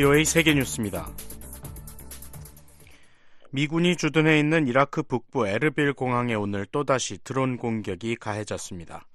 VOA 0.00 0.24
세계뉴스입니다. 0.24 1.10
미군이 3.50 3.96
주둔해 3.96 4.38
있는 4.38 4.66
이라크 4.66 5.02
북부 5.02 5.46
에르빌 5.46 5.92
공항에 5.92 6.32
오늘 6.32 6.64
또다시 6.64 7.18
드론 7.22 7.58
공격이 7.58 8.16
가해졌습니다. 8.16 9.06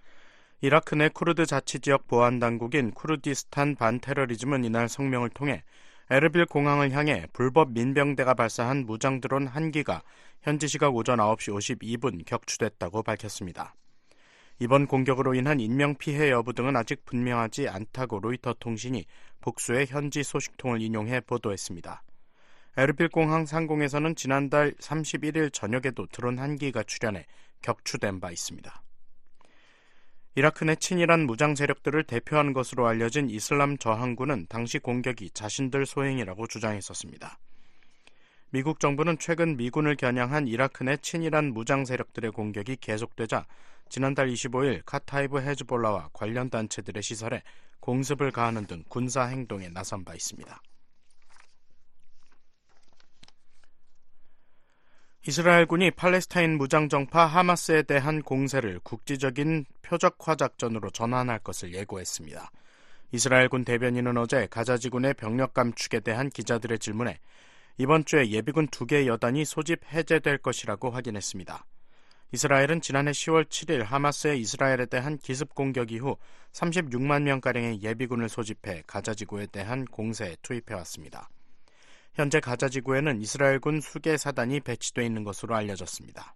이라크 0.62 0.94
내 0.94 1.09
쿠르드 1.09 1.48
자치지역 1.48 2.05
보안당국인 2.05 2.91
쿠르디스탄 2.91 3.77
반테러리즘은 3.77 4.63
이날 4.63 4.88
성명을 4.88 5.32
통해 5.32 5.63
에르빌 6.12 6.45
공항을 6.45 6.91
향해 6.91 7.26
불법 7.34 7.72
민병대가 7.72 8.36
발사한 8.36 8.86
무장 8.86 9.22
드론 9.22 9.48
한 9.48 9.72
기가 9.72 10.04
현지 10.44 10.67
시각 10.67 10.95
오전 10.95 11.17
9시 11.17 11.80
52분 11.80 12.23
격추됐다고 12.26 13.02
밝혔습니다. 13.02 13.73
이번 14.59 14.88
공격으로 14.88 15.34
인한 15.34 15.59
인명 15.59 15.95
피해 15.95 16.32
여부 16.32 16.54
등은 16.54 16.77
아직 16.77 17.04
분명하지 17.04 17.68
않다고 17.68 18.20
로이터 18.20 18.54
통신이 18.54 19.05
복수의 19.41 19.88
현지 19.88 20.23
소식통을 20.23 20.82
인용해 20.82 21.20
보도했습니다. 21.22 22.02
에르빌 22.77 23.10
공항 23.10 23.46
상공에서는 23.46 24.16
지난달 24.16 24.73
31일 24.80 25.52
저녁에도 25.52 26.08
드론 26.08 26.40
한 26.40 26.58
기가 26.58 26.84
출현해 26.84 27.26
격추된 27.62 28.20
바 28.20 28.32
있습니다. 28.32 28.82
이라크 30.38 30.66
내 30.66 30.76
친일한 30.76 31.26
무장 31.26 31.55
세력들을 31.55 32.04
대표하는 32.04 32.52
것으로 32.52 32.88
알려진 32.88 33.30
이슬람 33.30 33.77
저항군은 33.77 34.48
당시 34.49 34.80
공격이 34.80 35.32
자신들 35.32 35.85
소행이라고 35.85 36.48
주장했었습니다. 36.48 37.40
미국 38.52 38.80
정부는 38.82 39.18
최근 39.20 39.55
미군을 39.58 39.96
겨냥한 39.96 40.48
이라크 40.48 40.84
내 40.84 40.98
친일한 40.98 41.54
무장 41.54 41.85
세력들의 41.85 42.32
공격이 42.32 42.77
계속되자 42.77 43.46
지난달 43.89 44.27
25일 44.27 44.81
카타이브 44.85 45.40
헤즈볼라와 45.40 46.10
관련 46.13 46.49
단체들의 46.49 47.01
시설에 47.04 47.43
공습을 47.79 48.32
가하는 48.32 48.65
등 48.65 48.84
군사 48.90 49.26
행동에 49.26 49.70
나선 49.70 50.04
바 50.04 50.13
있습니다. 50.13 50.62
이스라엘군이 55.27 55.91
팔레스타인 55.91 56.57
무장정파 56.57 57.26
하마스에 57.26 57.82
대한 57.82 58.21
공세를 58.21 58.79
국지적인 58.84 59.65
표적화 59.82 60.35
작전으로 60.35 60.91
전환할 60.91 61.40
것을 61.40 61.73
예고했습니다. 61.73 62.51
이스라엘군 63.12 63.65
대변인은 63.65 64.17
어제 64.17 64.45
가자지군의 64.47 65.16
병력 65.16 65.53
감축에 65.53 66.01
대한 66.01 66.29
기자들의 66.29 66.78
질문에 66.78 67.19
이번 67.78 68.06
주에 68.06 68.29
예비군 68.29 68.67
두 68.67 68.85
개 68.85 69.07
여단이 69.07 69.45
소집 69.45 69.79
해제될 69.91 70.38
것이라고 70.40 70.91
확인했습니다. 70.91 71.66
이스라엘은 72.36 72.81
지난해 72.81 73.12
10월 73.12 73.46
7일 73.46 73.86
하마스의 73.86 74.41
이스라엘에 74.41 74.88
대한 74.88 75.18
기습 75.18 75.56
공격 75.56 75.94
이후 75.94 76.18
36만 76.52 77.22
명가량의 77.22 77.81
예비군을 77.81 78.28
소집해 78.28 78.84
가자지구에 78.88 79.46
대한 79.46 79.86
공세에 79.86 80.36
투입해왔습니다. 80.41 81.30
현재 82.13 82.41
가자지구에는 82.41 83.22
이스라엘군 83.22 83.80
수계 83.80 84.18
사단이 84.18 84.59
배치돼 84.59 85.06
있는 85.06 85.24
것으로 85.24 85.56
알려졌습니다. 85.56 86.36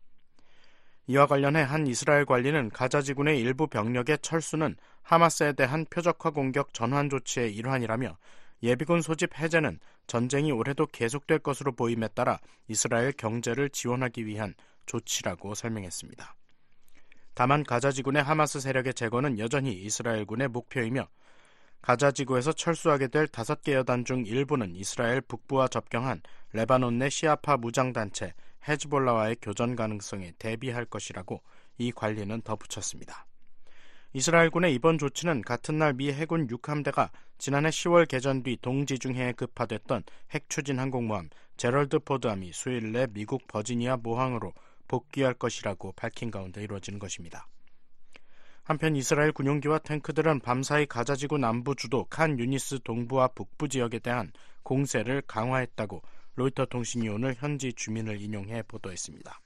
이와 1.07 1.25
관련해 1.25 1.63
한 1.63 1.85
이스라엘 1.85 2.23
관리는 2.23 2.69
가자지군의 2.69 3.37
일부 3.37 3.67
병력의 3.67 4.19
철수는 4.21 4.77
하마스에 5.01 5.51
대한 5.51 5.85
표적화 5.89 6.29
공격 6.29 6.73
전환 6.73 7.09
조치의 7.09 7.53
일환이라며 7.53 8.17
예비군 8.63 9.01
소집 9.01 9.37
해제는 9.37 9.79
전쟁이 10.07 10.53
올해도 10.53 10.85
계속될 10.87 11.39
것으로 11.39 11.73
보임에 11.73 12.07
따라 12.15 12.39
이스라엘 12.69 13.11
경제를 13.11 13.69
지원하기 13.69 14.25
위한 14.25 14.53
조치라고 14.89 15.53
설명했습니다. 15.53 16.35
다만 17.35 17.63
가자지군의 17.63 18.23
하마스 18.23 18.59
세력의 18.59 18.95
제거는 18.95 19.37
여전히 19.37 19.71
이스라엘군의 19.73 20.47
목표이며 20.47 21.07
가자지구에서 21.81 22.53
철수하게 22.53 23.07
될 23.07 23.27
다섯 23.27 23.61
개 23.61 23.75
여단 23.75 24.03
중 24.03 24.25
일부는 24.25 24.75
이스라엘 24.75 25.21
북부와 25.21 25.67
접경한 25.67 26.21
레바논 26.53 26.97
내 26.97 27.09
시아파 27.09 27.55
무장단체 27.55 28.33
헤즈볼라와의 28.67 29.37
교전 29.41 29.75
가능성에 29.75 30.33
대비할 30.39 30.85
것이라고 30.85 31.41
이 31.77 31.91
관리는 31.91 32.41
덧붙였습니다. 32.41 33.25
이스라엘군의 34.11 34.73
이번 34.73 34.97
조치는 34.97 35.43
같은 35.43 35.77
날 35.77 35.93
미 35.93 36.11
해군 36.11 36.47
6함대가 36.47 37.11
지난해 37.37 37.69
10월 37.69 38.07
개전 38.07 38.41
뒤 38.41 38.57
동지중해에 38.59 39.33
급파됐던 39.33 40.03
핵추진 40.33 40.79
항공모함 40.79 41.29
제럴드 41.57 41.99
포드함이 41.99 42.51
수요일 42.51 42.91
내 42.91 43.05
미국 43.07 43.45
버지니아 43.47 43.97
모항으로 43.97 44.51
복귀할 44.89 45.33
것이라고 45.33 45.93
밝힌 45.93 46.29
가운데 46.29 46.61
이루어지는 46.61 46.99
것입니다. 46.99 47.47
한편 48.63 48.95
이스라엘 48.95 49.31
군용기와 49.31 49.79
탱크들은 49.79 50.41
밤사이 50.41 50.85
가자지구 50.85 51.37
남부 51.37 51.75
주도 51.75 52.03
칸 52.05 52.37
유니스 52.37 52.81
동부와 52.83 53.29
북부 53.29 53.69
지역에 53.69 53.99
대한 53.99 54.31
공세를 54.63 55.23
강화했다고 55.25 56.01
로이터 56.35 56.65
통신이 56.65 57.07
오늘 57.09 57.33
현지 57.35 57.73
주민을 57.73 58.21
인용해 58.21 58.63
보도했습니다. 58.63 59.39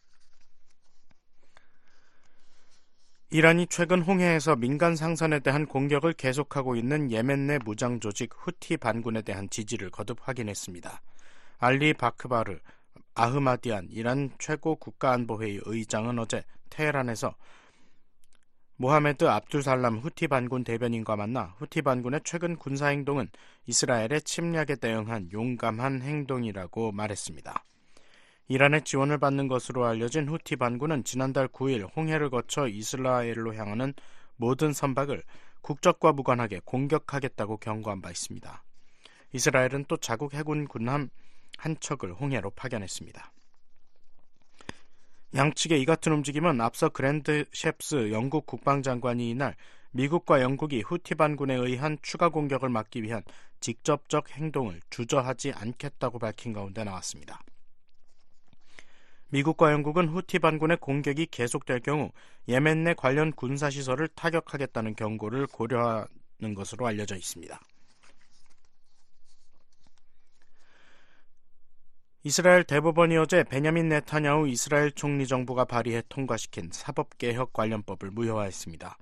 이란이 3.29 3.65
최근 3.67 4.01
홍해에서 4.01 4.55
민간 4.55 4.95
상선에 4.95 5.39
대한 5.39 5.65
공격을 5.65 6.13
계속하고 6.13 6.75
있는 6.75 7.09
예멘 7.09 7.47
내 7.47 7.57
무장 7.57 7.99
조직 7.99 8.29
후티 8.31 8.77
반군에 8.77 9.23
대한 9.23 9.49
지지를 9.49 9.89
거듭 9.89 10.19
확인했습니다. 10.21 11.01
알리 11.57 11.93
바크바르 11.93 12.59
아흐마디안 13.15 13.89
이란 13.91 14.31
최고 14.39 14.75
국가안보회의 14.75 15.61
의장은 15.65 16.19
어제 16.19 16.43
테헤란에서 16.69 17.35
모하메드 18.77 19.25
압두살람 19.25 19.99
후티 19.99 20.27
반군 20.27 20.63
대변인과 20.63 21.15
만나 21.15 21.53
후티 21.57 21.83
반군의 21.83 22.21
최근 22.23 22.55
군사 22.57 22.87
행동은 22.87 23.29
이스라엘의 23.67 24.23
침략에 24.23 24.75
대응한 24.75 25.29
용감한 25.31 26.01
행동이라고 26.01 26.91
말했습니다. 26.91 27.63
이란의 28.47 28.83
지원을 28.83 29.19
받는 29.19 29.47
것으로 29.47 29.85
알려진 29.85 30.27
후티 30.27 30.55
반군은 30.55 31.03
지난달 31.03 31.47
9일 31.47 31.95
홍해를 31.95 32.29
거쳐 32.29 32.67
이스라엘로 32.67 33.53
향하는 33.53 33.93
모든 34.35 34.73
선박을 34.73 35.23
국적과 35.61 36.11
무관하게 36.11 36.61
공격하겠다고 36.65 37.57
경고한 37.57 38.01
바 38.01 38.09
있습니다. 38.09 38.63
이스라엘은 39.31 39.85
또 39.87 39.97
자국 39.97 40.33
해군 40.33 40.67
군함 40.67 41.09
한 41.57 41.75
척을 41.79 42.13
홍해로 42.13 42.51
파견했습니다. 42.51 43.31
양측의 45.35 45.81
이 45.81 45.85
같은 45.85 46.11
움직임은 46.11 46.61
앞서 46.61 46.89
그랜드 46.89 47.45
셰프스 47.53 48.11
영국 48.11 48.45
국방장관이 48.45 49.31
이날 49.31 49.55
미국과 49.91 50.41
영국이 50.41 50.81
후티 50.81 51.15
반군에 51.15 51.55
의한 51.55 51.97
추가 52.01 52.29
공격을 52.29 52.69
막기 52.69 53.01
위한 53.03 53.23
직접적 53.59 54.29
행동을 54.31 54.79
주저하지 54.89 55.53
않겠다고 55.53 56.19
밝힌 56.19 56.53
가운데 56.53 56.83
나왔습니다. 56.83 57.41
미국과 59.29 59.71
영국은 59.71 60.09
후티 60.09 60.37
반군의 60.37 60.77
공격이 60.77 61.27
계속될 61.31 61.79
경우 61.79 62.11
예멘 62.47 62.83
내 62.83 62.93
관련 62.93 63.31
군사시설을 63.31 64.09
타격하겠다는 64.09 64.95
경고를 64.95 65.47
고려하는 65.47 66.53
것으로 66.55 66.85
알려져 66.85 67.15
있습니다. 67.15 67.59
이스라엘 72.25 72.63
대법원이 72.63 73.17
어제 73.17 73.43
베냐민 73.43 73.89
네타냐후 73.89 74.47
이스라엘 74.47 74.93
총리 74.93 75.27
정부가 75.27 75.65
발의해 75.65 76.01
통과시킨 76.07 76.69
사법개혁 76.71 77.51
관련법을 77.51 78.11
무효화했습니다. 78.11 78.97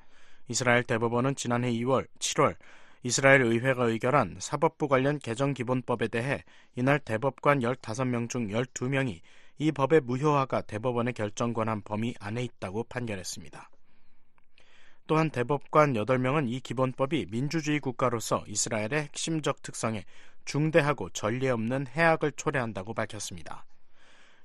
이스라엘 0.47 0.83
대법원은 0.83 1.35
지난해 1.35 1.71
2월, 1.71 2.07
7월 2.17 2.55
이스라엘 3.03 3.43
의회가 3.43 3.85
의결한 3.85 4.37
사법부 4.39 4.87
관련 4.87 5.19
개정 5.19 5.53
기본법에 5.53 6.07
대해 6.07 6.43
이날 6.75 6.97
대법관 6.97 7.59
15명 7.59 8.27
중 8.27 8.47
12명이 8.47 9.19
이 9.59 9.71
법의 9.71 10.01
무효화가 10.01 10.61
대법원의 10.61 11.13
결정 11.13 11.53
권한 11.53 11.83
범위 11.83 12.15
안에 12.19 12.41
있다고 12.41 12.85
판결했습니다. 12.85 13.69
또한 15.05 15.29
대법관 15.29 15.93
8명은 15.93 16.49
이 16.49 16.59
기본법이 16.59 17.27
민주주의 17.29 17.79
국가로서 17.79 18.43
이스라엘의 18.47 19.03
핵심적 19.03 19.61
특성에 19.61 20.05
중대하고 20.45 21.09
전례 21.09 21.49
없는 21.49 21.87
해악을 21.87 22.33
초래한다고 22.33 22.93
밝혔습니다. 22.93 23.65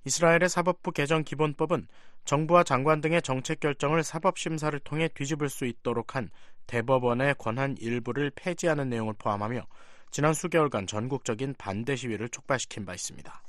이스라엘의 0.04 0.48
사법부 0.48 0.92
개정 0.92 1.24
기본법은 1.24 1.88
정부와 2.24 2.64
장관 2.64 3.00
등의 3.00 3.22
정책 3.22 3.60
결정을 3.60 4.02
사법 4.02 4.38
심사를 4.38 4.78
통해 4.80 5.08
뒤집을 5.08 5.48
수 5.48 5.64
있도록 5.64 6.16
한 6.16 6.30
대법원의 6.66 7.36
권한 7.38 7.76
일부를 7.78 8.30
폐지하는 8.34 8.88
내용을 8.88 9.14
포함하며 9.18 9.66
지난 10.10 10.34
수개월간 10.34 10.86
전국적인 10.86 11.54
반대 11.58 11.96
시위를 11.96 12.28
촉발시킨 12.28 12.84
바 12.84 12.94
있습니다. 12.94 13.42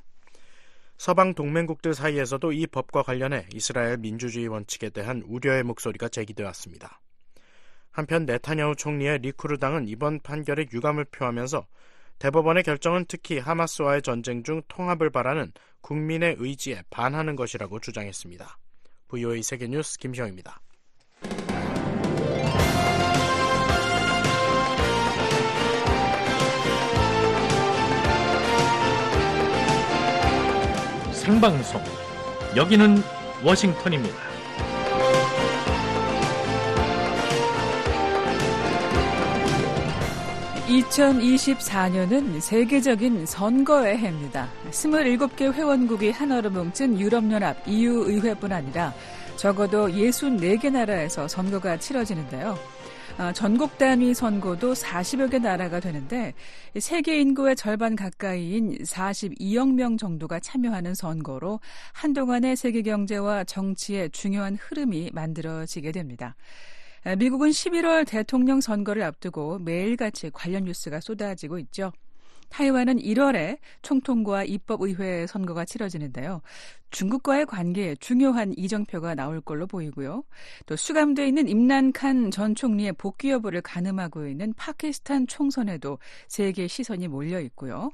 서방 0.97 1.35
동맹국들 1.35 1.93
사이에서도 1.93 2.51
이 2.51 2.65
법과 2.67 3.03
관련해 3.03 3.47
이스라엘 3.53 3.97
민주주의 3.97 4.47
원칙에 4.47 4.89
대한 4.89 5.23
우려의 5.27 5.63
목소리가 5.63 6.09
제기되어 6.09 6.45
왔습니다. 6.47 6.99
한편 7.91 8.25
네타냐후 8.25 8.75
총리의 8.75 9.19
리쿠르 9.19 9.57
당은 9.57 9.87
이번 9.87 10.19
판결에 10.19 10.65
유감을 10.73 11.05
표하면서 11.05 11.65
대법원의 12.19 12.63
결정은 12.63 13.05
특히 13.07 13.37
하마스와의 13.37 14.01
전쟁 14.01 14.43
중 14.43 14.61
통합을 14.67 15.09
바라는 15.11 15.51
국민의 15.81 16.35
의지에 16.39 16.81
반하는 16.89 17.35
것이라고 17.35 17.79
주장했습니다. 17.79 18.57
VOA 19.07 19.43
세계뉴스 19.43 19.97
김시영입니다. 19.99 20.61
생방송 31.11 31.81
여기는 32.55 32.97
워싱턴입니다. 33.43 34.26
(2024년은) 40.67 42.41
세계적인 42.41 43.25
선거의 43.25 43.97
해입니다. 43.97 44.49
(27개) 44.69 45.53
회원국이 45.53 46.11
하나로 46.11 46.49
뭉친 46.49 46.99
유럽연합 46.99 47.65
EU 47.65 48.03
의회뿐 48.09 48.51
아니라 48.51 48.93
적어도 49.37 49.87
(64개) 49.87 50.69
나라에서 50.69 51.25
선거가 51.27 51.77
치러지는데요. 51.77 52.57
어, 53.17 53.31
전국 53.31 53.77
단위 53.77 54.13
선거도 54.13 54.73
40여 54.73 55.31
개 55.31 55.39
나라가 55.39 55.79
되는데 55.79 56.33
세계 56.77 57.19
인구의 57.21 57.55
절반 57.55 57.95
가까이인 57.95 58.77
42억 58.83 59.73
명 59.73 59.97
정도가 59.97 60.39
참여하는 60.39 60.93
선거로 60.93 61.59
한동안의 61.93 62.57
세계 62.57 62.83
경제와 62.83 63.45
정치의 63.45 64.11
중요한 64.11 64.57
흐름이 64.61 65.11
만들어지게 65.13 65.93
됩니다. 65.93 66.35
미국은 67.15 67.49
11월 67.49 68.05
대통령 68.05 68.59
선거를 68.59 69.03
앞두고 69.03 69.59
매일같이 69.59 70.29
관련 70.33 70.65
뉴스가 70.65 70.99
쏟아지고 70.99 71.57
있죠. 71.59 71.93
타이완은 72.49 72.97
1월에 72.99 73.57
총통과 73.81 74.43
입법의회 74.43 75.27
선거가 75.27 75.65
치러지는데요. 75.65 76.41
중국과의 76.91 77.45
관계에 77.45 77.95
중요한 77.95 78.53
이정표가 78.57 79.15
나올 79.15 79.41
걸로 79.41 79.67
보이고요. 79.67 80.23
또 80.65 80.75
수감돼 80.75 81.27
있는 81.27 81.47
임란칸 81.49 82.31
전 82.31 82.55
총리의 82.55 82.93
복귀 82.93 83.31
여부를 83.31 83.61
가늠하고 83.61 84.27
있는 84.27 84.53
파키스탄 84.53 85.27
총선에도 85.27 85.99
세계 86.27 86.67
시선이 86.67 87.09
몰려 87.09 87.41
있고요. 87.41 87.91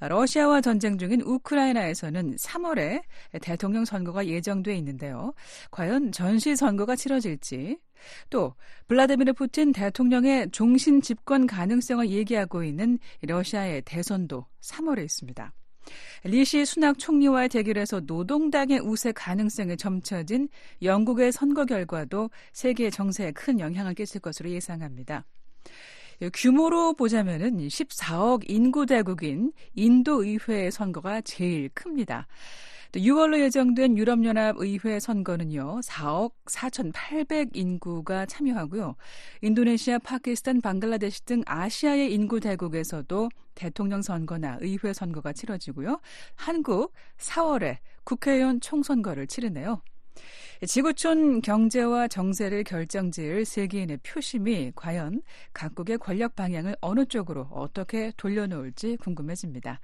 러시아와 0.00 0.60
전쟁 0.60 0.96
중인 0.96 1.22
우크라이나에서는 1.22 2.36
3월에 2.36 3.02
대통령 3.42 3.84
선거가 3.84 4.26
예정돼 4.26 4.76
있는데요. 4.76 5.34
과연 5.72 6.12
전시 6.12 6.54
선거가 6.54 6.94
치러질지 6.94 7.78
또 8.30 8.54
블라디미르 8.88 9.32
푸틴 9.34 9.72
대통령의 9.72 10.50
종신 10.50 11.00
집권 11.00 11.46
가능성을 11.46 12.08
얘기하고 12.10 12.62
있는 12.64 12.98
러시아의 13.22 13.82
대선도 13.82 14.46
3월에 14.60 15.04
있습니다. 15.04 15.52
리시 16.24 16.64
수낙 16.64 16.98
총리와의 16.98 17.48
대결에서 17.48 18.00
노동당의 18.00 18.80
우세 18.80 19.12
가능성이 19.12 19.76
점쳐진 19.76 20.48
영국의 20.82 21.32
선거 21.32 21.64
결과도 21.64 22.30
세계 22.52 22.90
정세에 22.90 23.32
큰 23.32 23.60
영향을 23.60 23.94
끼칠 23.94 24.20
것으로 24.20 24.50
예상합니다. 24.50 25.24
규모로 26.32 26.94
보자면은 26.94 27.58
14억 27.58 28.48
인구 28.48 28.86
대국인 28.86 29.52
인도 29.74 30.24
의회의 30.24 30.72
선거가 30.72 31.20
제일 31.20 31.68
큽니다. 31.74 32.26
또 32.96 33.00
6월로 33.02 33.38
예정된 33.40 33.98
유럽연합 33.98 34.56
의회 34.58 34.98
선거는요, 34.98 35.80
4억 35.84 36.32
4,800 36.46 37.50
인구가 37.54 38.24
참여하고요. 38.24 38.96
인도네시아, 39.42 39.98
파키스탄, 39.98 40.62
방글라데시 40.62 41.26
등 41.26 41.42
아시아의 41.44 42.14
인구 42.14 42.40
대국에서도 42.40 43.28
대통령 43.54 44.00
선거나 44.00 44.56
의회 44.62 44.94
선거가 44.94 45.34
치러지고요. 45.34 46.00
한국 46.36 46.94
4월에 47.18 47.76
국회의원 48.04 48.62
총선거를 48.62 49.26
치르네요. 49.26 49.82
지구촌 50.66 51.42
경제와 51.42 52.08
정세를 52.08 52.64
결정지을 52.64 53.44
세계인의 53.44 53.98
표심이 53.98 54.72
과연 54.74 55.20
각국의 55.52 55.98
권력 55.98 56.34
방향을 56.34 56.76
어느 56.80 57.04
쪽으로 57.04 57.42
어떻게 57.50 58.10
돌려놓을지 58.16 58.96
궁금해집니다. 58.96 59.80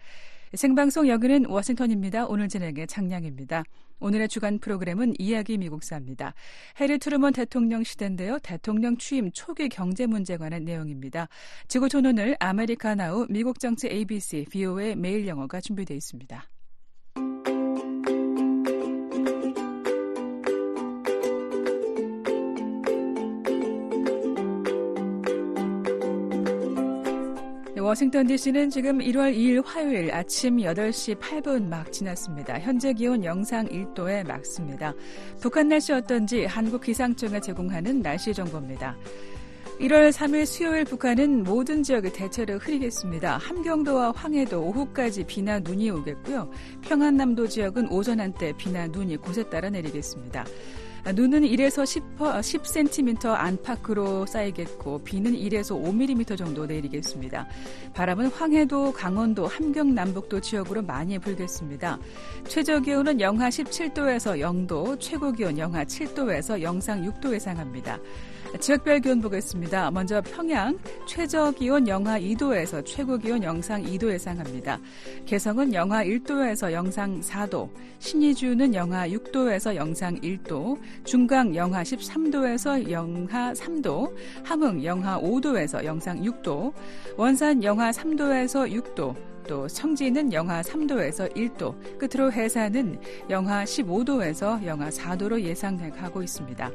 생방송 0.54 1.08
여기는 1.08 1.46
워싱턴입니다. 1.46 2.26
오늘 2.26 2.46
진행의 2.46 2.86
장량입니다. 2.86 3.64
오늘의 4.00 4.28
주간 4.28 4.58
프로그램은 4.58 5.14
이야기 5.18 5.56
미국사입니다. 5.56 6.34
해리 6.78 6.98
트루먼 6.98 7.32
대통령 7.32 7.82
시대인데요. 7.82 8.38
대통령 8.40 8.98
취임 8.98 9.30
초기 9.32 9.70
경제 9.70 10.06
문제 10.06 10.36
관한 10.36 10.64
내용입니다. 10.64 11.28
지구촌 11.68 12.04
오늘 12.04 12.36
America 12.38 13.01
Now 13.01 13.28
미국 13.30 13.60
정치 13.60 13.88
ABC, 13.88 14.46
VOA 14.50 14.94
매일 14.94 15.26
영어가 15.26 15.62
준비되어 15.62 15.96
있습니다. 15.96 16.46
워싱턴 27.92 28.26
DC는 28.26 28.70
지금 28.70 29.00
1월 29.00 29.36
2일 29.36 29.62
화요일 29.66 30.14
아침 30.14 30.56
8시 30.56 31.20
8분 31.20 31.68
막 31.68 31.92
지났습니다. 31.92 32.58
현재 32.58 32.94
기온 32.94 33.22
영상 33.22 33.66
1도에 33.68 34.26
막습니다. 34.26 34.94
북한 35.42 35.68
날씨 35.68 35.92
어떤지 35.92 36.46
한국 36.46 36.80
기상청에 36.80 37.38
제공하는 37.38 38.00
날씨 38.00 38.32
정보입니다. 38.32 38.96
1월 39.78 40.10
3일 40.10 40.46
수요일 40.46 40.84
북한은 40.86 41.44
모든 41.44 41.82
지역에 41.82 42.10
대체로 42.10 42.56
흐리겠습니다. 42.56 43.36
함경도와 43.36 44.12
황해도 44.16 44.62
오후까지 44.62 45.24
비나 45.24 45.58
눈이 45.58 45.90
오겠고요. 45.90 46.50
평안남도 46.80 47.46
지역은 47.48 47.88
오전 47.90 48.20
한때 48.20 48.54
비나 48.56 48.86
눈이 48.86 49.18
곳에 49.18 49.42
따라 49.50 49.68
내리겠습니다. 49.68 50.46
눈은 51.10 51.42
1에서 51.42 51.84
10, 51.84 52.02
10cm 52.16 53.26
안팎으로 53.26 54.24
쌓이겠고 54.24 55.02
비는 55.02 55.32
1에서 55.32 55.82
5mm 55.82 56.38
정도 56.38 56.64
내리겠습니다. 56.64 57.48
바람은 57.92 58.28
황해도, 58.28 58.92
강원도, 58.92 59.48
함경 59.48 59.94
남북도 59.94 60.40
지역으로 60.40 60.82
많이 60.82 61.18
불겠습니다. 61.18 61.98
최저 62.46 62.78
기온은 62.78 63.20
영하 63.20 63.48
17도에서 63.48 64.38
0도, 64.38 65.00
최고 65.00 65.32
기온 65.32 65.58
영하 65.58 65.84
7도에서 65.84 66.62
영상 66.62 67.02
6도 67.02 67.34
예상합니다. 67.34 67.98
지역별 68.60 69.00
기온 69.00 69.20
보겠습니다. 69.20 69.90
먼저 69.90 70.20
평양 70.20 70.78
최저 71.06 71.50
기온 71.52 71.88
영하 71.88 72.20
2도에서 72.20 72.84
최고 72.84 73.16
기온 73.16 73.42
영상 73.42 73.82
2도 73.82 74.12
예상합니다. 74.12 74.78
개성은 75.26 75.72
영하 75.72 76.04
1도에서 76.04 76.70
영상 76.72 77.20
4도, 77.20 77.68
신의주는 77.98 78.74
영하 78.74 79.08
6도에서 79.08 79.74
영상 79.74 80.14
1도, 80.20 80.78
중강 81.04 81.56
영하 81.56 81.82
13도에서 81.82 82.90
영하 82.90 83.52
3도, 83.52 84.14
함흥 84.44 84.84
영하 84.84 85.18
5도에서 85.20 85.84
영상 85.84 86.20
6도, 86.22 86.72
원산 87.16 87.64
영하 87.64 87.90
3도에서 87.90 88.70
6도, 88.70 89.14
또 89.48 89.66
청지는 89.66 90.32
영하 90.32 90.60
3도에서 90.60 91.34
1도, 91.34 91.98
끝으로 91.98 92.30
해산은 92.30 93.00
영하 93.30 93.64
15도에서 93.64 94.64
영하 94.64 94.88
4도로 94.90 95.40
예상하고 95.40 96.22
있습니다. 96.22 96.70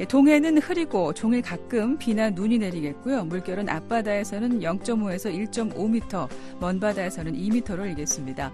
예, 0.00 0.04
동해는 0.04 0.58
흐리고 0.58 1.12
종일 1.12 1.42
가끔 1.42 1.98
비나 1.98 2.30
눈이 2.30 2.58
내리겠고요. 2.58 3.24
물결은 3.24 3.68
앞바다에서는 3.68 4.60
0.5에서 4.60 5.50
1.5m, 5.50 6.28
먼 6.60 6.78
바다에서는 6.78 7.32
2m로 7.34 7.86
일겠습니다. 7.88 8.52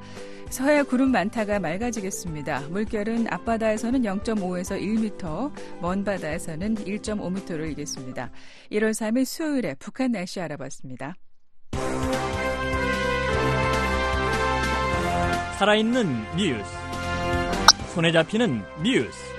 서해 0.49 0.83
구름 0.83 1.13
많다가 1.13 1.59
맑아지겠습니다. 1.59 2.69
물결은 2.71 3.27
앞바다에서는 3.29 4.03
0.5에서 4.03 4.81
1m, 4.81 5.53
먼 5.81 6.03
바다에서는 6.03 6.77
1.5m로 6.77 7.69
일겠습니다. 7.69 8.31
1월 8.73 8.91
3일 8.91 9.25
수요일에 9.27 9.75
북한 9.79 10.13
날씨 10.13 10.41
알아봤습니다. 10.41 11.15
살아있는 15.59 16.07
뉴스. 16.37 16.71
손에 17.95 18.11
잡히는 18.11 18.63
뉴스. 18.83 19.34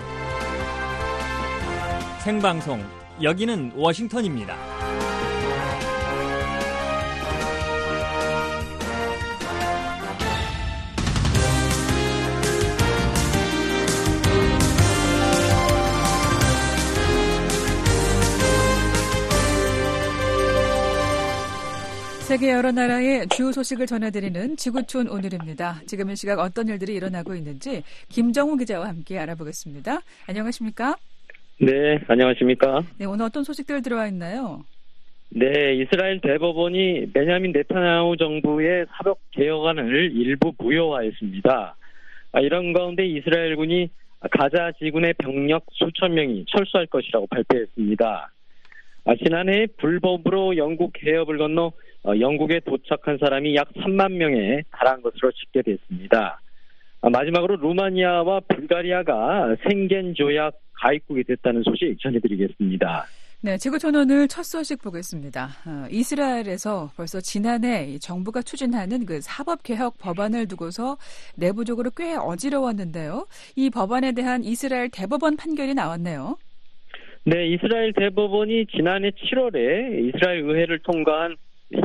생방송 2.25 2.83
여기는 3.21 3.73
워싱턴입니다. 3.75 4.57
세계 22.21 22.49
여러 22.49 22.71
나라의 22.71 23.27
주요 23.35 23.51
소식을 23.51 23.85
전해드리는 23.85 24.57
지구촌 24.57 25.09
오늘입니다. 25.09 25.79
지금 25.85 26.09
이 26.09 26.15
시각 26.15 26.39
어떤 26.39 26.69
일들이 26.69 26.95
일어나고 26.95 27.35
있는지 27.35 27.83
김정우 28.09 28.57
기자와 28.57 28.87
함께 28.87 29.19
알아보겠습니다. 29.19 30.01
안녕하십니까? 30.25 30.95
네, 31.57 31.99
안녕하십니까? 32.07 32.83
네, 32.97 33.05
오늘 33.05 33.25
어떤 33.25 33.43
소식들 33.43 33.81
들어와 33.81 34.07
있나요? 34.07 34.65
네, 35.29 35.75
이스라엘 35.75 36.19
대법원이 36.19 37.11
베냐민 37.13 37.53
네타냐후 37.53 38.17
정부의 38.17 38.85
사법 38.97 39.19
개혁안을 39.31 40.11
일부 40.13 40.53
무효화했습니다. 40.57 41.75
아, 42.33 42.39
이런 42.41 42.73
가운데 42.73 43.05
이스라엘군이 43.05 43.89
가자 44.31 44.71
지군의 44.79 45.13
병력 45.13 45.65
수천 45.71 46.13
명이 46.13 46.45
철수할 46.49 46.87
것이라고 46.87 47.27
발표했습니다. 47.27 48.31
아, 49.05 49.15
지난해 49.23 49.67
불법으로 49.77 50.57
영국 50.57 50.91
해협을 51.01 51.37
건너 51.37 51.71
어, 52.03 52.19
영국에 52.19 52.59
도착한 52.65 53.17
사람이 53.17 53.55
약 53.55 53.71
3만 53.73 54.11
명에 54.13 54.63
달한 54.71 55.01
것으로 55.01 55.31
집계됐습니다. 55.31 56.41
마지막으로 57.01 57.55
루마니아와 57.57 58.41
불가리아가 58.41 59.55
생겐 59.67 60.15
조약 60.15 60.55
가입국이 60.85 61.23
됐다는 61.23 61.63
소식 61.63 61.97
전해드리겠습니다. 61.99 63.05
네, 63.41 63.57
지구촌 63.57 63.95
오늘 63.95 64.27
첫 64.27 64.43
소식 64.43 64.81
보겠습니다. 64.81 65.49
어, 65.65 65.87
이스라엘에서 65.89 66.91
벌써 66.95 67.19
지난해 67.19 67.97
정부가 67.99 68.41
추진하는 68.41 69.05
그 69.05 69.19
사법개혁 69.21 69.97
법안을 69.99 70.47
두고서 70.47 70.97
내부적으로 71.35 71.89
꽤 71.95 72.15
어지러웠는데요. 72.15 73.25
이 73.55 73.69
법안에 73.69 74.13
대한 74.13 74.43
이스라엘 74.43 74.89
대법원 74.89 75.37
판결이 75.37 75.73
나왔네요. 75.73 76.37
네, 77.25 77.47
이스라엘 77.47 77.91
대법원이 77.93 78.67
지난해 78.67 79.09
7월에 79.09 80.07
이스라엘 80.07 80.41
의회를 80.41 80.79
통과한 80.79 81.35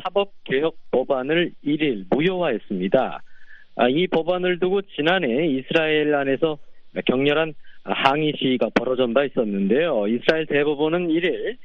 사법개혁 0.04 0.76
법안을 0.90 1.52
1일 1.64 2.04
무효화했습니다. 2.10 3.22
아, 3.76 3.88
이 3.88 4.06
법안을 4.08 4.58
두고 4.60 4.82
지난해 4.82 5.46
이스라엘 5.46 6.14
안에서 6.14 6.58
격렬한 7.06 7.54
항의 7.84 8.34
시위가 8.38 8.70
벌어진 8.74 9.14
바 9.14 9.24
있었는데요. 9.24 10.06
이스라엘 10.06 10.46
대법원은 10.46 11.08
1일 11.08 11.56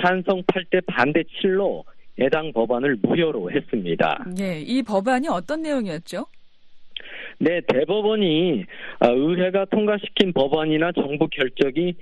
찬성 0.00 0.42
8대 0.42 0.84
반대 0.86 1.22
7로 1.22 1.84
해당 2.20 2.52
법안을 2.52 2.98
무효로 3.02 3.50
했습니다. 3.50 4.24
예, 4.40 4.60
이 4.60 4.82
법안이 4.82 5.28
어떤 5.28 5.62
내용이었죠? 5.62 6.26
네, 7.38 7.60
대법원이 7.68 8.64
아, 8.98 9.08
의회가 9.08 9.66
통과시킨 9.66 10.32
법안이나 10.32 10.90
정부 10.92 11.28
결정이 11.28 11.94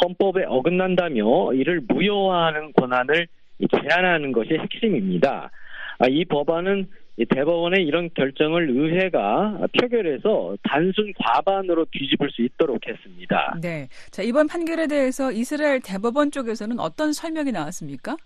헌법에 0.00 0.44
어긋난다며 0.44 1.52
이를 1.54 1.80
무효화하는 1.88 2.72
권한을 2.74 3.26
제한하는 3.72 4.30
것이 4.32 4.54
핵심입니다. 4.54 5.50
아, 5.98 6.06
이 6.08 6.24
법안은 6.24 6.86
대법원의 7.28 7.86
이런 7.86 8.10
결정을 8.12 8.70
의회가 8.70 9.68
표결해서 9.80 10.56
단순 10.64 11.12
과반으로 11.16 11.86
뒤집을 11.92 12.30
수 12.30 12.42
있도록 12.42 12.86
했습니다. 12.88 13.56
네. 13.62 13.88
자, 14.10 14.22
이번 14.22 14.48
판결에 14.48 14.88
대해서 14.88 15.30
이스라엘 15.30 15.80
대법원 15.80 16.32
쪽에서는 16.32 16.80
어떤 16.80 17.12
설명이 17.12 17.52
나왔습니까? 17.52 18.16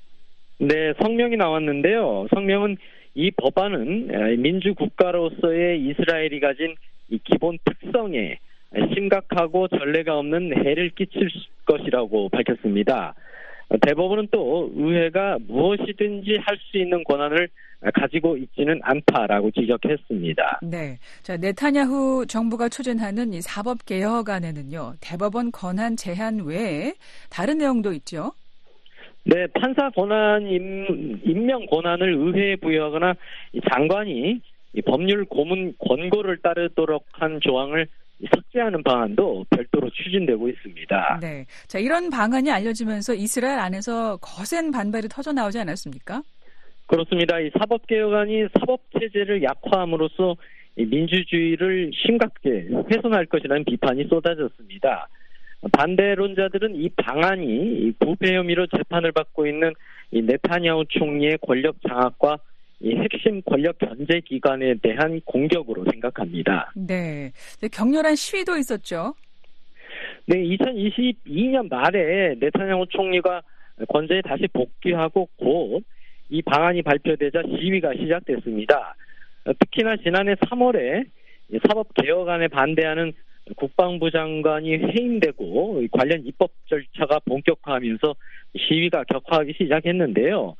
네, 0.58 0.94
성명이 1.02 1.36
나왔는데요. 1.36 2.28
성명은 2.34 2.78
이 3.14 3.30
법안은 3.32 4.40
민주국가로서의 4.40 5.84
이스라엘이 5.84 6.40
가진 6.40 6.74
이 7.10 7.18
기본 7.24 7.58
특성에 7.64 8.38
심각하고 8.94 9.68
전례가 9.68 10.18
없는 10.18 10.64
해를 10.64 10.90
끼칠 10.90 11.28
것이라고 11.64 12.28
밝혔습니다. 12.30 13.14
대법원은 13.76 14.28
또 14.30 14.70
의회가 14.74 15.38
무엇이든지 15.46 16.38
할 16.40 16.58
수 16.70 16.78
있는 16.78 17.04
권한을 17.04 17.48
가지고 17.94 18.36
있지는 18.36 18.80
않다라고 18.82 19.50
지적했습니다. 19.52 20.60
네. 20.62 20.98
자, 21.22 21.36
네타냐후 21.36 22.26
정부가 22.26 22.68
추진하는 22.68 23.32
이 23.32 23.40
사법 23.40 23.84
개혁안에는요. 23.86 24.94
대법원 25.00 25.52
권한 25.52 25.96
제한 25.96 26.40
외에 26.44 26.94
다른 27.30 27.58
내용도 27.58 27.92
있죠. 27.92 28.32
네, 29.24 29.46
판사 29.48 29.90
권한 29.90 30.46
임, 30.48 31.20
임명 31.24 31.66
권한을 31.66 32.14
의회에 32.14 32.56
부여하거나 32.56 33.14
장관이 33.70 34.40
법률 34.84 35.24
고문 35.26 35.74
권고를 35.78 36.38
따르도록 36.38 37.04
한 37.12 37.38
조항을 37.40 37.86
삭제하는 38.34 38.82
방안도 38.82 39.46
별도로 39.50 39.90
추진되고 39.90 40.48
있습니다. 40.48 41.18
네. 41.20 41.46
자, 41.66 41.78
이런 41.78 42.10
방안이 42.10 42.50
알려지면서 42.50 43.14
이스라엘 43.14 43.58
안에서 43.58 44.16
거센 44.18 44.70
반발이 44.70 45.08
터져 45.08 45.32
나오지 45.32 45.58
않았습니까? 45.58 46.22
그렇습니다. 46.86 47.38
이 47.38 47.50
사법개혁안이 47.58 48.48
사법체제를 48.58 49.42
약화함으로써 49.42 50.36
민주주의를 50.76 51.90
심각하게 51.94 52.68
훼손할 52.90 53.26
것이라는 53.26 53.64
비판이 53.64 54.06
쏟아졌습니다. 54.08 55.08
반대론자들은 55.72 56.76
이 56.76 56.88
방안이 56.90 57.92
부패 57.98 58.34
혐의로 58.34 58.66
재판을 58.68 59.12
받고 59.12 59.46
있는 59.46 59.72
이 60.12 60.22
네타냐후 60.22 60.84
총리의 60.88 61.38
권력 61.42 61.76
장악과 61.86 62.38
이 62.80 62.94
핵심 62.94 63.42
권력 63.42 63.78
견제 63.78 64.20
기관에 64.20 64.74
대한 64.82 65.20
공격으로 65.24 65.84
생각합니다. 65.90 66.72
네. 66.76 67.32
격렬한 67.72 68.14
시위도 68.14 68.56
있었죠. 68.56 69.14
네, 70.26 70.36
2022년 70.36 71.68
말에 71.68 72.36
네타냐후 72.38 72.86
총리가 72.88 73.42
권좌에 73.88 74.22
다시 74.22 74.46
복귀하고 74.52 75.28
곧 75.36 75.82
이 76.30 76.42
방안이 76.42 76.82
발표되자 76.82 77.42
시위가 77.42 77.94
시작됐습니다. 77.94 78.94
특히나 79.60 79.96
지난해 79.96 80.34
3월에 80.34 81.06
사법 81.66 81.88
개혁안에 81.94 82.48
반대하는 82.48 83.12
국방부 83.56 84.10
장관이 84.10 84.74
해임되고 84.74 85.82
관련 85.90 86.26
입법 86.26 86.50
절차가 86.66 87.20
본격화하면서 87.20 88.14
시위가 88.58 89.04
격화하기 89.04 89.54
시작했는데요. 89.56 90.54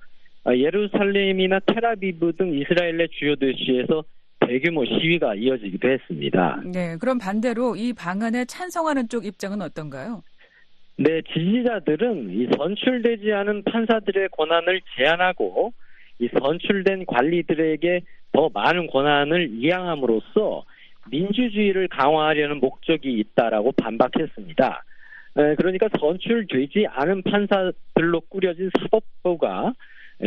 예루살렘이나 0.56 1.58
테라비브 1.60 2.32
등 2.36 2.52
이스라엘 2.54 2.96
내 2.96 3.06
주요 3.08 3.36
도시에서 3.36 4.04
대규모 4.40 4.84
시위가 4.84 5.34
이어지기도 5.34 5.88
했습니다. 5.88 6.62
네, 6.64 6.96
그럼 6.98 7.18
반대로 7.18 7.76
이 7.76 7.92
방안에 7.92 8.44
찬성하는 8.46 9.08
쪽 9.08 9.26
입장은 9.26 9.60
어떤가요? 9.60 10.22
네, 10.96 11.22
지지자들은 11.22 12.30
이 12.30 12.48
선출되지 12.56 13.32
않은 13.32 13.64
판사들의 13.64 14.28
권한을 14.30 14.80
제한하고 14.96 15.72
이 16.18 16.28
선출된 16.38 17.06
관리들에게 17.06 18.00
더 18.32 18.48
많은 18.52 18.86
권한을 18.88 19.50
이양함으로써 19.50 20.64
민주주의를 21.10 21.88
강화하려는 21.88 22.58
목적이 22.60 23.12
있다라고 23.20 23.72
반박했습니다. 23.72 24.84
그러니까 25.56 25.88
선출되지 25.98 26.86
않은 26.90 27.22
판사들로 27.22 28.20
꾸려진 28.28 28.70
사법부가 28.80 29.72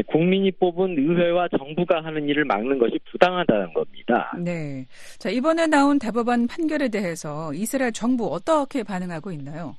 국민이 0.07 0.51
뽑은 0.51 0.98
의회와 0.98 1.50
정부가 1.50 2.03
하는 2.03 2.27
일을 2.29 2.45
막는 2.45 2.77
것이 2.77 2.98
부당하다는 3.12 3.74
겁니다. 3.74 4.31
네. 4.39 4.86
자, 5.19 5.29
이번에 5.29 5.67
나온 5.67 6.00
대법원 6.00 6.48
판결에 6.48 6.88
대해서 6.88 7.53
이스라엘 7.53 7.91
정부 7.91 8.27
어떻게 8.33 8.83
반응하고 8.83 9.31
있나요? 9.31 9.75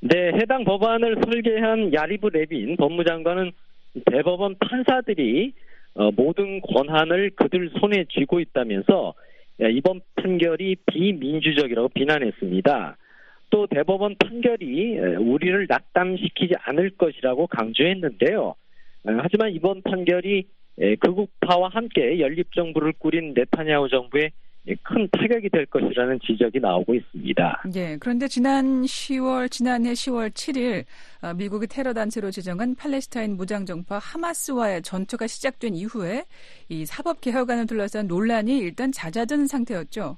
네, 0.00 0.32
해당 0.34 0.64
법안을 0.64 1.16
설계한 1.24 1.92
야리브 1.92 2.28
레빈 2.28 2.76
법무장관은 2.76 3.52
대법원 4.10 4.56
판사들이 4.58 5.52
어, 5.94 6.10
모든 6.12 6.60
권한을 6.60 7.30
그들 7.36 7.70
손에 7.80 8.04
쥐고 8.10 8.40
있다면서 8.40 9.14
이번 9.72 10.02
판결이 10.16 10.76
비민주적이라고 10.84 11.88
비난했습니다. 11.88 12.96
또 13.48 13.66
대법원 13.66 14.16
판결이 14.18 14.98
우리를 14.98 15.66
낙담시키지 15.68 16.54
않을 16.64 16.90
것이라고 16.90 17.46
강조했는데요. 17.46 18.54
하지만 19.06 19.50
이번 19.52 19.82
판결이 19.82 20.46
극우파와 21.00 21.70
함께 21.72 22.20
연립정부를 22.20 22.94
꾸린 22.98 23.32
네타냐후 23.34 23.88
정부의 23.88 24.30
큰 24.82 25.08
타격이 25.12 25.48
될 25.50 25.64
것이라는 25.66 26.18
지적이 26.26 26.58
나오고 26.58 26.94
있습니다. 26.94 27.62
예, 27.76 27.96
그런데 28.00 28.26
지난 28.26 28.82
10월, 28.82 29.48
지난해 29.48 29.92
10월 29.92 30.30
7일 30.30 30.84
어, 31.22 31.34
미국이 31.34 31.68
테러 31.68 31.92
단체로 31.92 32.32
지정한 32.32 32.74
팔레스타인 32.74 33.36
무장정파 33.36 33.98
하마스와의 33.98 34.82
전투가 34.82 35.28
시작된 35.28 35.74
이후에 35.74 36.24
이 36.68 36.84
사법 36.84 37.20
개혁안을 37.20 37.66
둘러싼 37.66 38.08
논란이 38.08 38.58
일단 38.58 38.90
잦아든 38.90 39.46
상태였죠. 39.46 40.16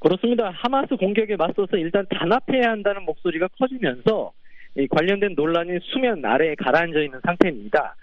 그렇습니다. 0.00 0.50
하마스 0.50 0.96
공격에 0.96 1.36
맞서서 1.36 1.76
일단 1.76 2.04
단합해야 2.10 2.70
한다는 2.70 3.04
목소리가 3.04 3.48
커지면서 3.58 4.32
관련된 4.90 5.34
논란이 5.36 5.78
수면 5.82 6.24
아래에 6.24 6.54
가라앉아 6.56 7.00
있는 7.00 7.20
상태입니다. 7.24 7.94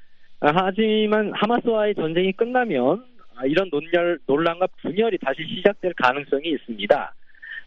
아, 0.43 0.51
하지만 0.53 1.31
하마스와의 1.33 1.95
전쟁이 1.95 2.33
끝나면 2.33 3.05
아, 3.35 3.45
이런 3.45 3.69
논열, 3.71 4.19
논란과 4.27 4.67
분열이 4.81 5.17
다시 5.19 5.41
시작될 5.47 5.93
가능성이 5.95 6.49
있습니다. 6.49 7.13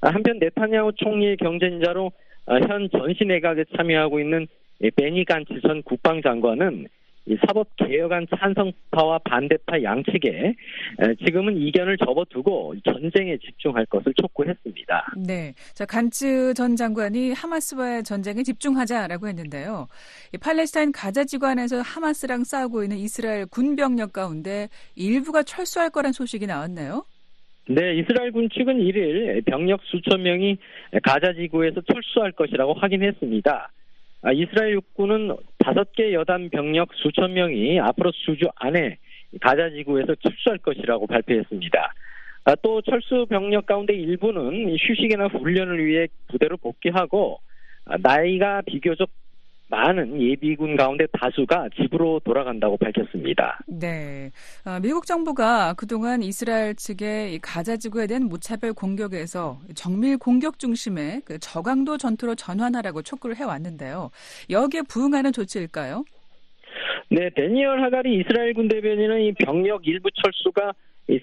아, 0.02 0.08
한편 0.10 0.38
네타냐후 0.38 0.92
총리의 0.92 1.38
경쟁자로 1.38 2.12
아, 2.44 2.56
현 2.56 2.90
전시 2.90 3.24
내각에 3.24 3.64
참여하고 3.74 4.20
있는 4.20 4.46
베니 4.94 5.24
간츠 5.24 5.58
전 5.62 5.82
국방장관은 5.84 6.88
사법 7.46 7.68
개혁안 7.76 8.26
찬성파와 8.28 9.18
반대파 9.24 9.82
양측에 9.82 10.54
지금은 11.24 11.56
이견을 11.56 11.98
접어두고 11.98 12.74
전쟁에 12.84 13.36
집중할 13.38 13.86
것을 13.86 14.14
촉구했습니다. 14.14 15.14
네. 15.26 15.52
자, 15.74 15.84
간츠 15.84 16.54
전 16.54 16.76
장관이 16.76 17.32
하마스와의 17.32 18.04
전쟁에 18.04 18.42
집중하자라고 18.42 19.26
했는데요. 19.28 19.88
팔레스타인 20.40 20.92
가자 20.92 21.24
지구안에서 21.24 21.80
하마스랑 21.80 22.44
싸우고 22.44 22.84
있는 22.84 22.96
이스라엘 22.98 23.46
군 23.46 23.74
병력 23.74 24.12
가운데 24.12 24.68
일부가 24.94 25.42
철수할 25.42 25.90
거란 25.90 26.12
소식이 26.12 26.46
나왔네요. 26.46 27.04
네, 27.68 27.96
이스라엘 27.96 28.30
군 28.30 28.48
측은 28.48 28.78
1일 28.78 29.44
병력 29.44 29.80
수천 29.82 30.22
명이 30.22 30.56
가자 31.02 31.32
지구에서 31.32 31.80
철수할 31.80 32.30
것이라고 32.30 32.74
확인했습니다. 32.74 33.72
아, 34.22 34.32
이스라엘 34.32 34.74
육군은 34.74 35.36
다섯 35.66 35.92
개 35.94 36.12
여단 36.12 36.48
병력 36.48 36.90
수천 36.94 37.32
명이 37.32 37.80
앞으로 37.80 38.12
수주 38.14 38.46
안에 38.54 38.98
가자 39.40 39.68
지구에서 39.70 40.14
철수할 40.14 40.58
것이라고 40.58 41.08
발표했습니다. 41.08 41.94
아, 42.44 42.54
또 42.62 42.80
철수 42.82 43.26
병력 43.28 43.66
가운데 43.66 43.92
일부는 43.92 44.76
휴식이나 44.78 45.26
훈련을 45.26 45.84
위해 45.84 46.06
부대로 46.28 46.56
복귀하고 46.56 47.40
아, 47.84 47.96
나이가 47.98 48.62
비교적 48.64 49.10
많은 49.68 50.20
예비군 50.20 50.76
가운데 50.76 51.06
다수가 51.12 51.70
집으로 51.76 52.20
돌아간다고 52.24 52.76
밝혔습니다. 52.76 53.58
네. 53.66 54.30
어, 54.64 54.78
미국 54.80 55.06
정부가 55.06 55.74
그동안 55.74 56.22
이스라엘 56.22 56.74
측의 56.74 57.40
가자 57.40 57.76
지구에 57.76 58.06
대한 58.06 58.24
무차별 58.24 58.72
공격에서 58.72 59.58
정밀 59.74 60.18
공격 60.18 60.58
중심의 60.58 61.22
그 61.24 61.38
저강도 61.38 61.98
전투로 61.98 62.36
전환하라고 62.36 63.02
촉구를 63.02 63.36
해왔는데요. 63.36 64.10
여기에 64.50 64.82
부응하는 64.88 65.32
조치일까요? 65.32 66.04
네, 67.08 67.30
데니얼 67.30 67.82
하가리 67.82 68.20
이스라엘 68.20 68.54
군 68.54 68.68
대변인은 68.68 69.20
이 69.22 69.32
병력 69.32 69.86
일부 69.86 70.10
철수가 70.10 70.72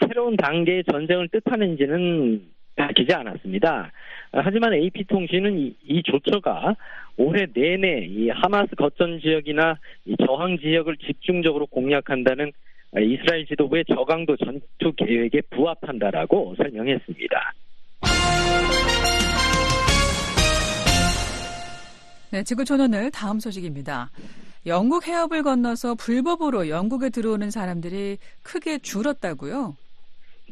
새로운 0.05 0.35
단계의 0.37 0.83
전쟁을 0.89 1.29
뜻하는지는 1.29 2.41
밝히지 2.75 3.13
않았습니다. 3.13 3.91
하지만 4.31 4.73
AP통신은 4.73 5.59
이, 5.59 5.75
이 5.83 6.01
조처가 6.03 6.75
올해 7.17 7.45
내내 7.53 8.05
이 8.05 8.29
하마스 8.29 8.75
거점 8.75 9.19
지역이나 9.19 9.77
이 10.05 10.15
저항 10.25 10.57
지역을 10.57 10.97
집중적으로 10.97 11.67
공략한다는 11.67 12.51
이스라엘 12.95 13.45
지도부의 13.47 13.85
저강도 13.87 14.35
전투 14.37 14.93
계획에 14.95 15.41
부합한다라고 15.49 16.55
설명했습니다. 16.57 17.53
네, 22.31 22.43
지구촌오늘 22.43 23.11
다음 23.11 23.39
소식입니다. 23.39 24.09
영국 24.65 25.07
해협을 25.07 25.43
건너서 25.43 25.93
불법으로 25.95 26.69
영국에 26.69 27.09
들어오는 27.09 27.51
사람들이 27.51 28.17
크게 28.41 28.79
줄었다고요? 28.79 29.75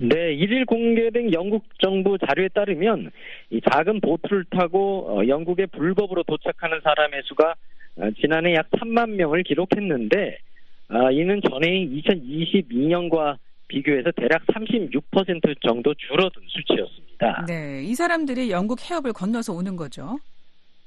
네, 0.02 0.36
1일 0.36 0.66
공개된 0.66 1.32
영국 1.32 1.64
정부 1.78 2.18
자료에 2.18 2.48
따르면 2.48 3.12
이 3.52 3.62
작은 3.62 4.02
보트를 4.02 4.46
타고 4.50 5.06
어, 5.08 5.28
영국에 5.28 5.68
불법으로 5.68 6.24
도착하는 6.24 6.82
사람의 6.84 7.22
수가 7.26 7.54
어, 7.98 8.10
지난해 8.20 8.56
약 8.56 8.68
3만 8.72 9.12
명을 9.12 9.44
기록했는데 9.44 10.40
아, 10.88 11.12
이는 11.12 11.40
전해인 11.48 12.02
2022년과 12.02 13.38
비교해서 13.68 14.10
대략 14.12 14.44
36% 14.48 15.62
정도 15.62 15.94
줄어든 15.94 16.42
수치였습니다. 16.48 17.46
네, 17.48 17.84
이 17.84 17.94
사람들이 17.94 18.50
영국 18.50 18.82
해협을 18.82 19.14
건너서 19.14 19.54
오는 19.54 19.76
거죠. 19.76 20.18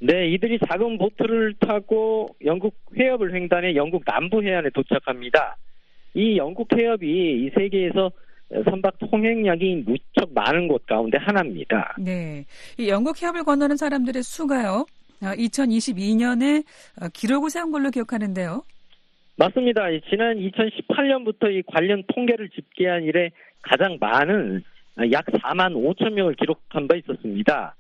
네, 0.00 0.28
이들이 0.30 0.59
작은 0.68 0.99
보트를 0.99 1.54
타고 1.61 2.35
영국 2.44 2.75
해협을 2.99 3.33
횡단해 3.33 3.76
영국 3.76 4.04
남부 4.04 4.42
해안에 4.42 4.71
도착합니다. 4.71 5.56
이 6.14 6.37
영국 6.37 6.68
해협이 6.76 7.06
이 7.06 7.50
세계에서 7.54 8.11
선박 8.64 8.99
통행량이 8.99 9.84
무척 9.87 10.32
많은 10.32 10.68
곳 10.68 10.87
가운데 10.87 11.18
하나입니다. 11.18 11.96
네. 11.99 12.44
이 12.78 12.88
영국 12.88 13.20
해협을 13.20 13.44
건너는 13.44 13.76
사람들의 13.76 14.23
수가요. 14.23 14.87
2022년에 15.20 16.64
어, 17.00 17.06
어, 17.06 17.08
기록을 17.12 17.50
세운 17.50 17.73
걸로 17.73 17.90
기억하는데요. 17.90 18.62
맞습니다. 19.37 19.82
지난 20.08 20.37
2018년부터 20.37 21.52
이 21.52 21.62
관련 21.66 22.04
통계를 22.14 22.50
집계한 22.50 23.02
이래 23.02 23.30
가장 23.62 23.96
많은 24.00 24.62
약 25.11 25.25
4만 25.25 25.75
5천 25.75 26.11
명을 26.12 26.34
기록한 26.34 26.87
바 26.87 26.94
있었습니다. 26.94 27.75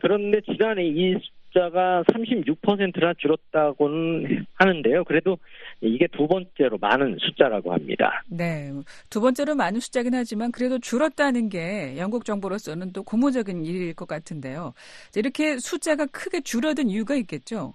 그런데 0.00 0.40
지난해 0.42 0.86
이 0.86 1.16
숫자가 1.50 2.04
36%나 2.04 3.14
줄었다고는 3.18 4.46
하는데요. 4.54 5.04
그래도 5.04 5.38
이게 5.80 6.06
두 6.08 6.26
번째로 6.26 6.78
많은 6.78 7.16
숫자라고 7.20 7.72
합니다. 7.72 8.22
네. 8.28 8.70
두 9.08 9.20
번째로 9.20 9.54
많은 9.54 9.80
숫자긴 9.80 10.14
하지만 10.14 10.52
그래도 10.52 10.78
줄었다는 10.78 11.48
게 11.48 11.96
영국 11.98 12.24
정부로서는 12.24 12.92
또 12.92 13.02
고무적인 13.02 13.64
일일 13.64 13.94
것 13.94 14.06
같은데요. 14.06 14.72
이렇게 15.16 15.58
숫자가 15.58 16.06
크게 16.06 16.40
줄어든 16.40 16.88
이유가 16.88 17.14
있겠죠? 17.16 17.74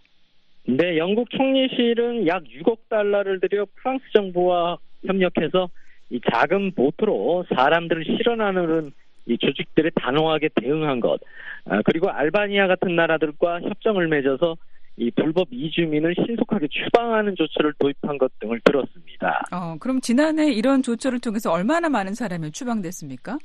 네. 0.68 0.98
영국 0.98 1.30
총리실은 1.30 2.28
약 2.28 2.44
6억 2.44 2.78
달러를 2.90 3.40
들여 3.40 3.66
프랑스 3.76 4.04
정부와 4.14 4.78
협력해서 5.06 5.70
이 6.10 6.20
작은 6.32 6.74
보트로 6.76 7.46
사람들을 7.54 8.06
실어나르는 8.06 8.92
이 9.28 9.38
조직들에 9.38 9.92
단호하게 9.96 10.50
대응한 10.56 11.00
것, 11.00 11.20
아, 11.66 11.82
그리고 11.84 12.10
알바니아 12.10 12.68
같은 12.68 12.96
나라들과 12.96 13.62
협정을 13.62 14.08
맺어서 14.08 14.56
이 14.98 15.12
불법 15.12 15.48
이주민을 15.52 16.16
신속하게 16.16 16.68
추방하는 16.70 17.36
조처를 17.36 17.74
도입한 17.80 18.18
것 18.18 18.32
등을 18.40 18.62
들었습니다. 18.64 19.44
어, 19.52 19.76
그럼 19.80 20.00
지난해 20.00 20.52
이런 20.52 20.82
조처를 20.82 21.20
통해서 21.20 21.52
얼마나 21.52 21.90
많은 21.90 22.14
사람이 22.14 22.52
추방됐습니까? 22.52 23.38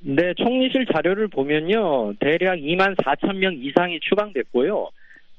네, 0.00 0.34
총리실 0.34 0.86
자료를 0.92 1.28
보면요. 1.28 2.14
대략 2.18 2.56
2만 2.56 2.96
4천 2.96 3.36
명 3.36 3.54
이상이 3.54 4.00
추방됐고요. 4.00 4.90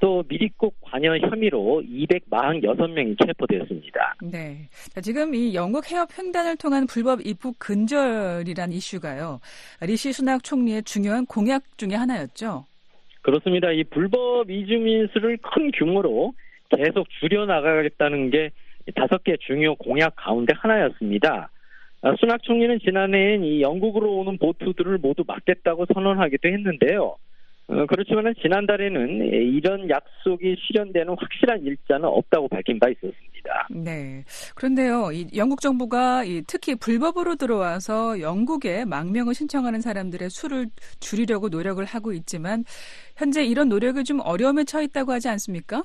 또 0.03 0.21
미리국 0.27 0.75
관여 0.81 1.17
혐의로 1.17 1.81
246명이 1.85 3.25
체포됐습니다. 3.25 4.15
네. 4.21 4.67
지금 5.01 5.33
이 5.33 5.55
영국 5.55 5.89
해협 5.89 6.09
횡단을 6.19 6.57
통한 6.57 6.85
불법 6.87 7.25
입국 7.25 7.57
근절이란 7.57 8.73
이슈가요. 8.73 9.39
리시 9.79 10.11
수낙 10.11 10.43
총리의 10.43 10.83
중요한 10.83 11.25
공약 11.25 11.63
중의 11.77 11.97
하나였죠. 11.97 12.65
그렇습니다. 13.21 13.71
이 13.71 13.85
불법 13.85 14.51
이주민 14.51 15.07
수를 15.13 15.37
큰 15.37 15.71
규모로 15.71 16.33
계속 16.67 17.07
줄여나가겠다는 17.21 18.29
게 18.29 18.51
다섯 18.95 19.23
개 19.23 19.37
중요 19.37 19.75
공약 19.75 20.17
가운데 20.17 20.53
하나였습니다. 20.53 21.49
아, 22.01 22.15
수낙 22.19 22.43
총리는 22.43 22.79
지난해엔 22.79 23.45
이 23.45 23.61
영국으로 23.61 24.17
오는 24.17 24.37
보트들을 24.37 24.97
모두 24.97 25.23
막겠다고 25.25 25.85
선언하기도 25.93 26.49
했는데요. 26.49 27.15
어, 27.67 27.86
그렇지만 27.86 28.34
지난달에는 28.41 29.26
이런 29.54 29.89
약속이 29.89 30.56
실현되는 30.60 31.15
확실한 31.17 31.63
일자는 31.63 32.06
없다고 32.06 32.49
밝힌 32.49 32.78
바 32.78 32.89
있었습니다. 32.89 33.67
네. 33.71 34.23
그런데요, 34.56 35.12
이 35.13 35.28
영국 35.36 35.62
정부가 35.62 36.23
이 36.26 36.43
특히 36.47 36.76
불법으로 36.76 37.36
들어와서 37.36 38.19
영국에 38.19 38.86
망명을 38.86 39.34
신청하는 39.34 39.82
사람들의 39.82 40.30
수를 40.30 40.67
줄이려고 40.99 41.49
노력을 41.49 41.84
하고 41.84 42.12
있지만 42.12 42.63
현재 43.15 43.43
이런 43.43 43.69
노력이 43.69 44.04
좀 44.04 44.19
어려움에 44.19 44.65
처했다고 44.65 45.12
하지 45.12 45.30
않습니까? 45.30 45.84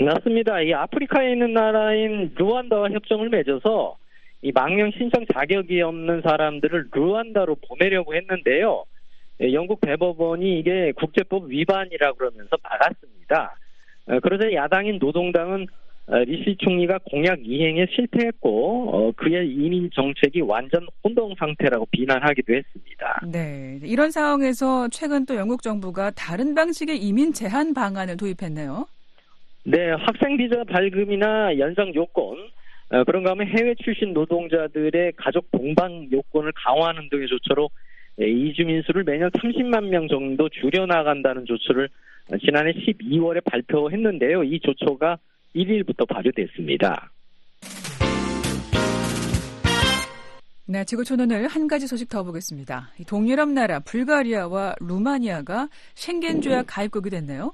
맞습니다. 0.00 0.60
이 0.62 0.72
아프리카에 0.72 1.32
있는 1.32 1.52
나라인 1.52 2.32
루안다와 2.36 2.90
협정을 2.90 3.30
맺어서 3.30 3.96
이 4.42 4.52
망명 4.52 4.92
신청 4.96 5.24
자격이 5.34 5.80
없는 5.82 6.22
사람들을 6.22 6.90
루안다로 6.92 7.56
보내려고 7.68 8.14
했는데요. 8.14 8.84
예, 9.40 9.52
영국 9.52 9.80
대법원이 9.80 10.58
이게 10.58 10.92
국제법 10.92 11.48
위반이라 11.48 12.12
그러면서 12.14 12.56
막았습니다. 12.62 13.56
어, 14.06 14.20
그러자 14.20 14.52
야당인 14.52 14.98
노동당은 14.98 15.66
어, 16.06 16.18
리시 16.20 16.56
총리가 16.58 16.98
공약 17.10 17.38
이행에 17.44 17.86
실패했고 17.94 18.90
어, 18.90 19.12
그의 19.12 19.48
이민 19.48 19.90
정책이 19.92 20.40
완전 20.40 20.86
혼동 21.04 21.34
상태라고 21.38 21.86
비난하기도 21.90 22.54
했습니다. 22.54 23.20
네, 23.30 23.78
이런 23.84 24.10
상황에서 24.10 24.88
최근 24.88 25.26
또 25.26 25.36
영국 25.36 25.62
정부가 25.62 26.10
다른 26.12 26.54
방식의 26.54 26.98
이민 26.98 27.32
제한 27.32 27.74
방안을 27.74 28.16
도입했네요. 28.16 28.86
네, 29.64 29.90
학생 29.90 30.38
비자 30.38 30.64
발급이나 30.64 31.58
연장 31.58 31.94
요건 31.94 32.36
그런가 33.04 33.32
하면 33.32 33.46
해외 33.48 33.74
출신 33.74 34.14
노동자들의 34.14 35.12
가족 35.18 35.50
동반 35.50 36.10
요건을 36.10 36.52
강화하는 36.56 37.10
등의 37.10 37.28
조처로 37.28 37.68
예, 37.68 37.87
이주민 38.26 38.82
수를 38.82 39.04
매년 39.04 39.30
30만 39.30 39.88
명 39.88 40.08
정도 40.08 40.48
줄여나간다는 40.48 41.46
조처를 41.46 41.88
지난해 42.44 42.72
12월에 42.72 43.42
발표했는데요. 43.44 44.44
이 44.44 44.60
조처가 44.60 45.18
1일부터 45.54 46.06
발효됐습니다. 46.08 47.10
네, 50.70 50.84
지구촌 50.84 51.20
오늘 51.20 51.48
한 51.48 51.66
가지 51.66 51.86
소식 51.86 52.10
더 52.10 52.22
보겠습니다. 52.22 52.90
동유럽 53.06 53.48
나라 53.48 53.80
불가리아와 53.80 54.74
루마니아가 54.80 55.68
쉥겐 55.94 56.42
조약 56.42 56.66
가입국이 56.68 57.08
됐네요. 57.08 57.52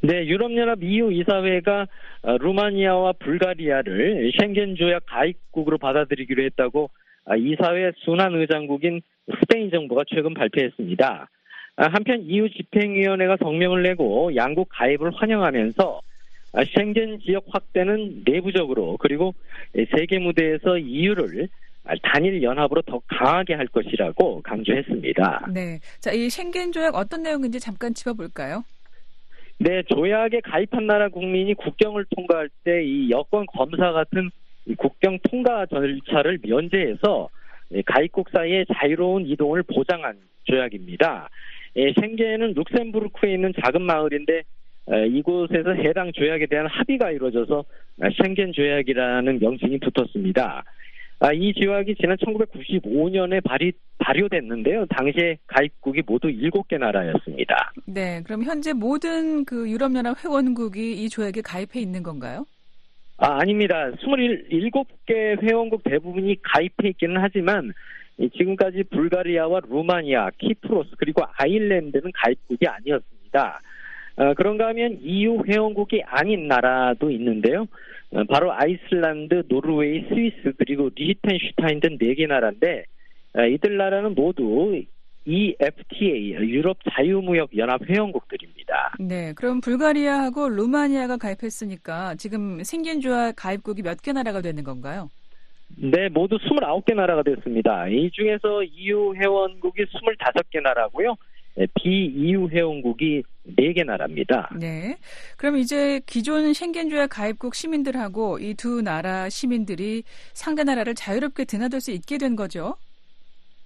네, 0.00 0.26
유럽연합 0.26 0.82
EU 0.82 1.12
이사회가 1.12 1.86
어, 2.22 2.36
루마니아와 2.38 3.12
불가리아를 3.20 4.32
쉥겐 4.40 4.74
조약 4.74 5.04
가입국으로 5.06 5.78
받아들이기로 5.78 6.42
했다고 6.42 6.90
아, 6.90 7.01
이사회 7.36 7.92
순환 7.98 8.34
의장국인 8.34 9.00
스페인 9.40 9.70
정부가 9.70 10.02
최근 10.08 10.34
발표했습니다. 10.34 11.28
아, 11.76 11.88
한편 11.88 12.20
EU 12.22 12.50
집행위원회가 12.50 13.36
성명을 13.40 13.82
내고 13.82 14.34
양국 14.36 14.68
가입을 14.70 15.12
환영하면서 15.14 16.00
아, 16.54 16.64
쉥겐 16.64 17.20
지역 17.20 17.44
확대는 17.48 18.24
내부적으로 18.26 18.96
그리고 18.98 19.34
세계 19.96 20.18
무대에서 20.18 20.78
EU를 20.78 21.48
단일 22.02 22.42
연합으로 22.42 22.82
더 22.82 23.00
강하게 23.08 23.54
할 23.54 23.66
것이라고 23.66 24.42
강조했습니다. 24.42 25.46
네. 25.52 25.80
자, 26.00 26.12
이 26.12 26.28
쉥겐 26.28 26.72
조약 26.72 26.94
어떤 26.94 27.22
내용인지 27.22 27.58
잠깐 27.58 27.94
짚어볼까요? 27.94 28.62
네, 29.58 29.82
조약에 29.84 30.40
가입한 30.40 30.86
나라 30.86 31.08
국민이 31.08 31.54
국경을 31.54 32.04
통과할 32.14 32.48
때 32.64 32.82
이 32.84 33.10
여권 33.10 33.46
검사 33.46 33.92
같은 33.92 34.30
국경 34.76 35.18
통과 35.30 35.66
절차를 35.66 36.38
면제해서 36.42 37.28
가입국 37.86 38.28
사이의 38.30 38.66
자유로운 38.74 39.26
이동을 39.26 39.62
보장한 39.62 40.16
조약입니다. 40.44 41.28
예, 41.76 41.92
셴겐은 42.00 42.54
룩셈부르크에 42.54 43.34
있는 43.34 43.52
작은 43.64 43.82
마을인데 43.82 44.42
이곳에서 45.10 45.72
해당 45.74 46.12
조약에 46.12 46.46
대한 46.46 46.66
합의가 46.66 47.10
이루어져서 47.12 47.64
셴겐 48.22 48.52
조약이라는 48.52 49.38
명칭이 49.38 49.78
붙었습니다. 49.78 50.64
아, 51.20 51.32
이 51.32 51.52
조약이 51.54 51.94
지난 52.00 52.16
1995년에 52.16 53.44
발의, 53.44 53.72
발효됐는데요. 53.98 54.86
당시에 54.86 55.38
가입국이 55.46 56.02
모두 56.04 56.26
7개 56.26 56.78
나라였습니다. 56.78 57.72
네, 57.86 58.20
그럼 58.24 58.42
현재 58.42 58.72
모든 58.72 59.44
그 59.44 59.70
유럽연합 59.70 60.24
회원국이 60.24 61.04
이 61.04 61.08
조약에 61.08 61.40
가입해 61.42 61.80
있는 61.80 62.02
건가요? 62.02 62.44
아, 63.24 63.38
아닙니다. 63.40 63.88
27개 64.00 65.40
회원국 65.40 65.84
대부분이 65.84 66.42
가입해 66.42 66.88
있기는 66.90 67.18
하지만 67.20 67.72
지금까지 68.36 68.82
불가리아와 68.90 69.60
루마니아, 69.68 70.30
키프로스 70.38 70.96
그리고 70.98 71.22
아일랜드는 71.38 72.10
가입국이 72.12 72.66
아니었습니다. 72.66 73.60
어, 74.16 74.34
그런가 74.34 74.66
하면 74.68 74.98
EU 75.00 75.44
회원국이 75.46 76.02
아닌 76.04 76.48
나라도 76.48 77.12
있는데요. 77.12 77.68
어, 78.10 78.24
바로 78.24 78.52
아이슬란드, 78.52 79.44
노르웨이, 79.48 80.04
스위스 80.08 80.52
그리고 80.58 80.90
리히텐슈타인 80.92 81.78
등 81.78 81.98
4개 81.98 82.26
나라인데 82.26 82.86
어, 83.38 83.42
이들 83.44 83.76
나라는 83.76 84.16
모두 84.16 84.82
EFTA 85.24 86.32
유럽 86.32 86.78
자유무역 86.90 87.56
연합 87.56 87.80
회원국들입니다. 87.88 88.94
네, 89.00 89.32
그럼 89.34 89.60
불가리아하고 89.60 90.48
루마니아가 90.48 91.16
가입했으니까 91.16 92.14
지금 92.16 92.62
생긴 92.64 93.00
조합 93.00 93.34
가입국이 93.36 93.82
몇 93.82 94.00
개 94.02 94.12
나라가 94.12 94.40
되는 94.40 94.64
건가요? 94.64 95.08
네, 95.76 96.08
모두 96.08 96.36
29개 96.38 96.94
나라가 96.94 97.22
됐습니다. 97.22 97.86
이 97.88 98.10
중에서 98.12 98.62
EU 98.64 99.14
회원국이 99.14 99.84
25개 99.84 100.60
나라고요. 100.62 101.14
비EU 101.74 102.48
회원국이 102.50 103.22
4개 103.58 103.84
나라입니다. 103.84 104.50
네. 104.58 104.96
그럼 105.36 105.58
이제 105.58 106.00
기존 106.06 106.52
셴겐 106.54 106.88
조약 106.88 107.10
가입국 107.10 107.54
시민들하고 107.54 108.38
이 108.38 108.54
두 108.54 108.80
나라 108.82 109.28
시민들이 109.28 110.02
상대 110.32 110.64
나라를 110.64 110.94
자유롭게 110.94 111.44
드나들 111.44 111.80
수 111.80 111.90
있게 111.90 112.16
된 112.18 112.36
거죠? 112.36 112.76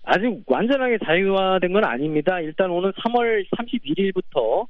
아직 0.07 0.40
완전하게 0.47 0.99
자유화된 1.05 1.73
건 1.73 1.85
아닙니다. 1.85 2.40
일단 2.40 2.71
오늘 2.71 2.92
3월 2.92 3.45
31일부터 3.51 4.66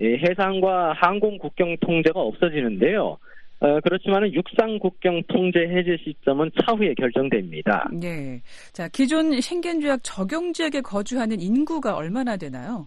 해상과 0.00 0.94
항공 0.94 1.36
국경 1.38 1.76
통제가 1.80 2.18
없어지는데요. 2.18 3.18
어, 3.60 3.80
그렇지만 3.80 4.32
육상 4.32 4.78
국경 4.78 5.22
통제 5.28 5.60
해제 5.60 5.96
시점은 6.02 6.50
차후에 6.60 6.94
결정됩니다. 6.94 7.88
네. 7.92 8.40
자, 8.72 8.88
기존 8.88 9.38
셴겐 9.40 9.80
조약 9.80 10.00
적용 10.02 10.52
지역에 10.52 10.80
거주하는 10.80 11.40
인구가 11.40 11.96
얼마나 11.96 12.36
되나요? 12.36 12.84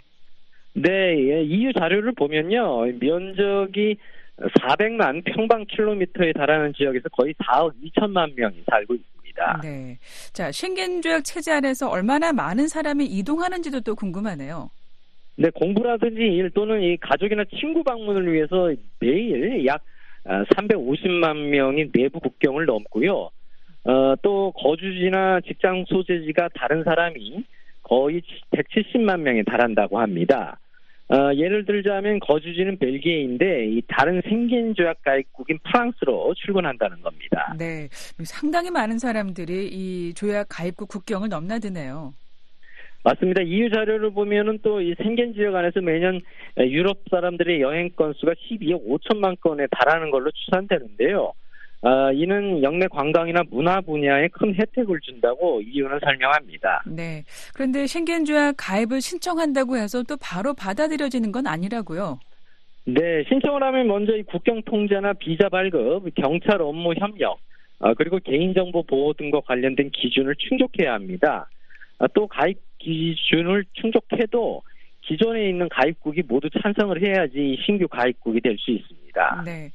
네, 0.73 0.89
예, 0.89 1.43
EU 1.43 1.73
자료를 1.73 2.13
보면요. 2.13 2.85
면적이 2.99 3.97
400만 4.37 5.23
평방 5.25 5.65
킬로미터에 5.65 6.33
달하는 6.33 6.73
지역에서 6.73 7.09
거의 7.09 7.33
4억 7.35 7.73
2천만 7.83 8.33
명이 8.35 8.63
살고 8.69 8.95
있습니다. 8.95 9.20
네. 9.61 9.97
자, 10.33 10.51
셴겐 10.51 11.01
조약 11.01 11.23
체제 11.23 11.51
안에서 11.51 11.89
얼마나 11.89 12.31
많은 12.31 12.67
사람이 12.67 13.05
이동하는지도 13.05 13.81
또 13.81 13.95
궁금하네요. 13.95 14.69
네, 15.37 15.49
공부라든지 15.49 16.21
일 16.21 16.51
또는 16.51 16.81
이 16.81 16.97
가족이나 16.97 17.43
친구 17.59 17.83
방문을 17.83 18.31
위해서 18.31 18.73
매일 18.99 19.65
약 19.65 19.81
350만 20.25 21.25
아, 21.25 21.33
명이 21.33 21.91
내부 21.91 22.19
국경을 22.19 22.65
넘고요. 22.65 23.29
어, 23.83 24.15
또 24.21 24.51
거주지나 24.51 25.41
직장 25.47 25.85
소재지가 25.87 26.49
다른 26.53 26.83
사람이 26.83 27.43
거의 27.81 28.21
170만 28.51 29.21
명에 29.21 29.43
달한다고 29.43 29.99
합니다. 29.99 30.59
어, 31.11 31.33
예를 31.35 31.65
들자면 31.65 32.19
거주지는 32.21 32.77
벨기에인데 32.77 33.65
이 33.67 33.81
다른 33.87 34.21
생긴 34.21 34.73
조약 34.73 35.01
가입국인 35.03 35.59
프랑스로 35.63 36.33
출근한다는 36.35 37.01
겁니다. 37.01 37.53
네, 37.59 37.89
상당히 38.23 38.71
많은 38.71 38.97
사람들이 38.97 39.67
이 39.71 40.13
조약 40.13 40.47
가입국 40.49 40.87
국경을 40.87 41.27
넘나드네요. 41.27 42.13
맞습니다. 43.03 43.41
EU 43.41 43.69
자료를 43.71 44.11
보면은 44.11 44.59
또 44.61 44.79
이 44.79 44.93
생겐 45.01 45.33
지역 45.33 45.55
안에서 45.55 45.81
매년 45.81 46.21
유럽 46.59 46.99
사람들의 47.09 47.59
여행 47.59 47.89
건수가 47.95 48.33
12억 48.33 48.87
5천만 48.87 49.37
건에 49.41 49.65
달하는 49.71 50.11
걸로 50.11 50.31
추산되는데요. 50.31 51.33
아, 51.83 52.11
이는 52.13 52.61
영내 52.61 52.87
관광이나 52.87 53.41
문화 53.49 53.81
분야에 53.81 54.27
큰 54.27 54.53
혜택을 54.53 54.99
준다고 55.01 55.61
이유는 55.61 55.99
설명합니다. 56.03 56.83
네. 56.85 57.23
그런데 57.55 57.85
조약 58.25 58.53
가입을 58.57 59.01
신청한다고 59.01 59.77
해서 59.77 60.03
또 60.03 60.15
바로 60.17 60.53
받아들여지는 60.53 61.31
건 61.31 61.47
아니라고요. 61.47 62.19
네, 62.85 63.23
신청을 63.27 63.63
하면 63.63 63.87
먼저 63.87 64.15
이 64.15 64.23
국경 64.23 64.61
통제나 64.63 65.13
비자 65.13 65.49
발급, 65.49 66.03
경찰 66.15 66.61
업무 66.61 66.93
협력, 66.93 67.39
아, 67.79 67.93
그리고 67.95 68.19
개인정보 68.19 68.83
보호 68.83 69.13
등과 69.13 69.41
관련된 69.41 69.89
기준을 69.91 70.35
충족해야 70.35 70.93
합니다. 70.93 71.49
아, 71.97 72.07
또 72.13 72.27
가입 72.27 72.59
기준을 72.77 73.65
충족해도 73.73 74.61
기존에 75.01 75.49
있는 75.49 75.67
가입국이 75.69 76.21
모두 76.27 76.47
찬성을 76.61 77.01
해야지 77.01 77.57
신규 77.65 77.87
가입국이 77.87 78.39
될 78.39 78.55
수 78.59 78.69
있습니다. 78.71 79.43
네. 79.45 79.71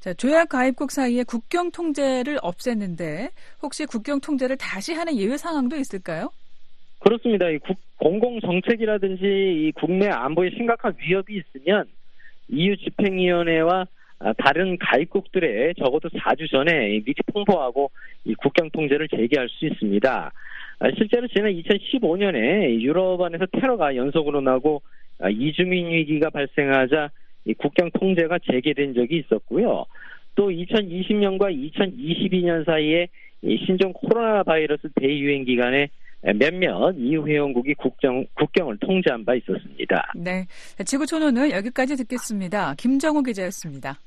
자, 0.00 0.14
조약 0.14 0.50
가입국 0.50 0.92
사이에 0.92 1.24
국경 1.24 1.72
통제를 1.72 2.36
없앴는데 2.36 3.30
혹시 3.62 3.84
국경 3.84 4.20
통제를 4.20 4.56
다시 4.56 4.92
하는 4.94 5.16
예외 5.16 5.36
상황도 5.36 5.76
있을까요? 5.76 6.30
그렇습니다. 7.00 7.48
이 7.48 7.58
국, 7.58 7.76
공공 7.96 8.40
정책이라든지 8.40 9.24
이 9.24 9.72
국내 9.74 10.06
안보에 10.08 10.50
심각한 10.50 10.94
위협이 10.98 11.40
있으면 11.40 11.84
EU 12.48 12.76
집행위원회와 12.76 13.86
다른 14.38 14.78
가입국들에 14.78 15.74
적어도 15.74 16.08
4주 16.08 16.50
전에 16.50 17.00
미리 17.04 17.14
통보하고 17.32 17.90
이 18.24 18.34
국경 18.34 18.70
통제를 18.70 19.08
재개할 19.08 19.48
수 19.48 19.66
있습니다. 19.66 20.32
아, 20.80 20.90
실제로 20.96 21.26
지난 21.28 21.52
2015년에 21.52 22.80
유럽 22.80 23.20
안에서 23.20 23.46
테러가 23.46 23.96
연속으로 23.96 24.40
나고 24.40 24.82
아, 25.20 25.28
이주민 25.28 25.88
위기가 25.88 26.30
발생하자 26.30 27.10
국경 27.54 27.90
통제가 27.92 28.38
재개된 28.50 28.94
적이 28.94 29.18
있었고요. 29.18 29.84
또 30.34 30.50
2020년과 30.50 31.52
2022년 31.72 32.64
사이에 32.64 33.08
신종 33.66 33.92
코로나 33.92 34.42
바이러스 34.42 34.88
대유행 34.94 35.44
기간에 35.44 35.88
몇몇 36.34 36.94
EU 36.96 37.26
회원국이 37.26 37.74
국정, 37.74 38.26
국경을 38.34 38.78
통제한 38.78 39.24
바 39.24 39.34
있었습니다. 39.36 40.12
네. 40.16 40.46
지구촌오늘 40.84 41.52
여기까지 41.52 41.96
듣겠습니다. 41.96 42.74
김정우 42.76 43.22
기자였습니다. 43.22 43.98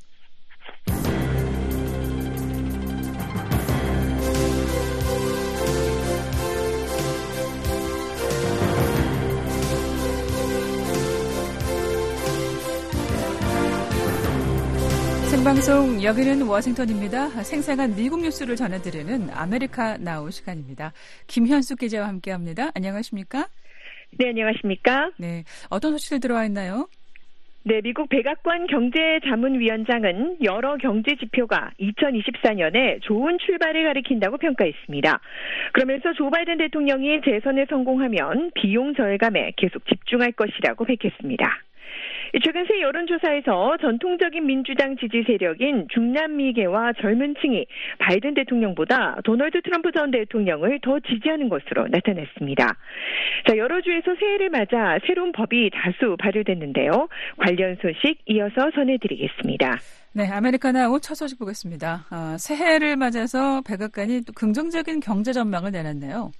생방송 15.41 16.03
여기는 16.03 16.43
워싱턴입니다. 16.43 17.29
생생한 17.29 17.95
미국 17.95 18.21
뉴스를 18.21 18.55
전해드리는 18.55 19.31
America 19.33 19.97
Now 19.97 20.29
시간입니다. 20.29 20.93
김현숙 21.25 21.79
기자와 21.79 22.09
함께합니다. 22.09 22.69
안녕하십니까? 22.75 23.47
네, 24.19 24.29
안녕하십니까? 24.29 25.09
네, 25.17 25.43
어떤 25.71 25.93
소식들 25.93 26.19
들어와 26.19 26.45
있나요? 26.45 26.87
네, 27.63 27.81
미국 27.81 28.07
백악관 28.09 28.67
경제자문위원장은 28.67 30.43
여러 30.43 30.77
경제 30.77 31.15
지표가 31.15 31.71
2024년에 31.79 33.01
좋은 33.01 33.39
출발을 33.39 33.83
가리킨다고 33.85 34.37
평가했습니다. 34.37 35.19
그러면서 35.73 36.13
조 36.13 36.29
바이든 36.29 36.59
대통령이 36.59 37.19
재선에 37.25 37.65
성공하면 37.67 38.51
비용 38.53 38.93
절감에 38.93 39.53
계속 39.57 39.87
집중할 39.87 40.33
것이라고 40.33 40.85
밝혔습니다. 40.85 41.61
최근 42.43 42.65
새 42.65 42.79
여론조사에서 42.79 43.77
전통적인 43.81 44.45
민주당 44.45 44.95
지지 44.95 45.23
세력인 45.27 45.87
중남미계와 45.93 46.93
젊은 47.01 47.35
층이 47.41 47.65
바이든 47.99 48.33
대통령보다 48.35 49.17
도널드 49.23 49.61
트럼프 49.61 49.91
전 49.91 50.11
대통령을 50.11 50.79
더 50.81 50.99
지지하는 50.99 51.49
것으로 51.49 51.87
나타났습니다. 51.89 52.77
자, 53.47 53.57
여러 53.57 53.81
주에서 53.81 54.15
새해를 54.17 54.49
맞아 54.49 54.97
새로운 55.05 55.31
법이 55.33 55.71
다수 55.73 56.15
발효됐는데요. 56.17 57.09
관련 57.37 57.75
소식 57.81 58.19
이어서 58.27 58.71
전해드리겠습니다. 58.71 59.77
네, 60.13 60.29
아메리카나 60.29 60.89
옷첫 60.89 61.15
소식 61.17 61.39
보겠습니다. 61.39 62.05
아, 62.09 62.35
새해를 62.37 62.95
맞아서 62.97 63.61
백악관이 63.61 64.21
또 64.25 64.33
긍정적인 64.33 64.99
경제 64.99 65.31
전망을 65.31 65.71
내놨네요. 65.71 66.31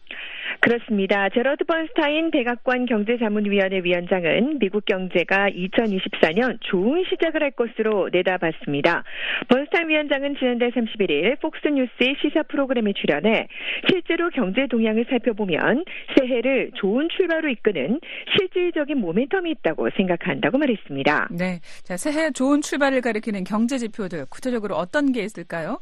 그렇습니다. 0.62 1.28
제러드 1.30 1.64
번스타인 1.64 2.30
백악관 2.30 2.86
경제자문위원회 2.86 3.82
위원장은 3.84 4.60
미국 4.60 4.86
경제가 4.86 5.50
2024년 5.50 6.60
좋은 6.62 7.04
시작을 7.10 7.42
할 7.42 7.52
것으로 7.52 8.10
내다봤습니다. 8.12 9.04
번스타인 9.50 9.90
위원장은 9.90 10.36
지난달 10.38 10.72
31일 10.72 11.42
폭스뉴스의 11.42 12.16
시사 12.22 12.44
프로그램에 12.44 12.94
출연해 12.94 13.48
실제로 13.90 14.30
경제 14.30 14.68
동향을 14.68 15.06
살펴보면 15.10 15.84
새해를 16.16 16.72
좋은 16.76 17.10
출발로 17.10 17.50
이끄는 17.50 18.00
실질적인 18.38 19.02
모멘텀이 19.02 19.50
있다고 19.58 19.90
생각한다고 19.98 20.60
말했습니다. 20.60 21.30
네. 21.32 21.60
자, 21.84 21.98
새해 21.98 22.30
좋은 22.30 22.62
출발을 22.62 23.02
가리키는 23.02 23.46
경제 23.46 23.80
지표들 23.80 24.26
구체적으로 24.30 24.76
어떤 24.76 25.12
게 25.12 25.24
있을까요? 25.24 25.80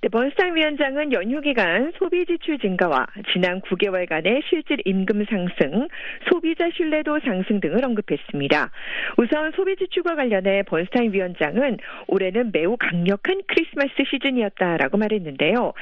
네, 0.00 0.08
번스타인 0.10 0.54
위원장은 0.54 1.12
연휴 1.12 1.40
기간 1.40 1.90
소비 1.98 2.24
지출 2.24 2.56
증가와 2.60 3.04
지난 3.32 3.60
9개월간의 3.62 4.42
실질 4.48 4.78
임금 4.84 5.24
상승, 5.24 5.88
소비자 6.30 6.70
신뢰도 6.70 7.18
상승 7.24 7.58
등을 7.58 7.84
언급했습니다. 7.84 8.70
우선 9.16 9.50
소비 9.56 9.74
지출과 9.74 10.14
관련해 10.14 10.62
번스타인 10.68 11.12
위원장은 11.12 11.78
올해는 12.06 12.52
매우 12.52 12.76
강력한 12.76 13.40
크리스마스 13.48 13.90
시즌이었다라고 14.08 14.98
말했는데요. 14.98 15.72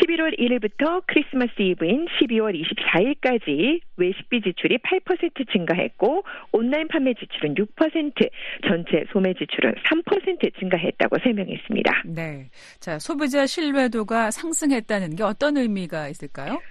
11월 0.00 0.38
1일부터 0.38 1.02
크리스마스 1.06 1.52
이브인 1.58 2.06
12월 2.06 2.58
24일까지 2.58 3.80
외식비 3.98 4.40
지출이 4.40 4.78
8% 4.78 5.52
증가했고 5.52 6.24
온라인 6.52 6.88
판매 6.88 7.12
지출은 7.12 7.54
6%, 7.54 8.30
전체 8.66 9.04
소매 9.12 9.34
지출은 9.34 9.74
3% 9.74 10.58
증가했다고 10.58 11.18
설명했습니다. 11.22 12.02
네. 12.06 12.46
자, 12.80 12.98
소비자 12.98 13.44
신 13.44 13.65
신뢰도가 13.66 14.30
상승했다는 14.30 15.16
게 15.16 15.22
어떤 15.22 15.56
의미가 15.56 16.08
있을까요? 16.08 16.62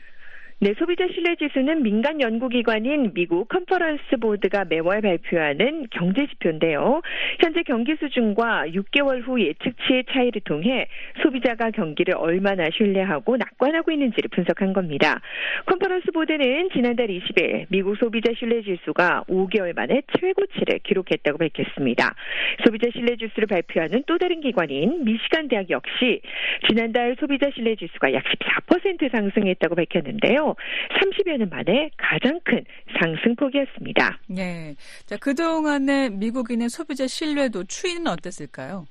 네, 0.61 0.73
소비자 0.79 1.05
신뢰 1.13 1.35
지수는 1.35 1.83
민간 1.83 2.21
연구기관인 2.21 3.11
미국 3.13 3.49
컨퍼런스 3.49 4.15
보드가 4.21 4.63
매월 4.63 5.01
발표하는 5.01 5.87
경제 5.91 6.25
지표인데요. 6.27 7.01
현재 7.41 7.61
경기 7.63 7.93
수준과 7.99 8.67
6개월 8.67 9.21
후 9.27 9.41
예측치의 9.41 10.05
차이를 10.09 10.39
통해 10.45 10.87
소비자가 11.21 11.71
경기를 11.71 12.15
얼마나 12.15 12.69
신뢰하고 12.69 13.35
낙관하고 13.35 13.91
있는지를 13.91 14.29
분석한 14.29 14.71
겁니다. 14.71 15.19
컨퍼런스 15.65 16.11
보드는 16.13 16.69
지난달 16.71 17.07
20일 17.07 17.65
미국 17.67 17.97
소비자 17.97 18.31
신뢰 18.39 18.61
지수가 18.61 19.25
5개월 19.27 19.75
만에 19.75 20.03
최고치를 20.17 20.79
기록했다고 20.83 21.37
밝혔습니다. 21.37 22.15
소비자 22.63 22.87
신뢰 22.93 23.17
지수를 23.17 23.47
발표하는 23.47 24.03
또 24.07 24.17
다른 24.17 24.39
기관인 24.39 25.03
미시간 25.03 25.49
대학 25.49 25.69
역시 25.69 26.21
지난달 26.69 27.17
소비자 27.19 27.49
신뢰 27.53 27.75
지수가 27.75 28.13
약 28.13 28.23
14% 28.23 29.11
상승했다고 29.11 29.75
밝혔는데요. 29.75 30.44
30여 30.53 31.37
년 31.37 31.49
만에 31.49 31.89
가장 31.97 32.39
큰 32.43 32.63
상승폭이었습니다. 32.99 34.19
네. 34.27 34.75
자, 35.05 35.17
그동안의 35.17 36.11
미국인의 36.11 36.69
소비자 36.69 37.07
신뢰도 37.07 37.63
추이는 37.65 38.07
어땠을까요? 38.07 38.85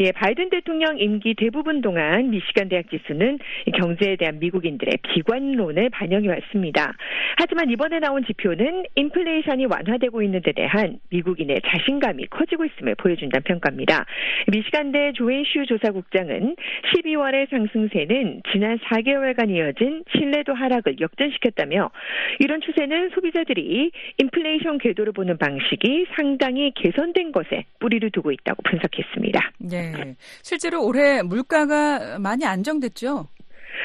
예, 0.00 0.12
바이든 0.12 0.50
대통령 0.50 0.98
임기 0.98 1.34
대부분 1.34 1.80
동안 1.80 2.30
미시간 2.30 2.68
대학 2.68 2.88
지수는 2.90 3.38
경제에 3.74 4.16
대한 4.16 4.38
미국인들의 4.38 4.98
비관론을 5.02 5.90
반영해 5.90 6.28
왔습니다. 6.28 6.94
하지만 7.36 7.70
이번에 7.70 7.98
나온 7.98 8.24
지표는 8.24 8.84
인플레이션이 8.94 9.66
완화되고 9.66 10.22
있는 10.22 10.42
데 10.42 10.52
대한 10.52 10.98
미국인의 11.10 11.60
자신감이 11.66 12.26
커지고 12.26 12.64
있음을 12.64 12.94
보여준다는 12.96 13.42
평가입니다. 13.44 14.06
미시간대 14.48 15.12
조앤슈 15.14 15.66
조사국장은 15.66 16.56
12월의 16.94 17.50
상승세는 17.50 18.42
지난 18.52 18.78
4개월간 18.78 19.50
이어진 19.50 20.04
신뢰도 20.16 20.54
하락을 20.54 21.00
역전시켰다며 21.00 21.90
이런 22.38 22.60
추세는 22.60 23.10
소비자들이 23.10 23.90
인플레이션 24.18 24.78
궤도를 24.78 25.12
보는 25.12 25.38
방식이 25.38 26.06
상당히 26.16 26.72
개선된 26.74 27.32
것에 27.32 27.64
뿌리를 27.78 28.10
두고 28.10 28.32
있다고 28.32 28.62
분석했습니다. 28.62 29.51
네. 29.58 30.16
실제로 30.42 30.84
올해 30.84 31.22
물가가 31.22 32.18
많이 32.18 32.44
안정됐죠? 32.44 33.28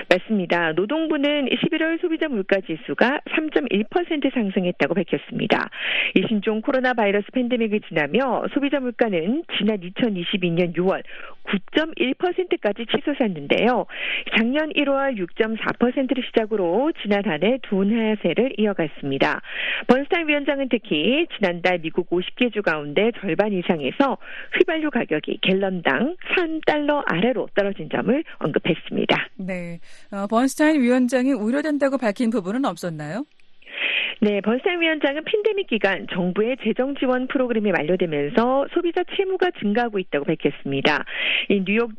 맞습니다. 0.09 0.73
노동부는 0.73 1.47
11월 1.47 1.99
소비자 2.01 2.27
물가 2.27 2.59
지수가 2.61 3.21
3.1% 3.25 4.33
상승했다고 4.33 4.93
밝혔습니다. 4.93 5.69
이 6.15 6.23
신종 6.27 6.61
코로나 6.61 6.93
바이러스 6.93 7.25
팬데믹을 7.33 7.81
지나며 7.87 8.45
소비자 8.53 8.79
물가는 8.79 9.43
지난 9.57 9.79
2022년 9.79 10.75
6월 10.75 11.03
9.1%까지 11.47 12.85
치솟았는데요. 12.91 13.85
작년 14.35 14.69
1월 14.69 15.17
6.4%를 15.17 16.23
시작으로 16.27 16.91
지난 17.01 17.25
한 17.25 17.43
해둔 17.43 17.91
하세를 17.91 18.53
이어갔습니다. 18.57 19.41
번스타인 19.87 20.27
위원장은 20.27 20.69
특히 20.69 21.25
지난달 21.37 21.79
미국 21.79 22.09
50개 22.09 22.53
주 22.53 22.61
가운데 22.61 23.11
절반 23.19 23.53
이상에서 23.53 24.17
휘발유 24.57 24.89
가격이 24.89 25.39
갤런당 25.41 26.15
3달러 26.35 27.03
아래로 27.05 27.49
떨어진 27.55 27.89
점을 27.89 28.23
언급했습니다. 28.39 29.29
네. 29.37 29.79
어, 30.11 30.27
번스타인 30.27 30.81
위원장이 30.81 31.33
우려된다고 31.33 31.97
밝힌 31.97 32.29
부분은 32.29 32.65
없었나요? 32.65 33.25
네, 34.19 34.41
번스타인 34.41 34.81
위원장은 34.81 35.25
팬데믹 35.25 35.67
기간 35.67 36.07
정부의 36.11 36.57
재정 36.63 36.95
지원 36.95 37.27
프로그램이 37.27 37.71
만료되면서 37.71 38.67
소비자 38.73 39.03
채무가 39.15 39.51
증가하고 39.59 39.99
있다고 39.99 40.25
밝혔습니다. 40.25 41.05
이 41.49 41.63
뉴욕 41.63 41.91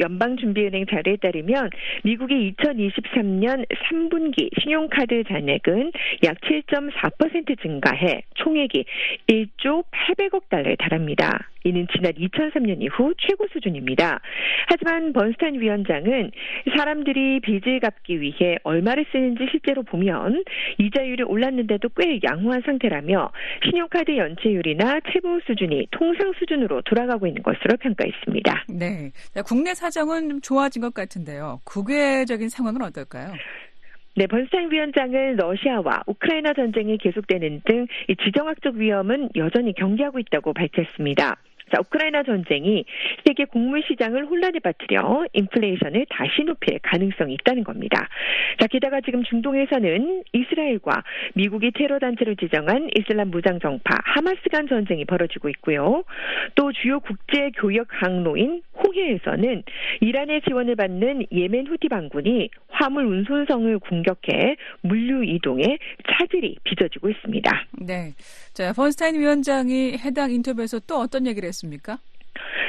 연방준비은행 0.00 0.86
자료에 0.86 1.16
따르면 1.16 1.70
미국의 2.02 2.54
2023년 2.54 3.64
3분기 3.68 4.50
신용카드 4.60 5.22
잔액은 5.24 5.92
약 6.24 6.40
7.4% 6.40 7.62
증가해 7.62 8.22
총액이 8.34 8.84
1조 9.28 9.84
800억 9.92 10.48
달러에 10.48 10.74
달합니다. 10.74 11.49
이는 11.64 11.86
지난 11.94 12.12
2003년 12.12 12.82
이후 12.82 13.14
최고 13.18 13.46
수준입니다. 13.52 14.20
하지만 14.68 15.12
번스타인 15.12 15.60
위원장은 15.60 16.30
사람들이 16.76 17.40
빚을 17.40 17.80
갚기 17.80 18.20
위해 18.20 18.56
얼마를 18.62 19.04
쓰는지 19.12 19.46
실제로 19.50 19.82
보면 19.82 20.44
이자율이 20.78 21.24
올랐는데도 21.24 21.88
꽤 21.96 22.20
양호한 22.22 22.62
상태라며 22.64 23.30
신용카드 23.64 24.16
연체율이나 24.16 25.00
채무 25.12 25.40
수준이 25.46 25.88
통상 25.90 26.32
수준으로 26.38 26.82
돌아가고 26.82 27.26
있는 27.26 27.42
것으로 27.42 27.76
평가했습니다. 27.78 28.64
네. 28.68 29.10
국내 29.46 29.74
사정은 29.74 30.40
좋아진 30.42 30.82
것 30.82 30.94
같은데요. 30.94 31.60
국외적인 31.64 32.48
상황은 32.48 32.82
어떨까요? 32.82 33.32
네, 34.16 34.26
번스타인 34.26 34.70
위원장은 34.70 35.36
러시아와 35.36 36.02
우크라이나 36.06 36.52
전쟁이 36.52 36.98
계속되는 36.98 37.62
등 37.64 37.86
지정학적 38.24 38.74
위험은 38.74 39.30
여전히 39.36 39.72
경계하고 39.72 40.18
있다고 40.18 40.52
밝혔습니다. 40.52 41.36
자, 41.72 41.80
우크라이나 41.80 42.22
전쟁이 42.22 42.84
세계 43.26 43.44
곡물 43.44 43.82
시장을 43.86 44.26
혼란에 44.26 44.58
빠뜨려 44.58 45.26
인플레이션을 45.32 46.06
다시 46.10 46.42
높일 46.44 46.78
가능성이 46.82 47.34
있다는 47.34 47.64
겁니다. 47.64 48.08
자, 48.58 48.66
게다가 48.66 49.00
지금 49.00 49.22
중동에서는 49.24 50.24
이스라엘과 50.32 51.02
미국이 51.34 51.70
테러 51.72 51.98
단체로 51.98 52.34
지정한 52.34 52.88
이슬람 52.96 53.30
무장 53.30 53.58
정파 53.60 53.96
하마스 54.04 54.40
간 54.50 54.66
전쟁이 54.68 55.04
벌어지고 55.04 55.48
있고요. 55.50 56.04
또 56.54 56.72
주요 56.72 57.00
국제 57.00 57.50
교역 57.56 57.86
항로인 57.90 58.62
홍해에서는 58.82 59.62
이란의 60.00 60.42
지원을 60.48 60.76
받는 60.76 61.26
예멘 61.32 61.66
후티 61.66 61.88
반군이 61.88 62.50
화물 62.68 63.04
운송성을 63.06 63.78
공격해 63.78 64.56
물류 64.82 65.24
이동에 65.24 65.78
차질이 66.10 66.56
빚어지고 66.64 67.10
있습니다. 67.10 67.66
네. 67.80 68.12
자, 68.54 68.72
펀스타인 68.72 69.18
위원장이 69.18 69.98
해당 69.98 70.30
인터뷰에서 70.30 70.80
또 70.80 70.96
어떤 70.96 71.26
얘기를 71.26 71.46
했습니 71.48 71.59
까? 71.60 71.70
있습니까? 71.70 71.98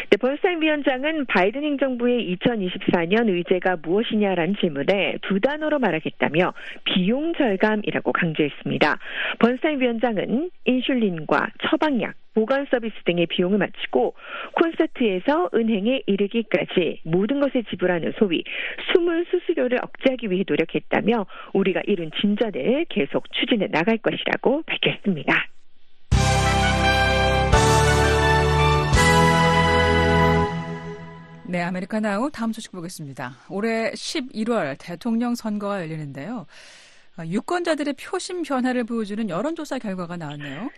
네, 0.10 0.18
번스타인 0.18 0.62
위원장은 0.62 1.26
바이든 1.28 1.64
행정부의 1.64 2.36
2024년 2.36 3.30
의제가 3.30 3.78
무엇이냐라는 3.82 4.56
질문에 4.60 5.20
두 5.22 5.40
단어로 5.40 5.80
말하겠다며 5.80 6.54
비용 6.84 7.34
절감이라고 7.34 8.12
강조했습니다. 8.12 9.00
번스타인 9.40 9.80
위원장은 9.80 10.50
인슐린과 10.66 11.52
처방약, 11.70 12.16
보건 12.34 12.66
서비스 12.70 12.96
등의 13.06 13.28
비용을 13.28 13.60
마치고 13.60 14.16
콘서트에서 14.54 15.50
은행에 15.54 16.02
이르기까지 16.06 17.02
모든 17.04 17.40
것을 17.40 17.64
지불하는 17.66 18.14
소위 18.18 18.44
숨은 18.92 19.26
수수료를 19.30 19.80
억제하기 19.82 20.32
위해 20.32 20.44
노력했다며 20.48 21.26
우리가 21.54 21.82
이룬 21.86 22.12
진전을 22.20 22.86
계속 22.90 23.32
추진해 23.32 23.68
나갈 23.68 23.98
것이라고 23.98 24.64
밝혔습니다. 24.64 25.51
네, 31.52 31.62
아메리카나우 31.64 32.32
다음 32.32 32.54
소식 32.54 32.72
보겠습니다. 32.72 33.36
올해 33.50 33.92
11월 33.92 34.78
대통령 34.80 35.36
선거가 35.36 35.82
열리는데요. 35.82 36.46
아, 37.18 37.26
유권자들의 37.26 37.96
표심 37.96 38.44
변화를 38.44 38.86
보여주는 38.86 39.30
여론조사 39.30 39.80
결과가 39.80 40.16
나왔네요. 40.16 40.70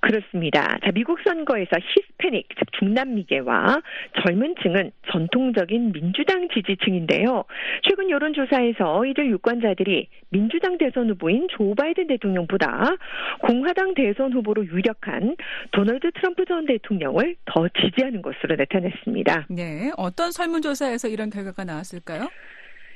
그렇습니다. 0.00 0.78
자, 0.82 0.90
미국 0.92 1.18
선거에서 1.22 1.70
히스패닉, 1.78 2.48
즉 2.58 2.72
중남미계와 2.78 3.82
젊은 4.24 4.54
층은 4.62 4.90
전통적인 5.12 5.92
민주당 5.92 6.48
지지층인데요. 6.48 7.44
최근 7.82 8.10
여론조사에서 8.10 9.04
이들 9.06 9.30
유권자들이 9.30 10.08
민주당 10.30 10.78
대선 10.78 11.10
후보인 11.10 11.48
조 11.50 11.74
바이든 11.74 12.06
대통령보다 12.08 12.96
공화당 13.42 13.94
대선 13.94 14.32
후보로 14.32 14.66
유력한 14.66 15.36
도널드 15.72 16.12
트럼프 16.12 16.44
전 16.46 16.66
대통령을 16.66 17.36
더 17.44 17.68
지지하는 17.68 18.22
것으로 18.22 18.56
나타났습니다. 18.56 19.46
네, 19.50 19.90
어떤 19.96 20.32
설문조사에서 20.32 21.08
이런 21.08 21.30
결과가 21.30 21.64
나왔을까요? 21.64 22.28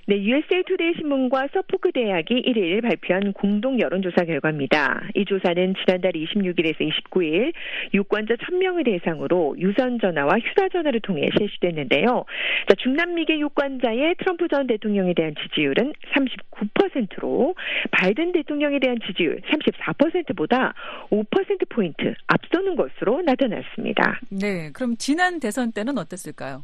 네, 0.07 0.23
USA 0.23 0.63
Today 0.67 0.93
신문과 0.99 1.49
서포크 1.55 1.91
대학이 1.93 2.43
1일 2.43 2.83
발표한 2.83 3.33
공동 3.33 3.81
여론조사 3.81 4.27
결과입니다. 4.27 5.09
이 5.15 5.25
조사는 5.25 5.75
지난달 5.81 6.13
26일에서 6.13 6.79
29일 6.79 7.55
유권자 7.95 8.35
1000명을 8.35 8.85
대상으로 8.85 9.57
유선 9.59 9.99
전화와 9.99 10.35
휴대 10.41 10.69
전화를 10.69 11.01
통해 11.01 11.31
실시됐는데요. 11.39 12.27
자, 12.69 12.75
중남미계 12.83 13.39
유권자의 13.39 14.17
트럼프 14.19 14.47
전 14.49 14.67
대통령에 14.67 15.15
대한 15.15 15.35
지지율은 15.43 15.95
39%로 16.13 17.55
바이든 17.91 18.33
대통령에 18.33 18.81
대한 18.81 18.99
지지율 19.07 19.41
34%보다 19.41 20.75
5% 21.09 21.69
포인트 21.71 22.15
앞서는 22.27 22.77
것으로 22.77 23.23
나타났습니다. 23.23 24.21
네, 24.31 24.71
그럼 24.73 24.97
지난 24.99 25.41
대선 25.41 25.73
때는 25.73 25.97
어땠을까요? 25.97 26.63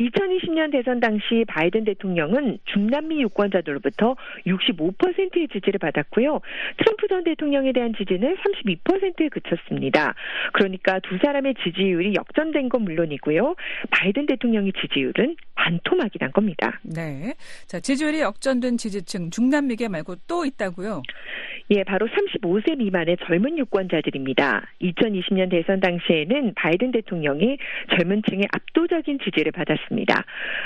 2020년 0.00 0.70
대선 0.70 1.00
당시 1.00 1.44
바이든 1.48 1.84
대통령은 1.84 2.58
중남미 2.66 3.20
유권자들로부터 3.22 4.16
65%의 4.46 5.48
지지를 5.48 5.78
받았고요. 5.78 6.40
트럼프 6.78 7.08
전 7.08 7.24
대통령에 7.24 7.72
대한 7.72 7.92
지지는 7.96 8.36
32%에 8.36 9.28
그쳤습니다. 9.28 10.14
그러니까 10.52 11.00
두 11.00 11.18
사람의 11.18 11.54
지지율이 11.64 12.14
역전된 12.16 12.68
건 12.68 12.82
물론이고요. 12.82 13.56
바이든 13.90 14.26
대통령의 14.26 14.72
지지율은 14.80 15.36
반토막이 15.54 16.18
난 16.20 16.30
겁니다. 16.30 16.80
네. 16.82 17.34
자, 17.66 17.80
지지율이 17.80 18.20
역전된 18.20 18.76
지지층 18.76 19.30
중남미계 19.30 19.88
말고 19.88 20.14
또 20.28 20.44
있다고요? 20.44 21.02
예, 21.70 21.84
바로 21.84 22.06
35세 22.06 22.78
미만의 22.78 23.18
젊은 23.26 23.58
유권자들입니다. 23.58 24.62
2020년 24.80 25.50
대선 25.50 25.80
당시에는 25.80 26.54
바이든 26.54 26.92
대통령이 26.92 27.58
젊은 27.90 28.22
층의 28.28 28.46
압도적인 28.52 29.18
지지를 29.24 29.52
받았습니다. 29.52 29.87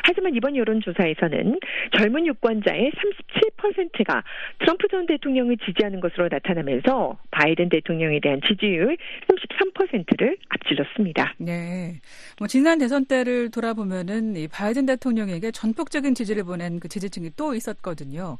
하지만 0.02 0.34
이번 0.34 0.56
여론조사에서는 0.56 1.58
젊은 1.96 2.26
유권자의 2.26 2.92
37%가 2.92 4.22
트럼프 4.58 4.88
전 4.88 5.06
대통령을 5.06 5.56
지지하는 5.58 6.00
것으로 6.00 6.28
나타나면서 6.30 7.18
바이든 7.30 7.68
대통령에 7.68 8.20
대한 8.20 8.40
지지율 8.46 8.96
33%를 9.28 10.36
앞질렀습니다. 10.48 11.34
네. 11.38 12.00
뭐 12.38 12.48
지난 12.48 12.78
대선 12.78 13.04
때를 13.04 13.50
돌아보면은 13.50 14.36
이 14.36 14.48
바이든 14.48 14.86
대통령에게 14.86 15.50
전폭적인 15.50 16.14
지지를 16.14 16.44
보낸 16.44 16.80
그 16.80 16.88
지지층이 16.88 17.30
또 17.36 17.54
있었거든요. 17.54 18.38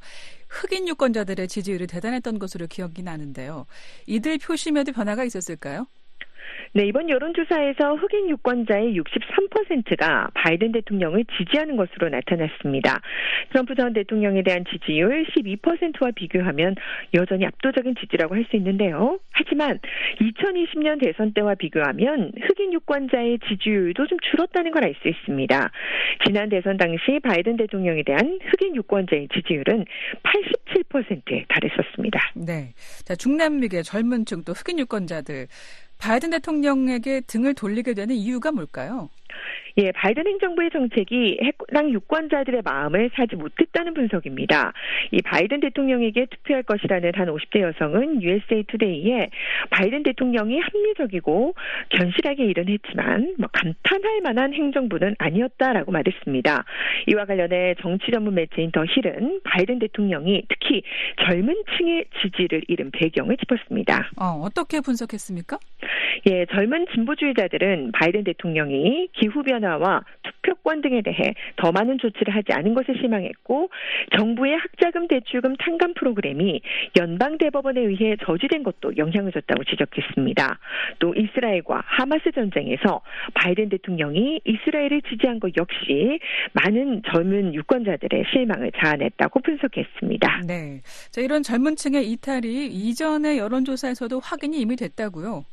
흑인 0.48 0.88
유권자들의 0.88 1.48
지지율이 1.48 1.86
대단했던 1.86 2.38
것으로 2.38 2.66
기억이 2.66 3.02
나는데요. 3.02 3.66
이들 4.06 4.38
표심에도 4.38 4.92
변화가 4.92 5.24
있었을까요? 5.24 5.86
네, 6.74 6.86
이번 6.86 7.08
여론조사에서 7.10 7.94
흑인 7.96 8.30
유권자의 8.30 8.98
63%가 8.98 10.30
바이든 10.34 10.72
대통령을 10.72 11.24
지지하는 11.36 11.76
것으로 11.76 12.08
나타났습니다. 12.08 13.00
트럼프 13.50 13.74
전 13.74 13.92
대통령에 13.92 14.42
대한 14.42 14.64
지지율 14.70 15.24
12%와 15.26 16.10
비교하면 16.12 16.74
여전히 17.14 17.46
압도적인 17.46 17.94
지지라고 18.00 18.34
할 18.34 18.42
수 18.50 18.56
있는데요. 18.56 19.20
하지만 19.30 19.78
2020년 20.20 21.00
대선 21.00 21.32
때와 21.32 21.54
비교하면 21.54 22.32
흑인 22.42 22.72
유권자의 22.72 23.38
지지율도 23.48 24.06
좀 24.06 24.18
줄었다는 24.30 24.72
걸 24.72 24.82
알 24.82 24.94
수 25.00 25.08
있습니다. 25.08 25.70
지난 26.26 26.48
대선 26.48 26.76
당시 26.76 27.20
바이든 27.22 27.56
대통령에 27.56 28.02
대한 28.02 28.40
흑인 28.44 28.74
유권자의 28.76 29.28
지지율은 29.32 29.84
87%에 30.24 31.44
달했었습니다. 31.48 32.32
네. 32.34 32.72
자, 33.04 33.14
중남미계 33.14 33.82
젊은 33.82 34.24
층 34.26 34.42
또 34.44 34.52
흑인 34.54 34.80
유권자들 34.80 35.46
바이든 36.02 36.30
대통령에게 36.30 37.20
등을 37.20 37.54
돌리게 37.54 37.94
되는 37.94 38.16
이유가 38.16 38.50
뭘까요? 38.50 39.08
예, 39.78 39.90
바이든 39.92 40.26
행정부의 40.26 40.70
정책이 40.70 41.38
해당 41.42 41.90
유권자들의 41.90 42.62
마음을 42.64 43.10
사지 43.14 43.36
못했다는 43.36 43.94
분석입니다. 43.94 44.72
이 45.12 45.22
바이든 45.22 45.60
대통령에게 45.60 46.26
투표할 46.26 46.62
것이라는 46.64 47.12
한 47.14 47.28
50대 47.28 47.60
여성은 47.60 48.22
USA 48.22 48.64
투데이에 48.64 49.30
바이든 49.70 50.02
대통령이 50.02 50.58
합리적이고 50.58 51.54
견실하게 51.90 52.44
일은 52.44 52.68
했지만 52.68 53.34
뭐 53.38 53.48
감탄할 53.52 54.20
만한 54.22 54.52
행정부는 54.52 55.16
아니었다라고 55.18 55.92
말했습니다. 55.92 56.64
이와 57.08 57.24
관련해 57.24 57.76
정치 57.80 58.10
전문 58.12 58.34
매체인 58.34 58.70
더 58.72 58.84
힐은 58.84 59.40
바이든 59.44 59.78
대통령이 59.78 60.42
특히 60.48 60.82
젊은 61.24 61.54
층의 61.76 62.04
지지를 62.20 62.62
잃은 62.68 62.90
배경을 62.90 63.36
짚었습니다. 63.38 64.10
어, 64.20 64.42
어떻게 64.44 64.80
분석했습니까? 64.80 65.58
예, 66.26 66.46
젊은 66.46 66.86
진보주의자들은 66.94 67.92
바이든 67.92 68.24
대통령이 68.24 69.08
기후변화와 69.22 70.02
투표권 70.22 70.82
등에 70.82 71.02
대해 71.02 71.34
더 71.56 71.70
많은 71.70 71.98
조치를 71.98 72.34
하지 72.34 72.52
않은 72.52 72.74
것을 72.74 72.96
실망했고 72.96 73.70
정부의 74.18 74.56
학자금 74.56 75.06
대출금 75.06 75.56
탕감 75.56 75.94
프로그램이 75.94 76.60
연방대법원에 76.98 77.80
의해 77.80 78.16
저지된 78.24 78.62
것도 78.64 78.96
영향을 78.96 79.32
줬다고 79.32 79.64
지적했습니다. 79.64 80.58
또 80.98 81.14
이스라엘과 81.14 81.82
하마스 81.84 82.32
전쟁에서 82.32 83.00
바이든 83.34 83.68
대통령이 83.68 84.40
이스라엘을 84.44 85.02
지지한 85.02 85.38
것 85.38 85.52
역시 85.56 86.18
많은 86.52 87.02
젊은 87.12 87.54
유권자들의 87.54 88.24
실망을 88.32 88.72
자아냈다고 88.76 89.40
분석했습니다. 89.40 90.42
네. 90.46 90.80
자, 91.10 91.20
이런 91.20 91.42
젊은 91.42 91.76
층의 91.76 92.10
이탈이 92.10 92.66
이전의 92.66 93.38
여론조사에서도 93.38 94.18
확인이 94.20 94.58
이미 94.60 94.76
됐다고요? 94.76 95.44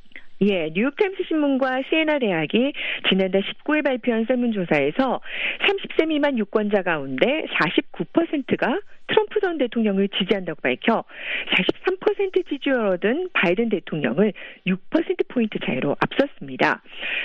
예, 0.41 0.69
뉴욕타임스 0.73 1.23
신문과 1.28 1.82
시에나 1.89 2.17
대학이 2.17 2.71
지난달 3.10 3.41
19일 3.41 3.84
발표한 3.84 4.23
설문조사에서 4.25 5.19
30세 5.67 6.08
미만 6.08 6.38
유권자 6.38 6.82
가운데 6.84 7.45
49%가 7.60 8.80
트럼프 9.08 9.39
전 9.41 9.58
대통령을 9.58 10.08
지지한다고 10.10 10.62
밝혀 10.62 11.04
43% 11.52 12.47
지지를 12.47 12.88
얻은 12.88 13.30
바이든 13.34 13.69
대통령을 13.69 14.34
6%포인트 14.65 15.60
차이로 15.60 15.97
앞섰습니다. 15.99 16.82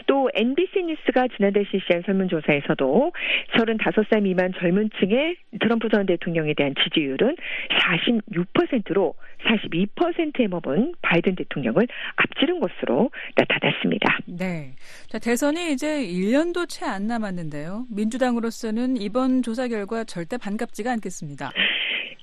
또 0.06 0.30
NBC 0.34 0.82
뉴스가 0.84 1.28
지난달 1.36 1.66
실시한 1.70 2.02
설문조사에서도 2.06 3.12
35살 3.52 4.22
미만 4.22 4.52
젊은 4.54 4.90
층의 4.98 5.36
트럼프 5.60 5.88
전 5.88 6.06
대통령에 6.06 6.54
대한 6.54 6.74
지지율은 6.82 7.36
46%로 7.68 9.14
42%에 9.44 10.48
머문 10.48 10.94
바이든 11.02 11.36
대통령을 11.36 11.86
앞지른 12.16 12.60
것으로 12.60 13.03
나타났습니다. 13.36 14.18
네. 14.26 14.74
자, 15.08 15.18
대선이 15.18 15.72
이제 15.72 16.06
1년도 16.06 16.68
채 16.68 16.84
안 16.84 17.06
남았는데요. 17.06 17.86
민주당으로서는 17.90 18.96
이번 18.98 19.42
조사 19.42 19.68
결과 19.68 20.04
절대 20.04 20.36
반갑지가 20.36 20.92
않겠습니다. 20.92 21.50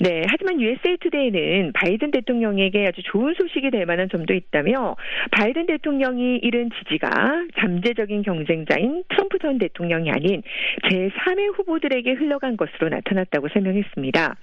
네, 0.02 0.24
하지만 0.28 0.60
USA 0.60 0.98
투데이는 0.98 1.74
바이든 1.74 2.10
대통령에게 2.10 2.88
아주 2.88 3.04
좋은 3.04 3.36
소식이 3.36 3.70
될 3.70 3.86
만한 3.86 4.10
점도 4.10 4.34
있다며 4.34 4.96
바이든 5.30 5.68
대통령이 5.68 6.38
잃은 6.38 6.72
지지가 6.72 7.46
잠재적인 7.60 8.24
경쟁자인 8.24 9.04
트럼프 9.10 9.38
전 9.38 9.60
대통령이 9.60 10.10
아닌 10.10 10.42
제3의 10.90 11.56
후보들에게 11.56 12.14
흘러간 12.14 12.58
것으로 12.58 12.90
나타났다고 12.90 13.50
설명했습니다. 13.50 14.38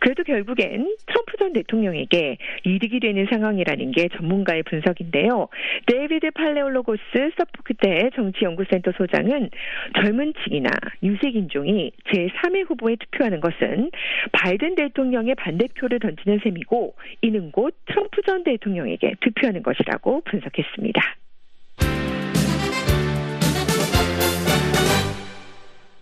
그래도 0.00 0.24
결국엔 0.24 0.96
트럼프 1.06 1.36
전 1.38 1.52
대통령에게 1.52 2.36
이득이 2.64 2.98
되는 2.98 3.28
상황이라는 3.30 3.92
게 3.92 4.08
전문가의 4.16 4.64
분석인데요. 4.64 5.46
데이비드 5.86 6.32
팔레올로고스 6.32 7.30
서포크대 7.38 8.10
정치연구센터 8.16 8.90
소장은 8.96 9.50
젊은 9.94 10.34
층이나 10.42 10.70
유색인종이 11.04 11.92
제3의 12.08 12.68
후보에 12.68 12.96
투표하는 12.96 13.38
것은 13.38 13.92
바이든 14.32 14.74
대통령 14.74 15.03
대통령의 15.04 15.34
반대표를 15.34 15.98
던지는 16.00 16.40
셈이고 16.42 16.94
이는 17.22 17.50
곧 17.52 17.74
트럼프 17.86 18.22
전 18.22 18.42
대통령에게 18.42 19.14
투표하는 19.20 19.62
것이라고 19.62 20.22
분석했습니다. 20.22 21.02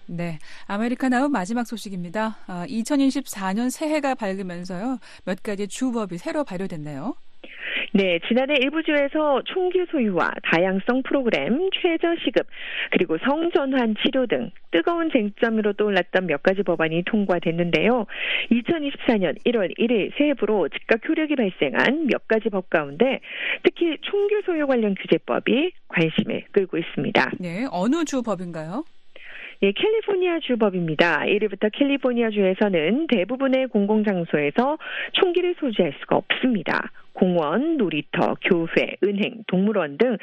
네. 0.07 0.39
America 0.67 1.10
Now 1.10 1.29
마지막 1.29 1.67
소식입니다. 1.67 2.37
2024년 2.47 3.71
새해가 3.71 4.15
밝으면서요. 4.15 4.99
몇 5.25 5.43
가지 5.43 5.67
주법이 5.67 6.19
새로 6.19 6.45
발효됐네요. 6.45 7.15
네, 7.95 8.19
지난해 8.27 8.55
일부 8.59 8.83
주에서 8.83 9.43
총기 9.45 9.85
소유와 9.91 10.33
다양성 10.45 11.03
프로그램, 11.03 11.69
최저 11.75 12.17
시급, 12.25 12.47
그리고 12.91 13.19
성전환 13.19 13.95
치료 14.03 14.27
등 14.27 14.51
뜨거운 14.71 15.11
쟁점으로 15.11 15.75
떠올랐던 15.75 16.27
몇 16.27 16.43
가지 16.43 16.63
법안이 16.63 17.03
통과됐는데요. 17.05 18.07
2024년 18.51 19.37
1월 19.45 19.79
1일 19.79 20.11
세부로 20.17 20.71
즉각 20.71 21.07
효력이 21.07 21.37
발생한 21.37 22.07
몇 22.07 22.27
가지 22.27 22.49
법 22.49 22.71
가운데 22.71 23.21
특히 23.63 23.99
총기 24.01 24.37
소유 24.47 24.67
관련 24.67 24.95
규제법이 24.95 25.73
관심을 25.89 26.45
끌고 26.53 26.79
있습니다. 26.79 27.33
네, 27.41 27.67
어느 27.71 28.05
주 28.07 28.23
법인가요? 28.23 28.85
예, 29.65 29.71
캘리포니아 29.71 30.41
주법입니다. 30.41 31.21
1일부터 31.21 31.71
캘리포니아 31.73 32.31
주에서는 32.31 33.07
대부분의 33.07 33.69
공공장소에서 33.69 34.79
총기를 35.13 35.55
소지할 35.61 35.93
수가 36.01 36.17
없습니다. 36.17 36.91
공원, 37.13 37.77
놀이터, 37.77 38.37
교회, 38.43 38.97
은행, 39.05 39.45
동물원 39.47 39.99
등 39.99 40.17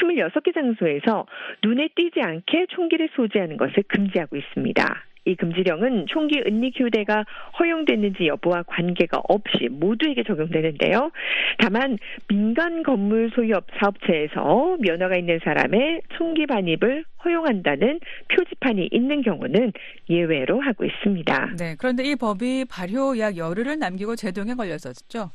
26개 0.00 0.54
장소에서 0.54 1.26
눈에 1.62 1.88
띄지 1.94 2.20
않게 2.20 2.66
총기를 2.70 3.08
소지하는 3.14 3.56
것을 3.56 3.82
금지하고 3.88 4.36
있습니다. 4.36 5.04
이 5.26 5.34
금지령은 5.34 6.06
총기 6.08 6.40
은닉 6.40 6.80
휴대가 6.80 7.24
허용됐는지 7.58 8.28
여부와 8.28 8.62
관계가 8.62 9.20
없이 9.28 9.68
모두에게 9.68 10.22
적용되는데요. 10.22 11.10
다만 11.58 11.98
민간 12.28 12.82
건물 12.84 13.30
소유업 13.34 13.66
사업체에서 13.78 14.76
면허가 14.80 15.16
있는 15.16 15.40
사람의 15.44 16.02
총기 16.16 16.46
반입을 16.46 17.04
허용한다는 17.24 17.98
표지판이 18.28 18.88
있는 18.92 19.22
경우는 19.22 19.72
예외로 20.08 20.60
하고 20.60 20.84
있습니다. 20.84 21.54
네, 21.58 21.74
그런데 21.76 22.04
이 22.04 22.14
법이 22.14 22.66
발효 22.70 23.18
약 23.18 23.36
열흘을 23.36 23.80
남기고 23.80 24.14
제동에 24.14 24.54
걸렸었죠. 24.54 25.30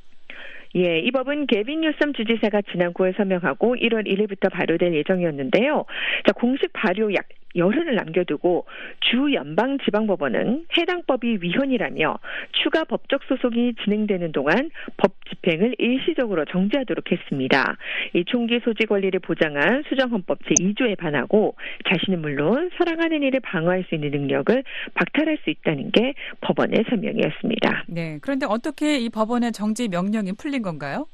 예, 0.76 0.99
이 0.99 1.11
법은 1.11 1.47
개빈 1.47 1.82
뉴섬 1.82 2.13
주지사가 2.13 2.61
지난 2.72 2.93
9월 2.93 3.15
서명하고 3.17 3.76
1월 3.76 4.07
1일부터 4.07 4.49
발효될 4.51 4.93
예정이었는데요. 4.93 5.86
자, 6.26 6.32
공식 6.34 6.72
발효 6.74 7.13
약 7.13 7.28
열흘을 7.56 7.95
남겨두고 7.95 8.66
주 8.99 9.34
연방 9.34 9.78
지방법원은 9.80 10.66
해당 10.78 11.04
법이 11.06 11.39
위헌이라며 11.41 12.18
추가 12.64 12.84
법적 12.84 13.24
소송이 13.24 13.74
진행되는 13.84 14.32
동안 14.32 14.70
법 14.97 15.14
집행을 15.30 15.76
일시적으로 15.78 16.45
정지하도록 16.45 17.12
했습니다. 17.12 17.78
이 18.14 18.24
총기 18.26 18.60
소지 18.64 18.86
권리를 18.86 19.20
보장한 19.20 19.84
수정헌법 19.89 20.39
제2조에 20.39 20.97
반하고 20.97 21.56
자신은 21.89 22.22
물론 22.22 22.70
사랑하는 22.78 23.24
이를 23.24 23.39
방어할 23.39 23.86
수 23.88 23.95
있는 23.95 24.12
능력을 24.12 24.64
박탈할 24.93 25.38
수 25.43 25.49
있다는 25.49 25.91
게 25.91 26.14
법원의 26.41 26.86
설명이었습니다. 26.89 27.86
네, 27.88 28.20
그런데 28.22 28.45
어떻게 28.47 28.99
이 28.99 29.10
법원의 29.10 29.52
정지 29.52 29.88
명령이 29.88 30.34
풀린 30.38 30.62
건가요? 30.62 31.08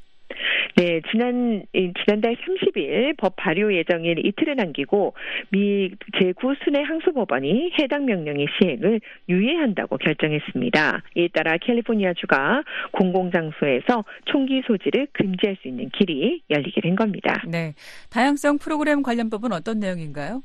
네, 0.78 1.02
지난 1.10 1.64
지난달 1.74 2.36
30일 2.36 3.18
법 3.18 3.36
발효 3.36 3.74
예정일 3.74 4.24
이틀을 4.24 4.56
남기고 4.58 5.16
미 5.50 5.90
제9순회 6.14 6.84
항소법원이 6.84 7.72
해당 7.80 8.06
명령의 8.06 8.46
시행을 8.60 9.02
유예한다고 9.28 9.98
결정했습니다. 9.98 11.02
이에 11.16 11.30
따라 11.34 11.58
캘리포니아 11.58 12.14
주가 12.14 12.62
공공장소에서 12.92 14.06
총기 14.26 14.62
소지를 14.68 15.08
금지할 15.14 15.58
수 15.64 15.68
있는 15.68 15.90
길이 15.90 16.44
열리게 16.52 16.82
된 16.82 16.96
겁니다. 16.96 17.44
네, 17.48 17.74
다양성 18.12 18.60
프로그램 18.60 19.02
관련법은 19.02 19.54
어떤 19.54 19.80
내용인가요? 19.80 20.44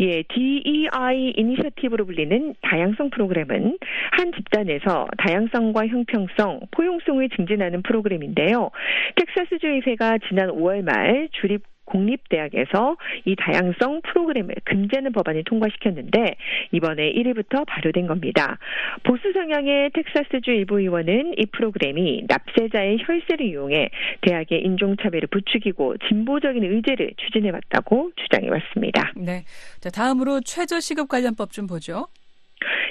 예, 0.00 0.22
DEI 0.22 1.34
이니셔티브로 1.36 2.06
불리는 2.06 2.54
다양성 2.62 3.10
프로그램은 3.10 3.78
한 4.12 4.32
집단에서 4.32 5.06
다양성과 5.18 5.86
형평성, 5.88 6.60
포용성을 6.70 7.28
증진하는 7.36 7.82
프로그램인데요. 7.82 8.70
텍사스주 9.16 9.66
의회가 9.66 10.18
지난 10.28 10.48
5월 10.48 10.82
말 10.82 11.28
주립 11.32 11.69
공립대학에서 11.90 12.96
이 13.24 13.36
다양성 13.36 14.00
프로그램을 14.02 14.54
금지하는 14.64 15.12
법안을 15.12 15.44
통과시켰는데 15.44 16.36
이번에 16.72 17.12
1일부터 17.12 17.66
발효된 17.66 18.06
겁니다. 18.06 18.58
보수 19.04 19.32
성향의 19.32 19.90
텍사스주 19.90 20.50
일부 20.50 20.80
의원은 20.80 21.34
이 21.36 21.46
프로그램이 21.46 22.24
납세자의 22.28 22.98
혈세를 23.00 23.46
이용해 23.46 23.90
대학의 24.22 24.62
인종차별을 24.64 25.28
부추기고 25.28 25.96
진보적인 26.08 26.64
의제를 26.64 27.12
추진해 27.16 27.50
왔다고 27.50 28.12
주장해 28.16 28.48
왔습니다. 28.48 29.12
네. 29.16 29.44
자, 29.80 29.90
다음으로 29.90 30.40
최저시급 30.40 31.08
관련법 31.08 31.52
좀 31.52 31.66
보죠. 31.66 32.06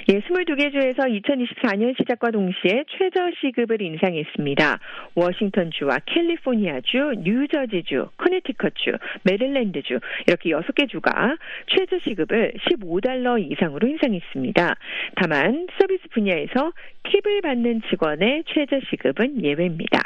예, 0.08 0.18
22개 0.18 0.72
주에서 0.72 1.02
2024년 1.02 1.96
시작과 1.98 2.30
동시에 2.30 2.84
최저시급을 2.88 3.80
인상했습니다. 3.80 4.78
워싱턴주와 5.14 5.98
캘리포니아주, 6.06 7.14
뉴저지주, 7.18 8.08
커네티컷주, 8.16 8.92
메릴랜드주 9.22 10.00
이렇게 10.26 10.50
6개 10.50 10.88
주가 10.88 11.36
최저시급을 11.68 12.54
15달러 12.68 13.38
이상으로 13.40 13.86
인상했습니다. 13.86 14.74
다만 15.16 15.68
서비스 15.78 16.02
분야에서 16.12 16.72
팁을 17.04 17.40
받는 17.42 17.82
직원의 17.90 18.44
최저시급은 18.46 19.44
예외입니다. 19.44 20.00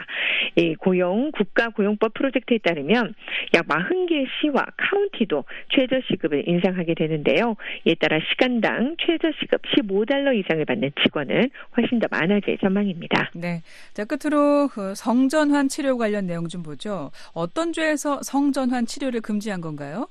이 0.56 0.74
고용 0.74 1.30
국가고용법 1.32 2.14
프로젝트에 2.14 2.58
따르면 2.58 3.14
약 3.54 3.66
40개 3.66 4.26
시와 4.40 4.66
카운티도 4.76 5.44
최저시급을 5.70 6.48
인상하게 6.48 6.94
되는데요. 6.94 7.56
이에 7.84 7.94
따라 7.94 8.18
시간당 8.30 8.96
최저시급 8.98 9.53
15달러 9.62 10.34
이상을 10.34 10.64
받는 10.64 10.92
직원은 11.02 11.50
훨씬 11.76 11.98
더 11.98 12.06
많아질 12.10 12.58
전망입니다. 12.58 13.30
네. 13.34 13.62
자, 13.92 14.04
끝으로 14.04 14.68
그 14.68 14.94
성전환 14.94 15.68
치료 15.68 15.96
관련 15.96 16.26
내용 16.26 16.48
좀 16.48 16.62
보죠. 16.62 17.10
어떤 17.32 17.72
죄에서 17.72 18.20
성전환 18.22 18.86
치료를 18.86 19.20
금지한 19.20 19.60
건가요? 19.60 20.08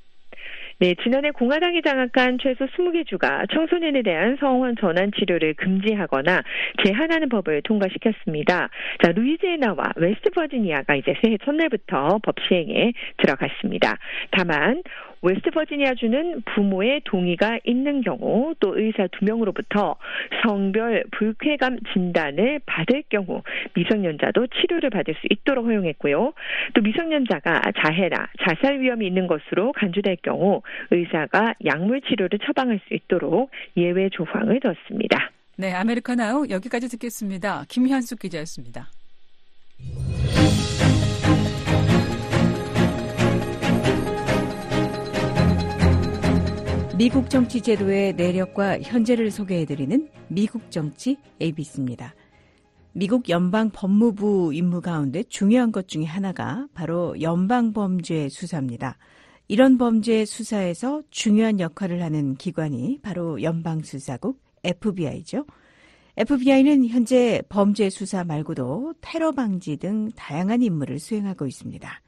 네, 0.79 0.95
지난해 1.01 1.31
공화당이 1.31 1.81
장악한 1.81 2.39
최소 2.41 2.65
20개 2.65 3.07
주가 3.07 3.45
청소년에 3.53 4.01
대한 4.01 4.35
성원 4.39 4.75
전환 4.75 5.11
치료를 5.17 5.53
금지하거나 5.53 6.41
제한하는 6.83 7.29
법을 7.29 7.61
통과시켰습니다. 7.63 8.69
자, 9.03 9.11
루이지애나와 9.11 9.93
웨스트버지니아가 9.95 10.95
이제 10.95 11.13
새해 11.23 11.37
첫날부터 11.45 12.19
법 12.23 12.35
시행에 12.47 12.91
들어갔습니다. 13.17 13.97
다만 14.31 14.81
웨스트버지니아주는 15.23 16.43
부모의 16.53 17.01
동의가 17.05 17.59
있는 17.63 18.01
경우 18.01 18.53
또 18.59 18.77
의사 18.77 19.07
두 19.07 19.25
명으로부터 19.25 19.95
성별 20.43 21.03
불쾌감 21.11 21.79
진단을 21.93 22.59
받을 22.65 23.03
경우 23.09 23.41
미성년자도 23.73 24.47
치료를 24.47 24.89
받을 24.89 25.15
수 25.15 25.21
있도록 25.31 25.65
허용했고요. 25.65 26.33
또 26.73 26.81
미성년자가 26.81 27.61
자해나 27.77 28.27
자살 28.45 28.79
위험이 28.79 29.07
있는 29.07 29.27
것으로 29.27 29.71
간주될 29.73 30.17
경우 30.21 30.61
의사가 30.91 31.55
약물 31.65 32.01
치료를 32.01 32.39
처방할 32.39 32.79
수 32.87 32.93
있도록 32.93 33.49
예외 33.77 34.09
조항을 34.09 34.59
뒀습니다. 34.59 35.31
네, 35.57 35.71
아메리카나우 35.73 36.47
여기까지 36.49 36.89
듣겠습니다. 36.89 37.63
김현숙 37.69 38.19
기자였습니다. 38.19 38.87
미국 46.95 47.27
정치 47.27 47.59
제도의 47.59 48.13
내력과 48.13 48.79
현재를 48.81 49.31
소개해드리는 49.31 50.09
미국 50.27 50.69
정치 50.69 51.17
ABC입니다. 51.41 52.13
미국 52.91 53.29
연방 53.29 53.71
법무부 53.71 54.51
임무 54.53 54.81
가운데 54.81 55.23
중요한 55.23 55.71
것 55.71 55.87
중에 55.87 56.05
하나가 56.05 56.67
바로 56.75 57.19
연방 57.19 57.73
범죄 57.73 58.29
수사입니다. 58.29 58.99
이런 59.47 59.79
범죄 59.79 60.23
수사에서 60.23 61.01
중요한 61.09 61.59
역할을 61.59 62.03
하는 62.03 62.35
기관이 62.35 62.99
바로 63.01 63.41
연방 63.41 63.81
수사국 63.81 64.39
FBI죠. 64.63 65.47
FBI는 66.15 66.87
현재 66.89 67.41
범죄 67.49 67.89
수사 67.89 68.23
말고도 68.23 68.93
테러 69.01 69.31
방지 69.31 69.77
등 69.77 70.11
다양한 70.15 70.61
임무를 70.61 70.99
수행하고 70.99 71.47
있습니다. 71.47 72.01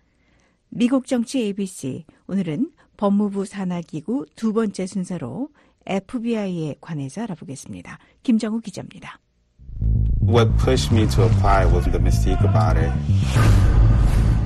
미국 0.70 1.08
정치 1.08 1.40
ABC 1.40 2.06
오늘은 2.28 2.70
법무부 2.98 3.46
산하기구 3.46 4.26
두 4.36 4.54
번째 4.54 4.86
순서로 4.86 5.50
FBI에 5.86 6.76
관해서 6.82 7.22
알아보겠습니다. 7.22 8.00
김정우 8.24 8.60
기자입니다. 8.62 9.20
What 10.22 10.52
pushed 10.58 10.94
me 10.94 11.08
to 11.10 11.26
apply 11.26 11.66
was 11.72 11.86
the 11.86 12.00
mystique 12.00 12.40
about 12.42 12.78
it. 12.78 12.92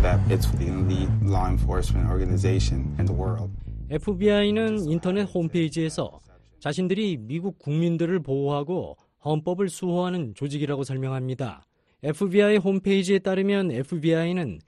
That 0.01 0.19
it's 0.29 0.51
the 0.57 0.67
elite 0.67 1.11
law 1.23 1.47
enforcement 1.47 2.09
organization 2.09 2.93
in 2.99 3.05
the 3.05 3.15
world. 3.15 3.51
FBI는 3.89 4.89
인터넷 4.89 5.23
홈페이지에서 5.23 6.19
자신들이 6.59 7.17
미국 7.17 7.57
국민들을 7.59 8.19
보호하고 8.19 8.97
헌법을 9.23 9.69
수호하는 9.69 10.33
조직이라고 10.35 10.83
설명합니다. 10.83 11.65
FBI 12.03 12.57
홈페이지에 12.57 13.19
따르면 13.19 13.71
FBI는 13.71 14.59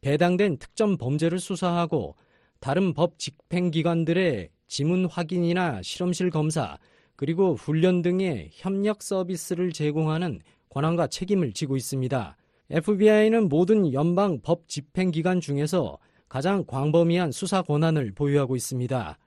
배당된 0.00 0.58
특정 0.58 0.96
범죄를 0.96 1.38
수사하고 1.38 2.16
다른 2.62 2.94
법 2.94 3.18
집행기관들의 3.18 4.48
지문 4.68 5.06
확인이나 5.06 5.82
실험실 5.82 6.30
검사, 6.30 6.78
그리고 7.16 7.56
훈련 7.56 8.02
등의 8.02 8.50
협력 8.52 9.02
서비스를 9.02 9.72
제공하는 9.72 10.38
권한과 10.68 11.08
책임을 11.08 11.54
지고 11.54 11.76
있습니다. 11.76 12.36
FBI는 12.70 13.48
모든 13.48 13.92
연방 13.92 14.40
법 14.42 14.68
집행기관 14.68 15.40
중에서 15.40 15.98
가장 16.28 16.64
광범위한 16.64 17.32
수사 17.32 17.62
권한을 17.62 18.12
보유하고 18.12 18.54
있습니다. 18.54 19.18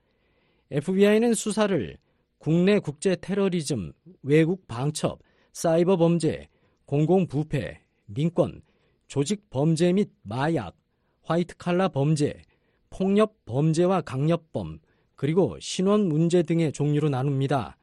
FBI는 0.72 1.34
수사를 1.34 1.98
국내 2.38 2.80
국제 2.80 3.18
테러리즘, 3.18 3.92
외국 4.24 4.66
방첩, 4.66 5.20
사이버 5.52 5.98
범죄, 5.98 6.48
공공 6.86 7.28
부패, 7.28 7.82
민권, 8.06 8.62
조직 9.08 9.50
범죄 9.50 9.92
및 9.92 10.10
마약, 10.22 10.78
화이트 11.24 11.58
칼라 11.58 11.90
범죄, 11.90 12.42
폭력 12.90 13.46
범죄와 13.46 14.02
강력범, 14.02 14.80
그리고 15.16 15.58
신원 15.60 16.08
문제 16.08 16.44
등의 16.44 16.72
종류로 16.72 17.10
나눕니다. 17.10 17.78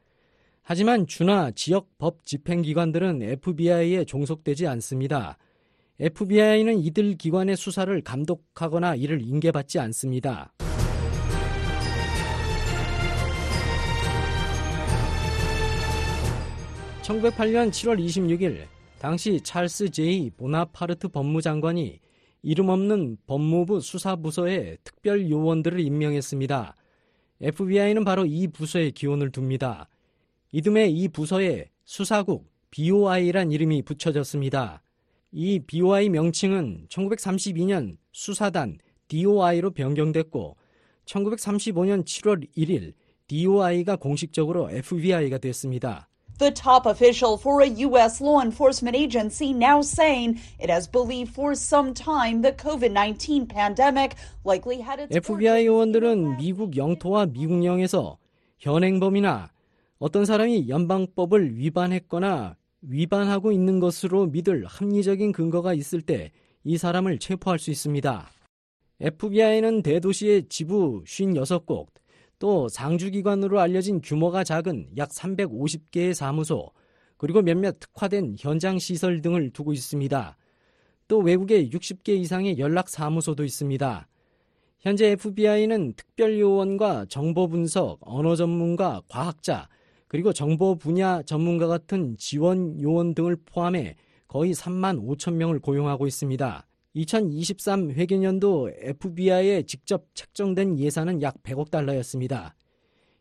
하지만 0.62 1.06
주나 1.06 1.50
지역 1.50 1.98
법 1.98 2.24
집행기관들은 2.24 3.22
FBI에 3.22 4.04
종속되지 4.04 4.66
않습니다. 4.68 5.38
FBI는 5.98 6.78
이들 6.78 7.16
기관의 7.16 7.56
수사를 7.56 8.00
감독하거나 8.02 8.94
이를 8.94 9.20
인계받지 9.22 9.78
않습니다. 9.80 10.52
1908년 17.02 17.70
7월 17.70 17.98
26일 18.04 18.66
당시 18.98 19.40
찰스 19.40 19.90
제이 19.90 20.30
보나파르트 20.30 21.08
법무장관이 21.08 21.98
이름 22.42 22.68
없는 22.68 23.18
법무부 23.26 23.80
수사부서에 23.80 24.78
특별 24.82 25.30
요원들을 25.30 25.78
임명했습니다. 25.80 26.74
FBI는 27.40 28.04
바로 28.04 28.24
이 28.26 28.48
부서에 28.48 28.90
기원을 28.90 29.30
둡니다. 29.36 29.88
이듬해 30.50 30.88
이 30.88 31.08
부서에 31.08 31.70
수사국 31.84 32.50
BOI란 32.70 33.52
이름이 33.52 33.82
붙여졌습니다. 33.82 34.82
이 35.32 35.60
BOI 35.60 36.08
명칭은 36.08 36.86
1932년 36.88 37.96
수사단 38.12 38.78
DOI로 39.08 39.70
변경됐고 39.70 40.56
1935년 41.06 42.04
7월 42.04 42.46
1일 42.56 42.94
DOI가 43.28 43.96
공식적으로 43.96 44.70
FBI가 44.70 45.38
됐습니다. 45.38 46.08
The 46.38 46.50
top 46.50 46.86
official 46.86 47.36
for 47.36 47.62
a 47.62 47.68
U.S. 47.86 48.20
law 48.20 48.40
enforcement 48.42 48.96
agency 48.96 49.52
now 49.52 49.80
saying 49.82 50.40
it 50.58 50.70
has 50.70 50.88
believed 50.88 51.32
for 51.34 51.54
some 51.54 51.94
time 51.94 52.42
the 52.42 52.52
COVID-19 52.52 53.48
pandemic 53.48 54.16
likely 54.44 54.80
had 54.80 55.00
its 55.00 55.14
FBI 55.14 55.66
요원들은 55.66 56.38
미국 56.38 56.76
영토와 56.76 57.26
미국령에서 57.26 58.18
현행범이나 58.58 59.50
어떤 59.98 60.24
사람이 60.24 60.68
연방법을 60.68 61.58
위반했거나 61.58 62.56
위반하고 62.82 63.52
있는 63.52 63.78
것으로 63.78 64.26
믿을 64.26 64.66
합리적인 64.66 65.32
근거가 65.32 65.74
있을 65.74 66.02
때 66.02 66.32
이 66.64 66.78
사람을 66.78 67.18
체포할 67.18 67.58
수 67.58 67.70
있습니다. 67.70 68.28
FBI는 69.00 69.82
대도시의 69.82 70.48
지부 70.48 71.02
56곳, 71.04 71.86
또 72.42 72.68
상주기관으로 72.68 73.60
알려진 73.60 74.00
규모가 74.00 74.42
작은 74.42 74.88
약 74.96 75.10
350개의 75.10 76.12
사무소, 76.12 76.72
그리고 77.16 77.40
몇몇 77.40 77.78
특화된 77.78 78.34
현장 78.36 78.80
시설 78.80 79.20
등을 79.22 79.50
두고 79.50 79.72
있습니다. 79.72 80.36
또 81.06 81.18
외국에 81.18 81.68
60개 81.68 82.08
이상의 82.08 82.58
연락 82.58 82.88
사무소도 82.88 83.44
있습니다. 83.44 84.08
현재 84.80 85.10
FBI는 85.10 85.92
특별 85.94 86.40
요원과 86.40 87.06
정보 87.08 87.46
분석, 87.46 87.98
언어 88.00 88.34
전문가, 88.34 89.02
과학자, 89.06 89.68
그리고 90.08 90.32
정보 90.32 90.74
분야 90.74 91.22
전문가 91.22 91.68
같은 91.68 92.16
지원 92.18 92.82
요원 92.82 93.14
등을 93.14 93.36
포함해 93.46 93.94
거의 94.26 94.52
3만 94.52 95.00
5천 95.00 95.34
명을 95.34 95.60
고용하고 95.60 96.08
있습니다. 96.08 96.66
2023 96.94 97.92
회계년도 97.92 98.70
FBI에 98.78 99.62
직접 99.62 100.06
책정된 100.14 100.78
예산은 100.78 101.22
약 101.22 101.42
100억 101.42 101.70
달러였습니다. 101.70 102.54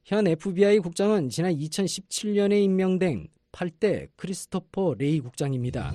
현 0.04 0.28
FBI 0.28 0.80
국장은 0.80 1.30
지난 1.30 1.54
2017년에 1.56 2.62
임명된 2.64 3.28
8대 3.54 4.10
크리스토퍼 4.18 4.96
레이 4.98 5.20
국장입니다. 5.22 5.94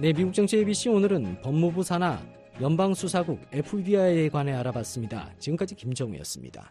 네, 0.00 0.12
미국 0.12 0.34
정치 0.34 0.58
ABC 0.58 0.90
오늘은 0.90 1.40
법무부 1.40 1.82
산하 1.82 2.22
연방수사국 2.60 3.40
FBI에 3.50 4.28
관해 4.28 4.52
알아봤습니다. 4.52 5.34
지금까지 5.38 5.74
김정우였습니다. 5.74 6.70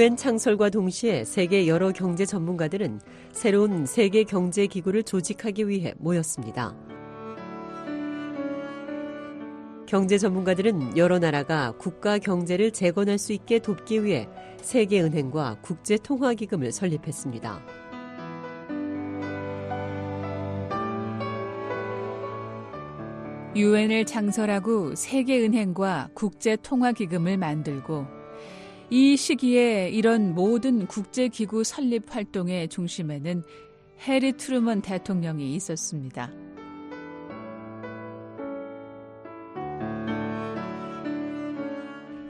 유엔 0.00 0.16
창설과 0.16 0.70
동시에 0.70 1.24
세계 1.24 1.66
여러 1.68 1.92
경제 1.92 2.24
전문가들은 2.24 3.02
새로운 3.32 3.84
세계 3.84 4.24
경제 4.24 4.66
기구를 4.66 5.02
조직하기 5.02 5.68
위해 5.68 5.92
모였습니다. 5.98 6.74
경제 9.86 10.16
전문가들은 10.16 10.96
여러 10.96 11.18
나라가 11.18 11.72
국가 11.72 12.16
경제를 12.16 12.70
재건할 12.70 13.18
수 13.18 13.34
있게 13.34 13.58
돕기 13.58 14.02
위해 14.02 14.26
세계은행과 14.62 15.58
국제통화기금을 15.60 16.72
설립했습니다. 16.72 17.60
유엔을 23.54 24.06
창설하고 24.06 24.94
세계은행과 24.94 26.08
국제통화기금을 26.14 27.36
만들고 27.36 28.19
이 28.92 29.16
시기에 29.16 29.88
이런 29.90 30.34
모든 30.34 30.84
국제기구 30.84 31.62
설립 31.62 32.12
활동의 32.12 32.66
중심에는 32.66 33.44
해리 34.00 34.32
트루먼 34.32 34.82
대통령이 34.82 35.54
있었습니다. 35.54 36.32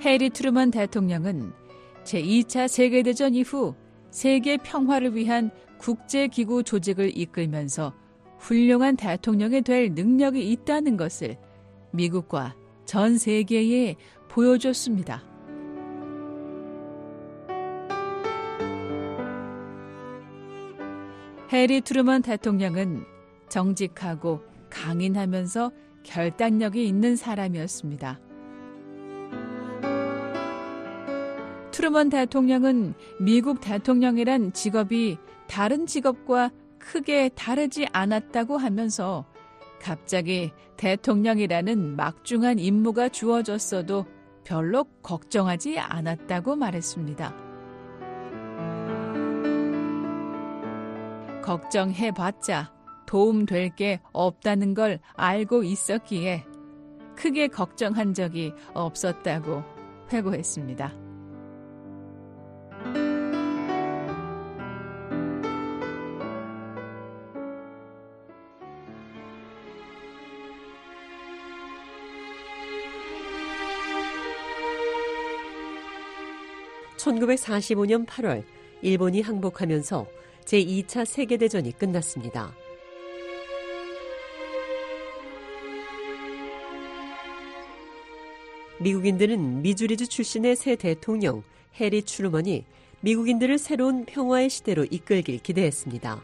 해리 0.02 0.28
트루먼 0.28 0.70
대통령은 0.70 1.52
제2차 2.04 2.68
세계대전 2.68 3.34
이후 3.34 3.74
세계 4.10 4.58
평화를 4.58 5.14
위한 5.14 5.50
국제기구 5.78 6.62
조직을 6.62 7.16
이끌면서 7.16 7.94
훌륭한 8.38 8.96
대통령이 8.96 9.62
될 9.62 9.94
능력이 9.94 10.50
있다는 10.52 10.98
것을 10.98 11.38
미국과 11.92 12.54
전 12.84 13.16
세계에 13.16 13.96
보여줬습니다. 14.28 15.29
해리 21.52 21.80
트루먼 21.80 22.22
대통령은 22.22 23.04
정직하고 23.48 24.40
강인하면서 24.70 25.72
결단력이 26.04 26.86
있는 26.86 27.16
사람이었습니다. 27.16 28.20
트루먼 31.72 32.08
대통령은 32.10 32.94
미국 33.18 33.60
대통령이란 33.60 34.52
직업이 34.52 35.18
다른 35.48 35.86
직업과 35.86 36.52
크게 36.78 37.30
다르지 37.30 37.88
않았다고 37.90 38.56
하면서 38.56 39.24
갑자기 39.82 40.52
대통령이라는 40.76 41.96
막중한 41.96 42.60
임무가 42.60 43.08
주어졌어도 43.08 44.06
별로 44.44 44.84
걱정하지 45.02 45.80
않았다고 45.80 46.54
말했습니다. 46.54 47.49
걱정해봤자 51.50 52.72
도움될 53.06 53.74
게 53.74 54.00
없다는 54.12 54.72
걸 54.72 55.00
알고 55.16 55.64
있었기에 55.64 56.44
크게 57.16 57.48
걱정한 57.48 58.14
적이 58.14 58.52
없었다고 58.72 59.64
회고했습니다. 60.12 60.94
(1945년 76.96 78.06
8월) 78.06 78.44
일본이 78.82 79.20
항복하면서 79.20 80.06
제2차 80.50 81.04
세계대전이 81.04 81.78
끝났습니다. 81.78 82.52
미국인들은 88.80 89.62
미주리주 89.62 90.08
출신의 90.08 90.56
새 90.56 90.74
대통령 90.74 91.44
해리 91.78 92.02
추르먼이 92.02 92.64
미국인들을 93.00 93.58
새로운 93.58 94.04
평화의 94.04 94.50
시대로 94.50 94.84
이끌길 94.84 95.38
기대했습니다. 95.38 96.20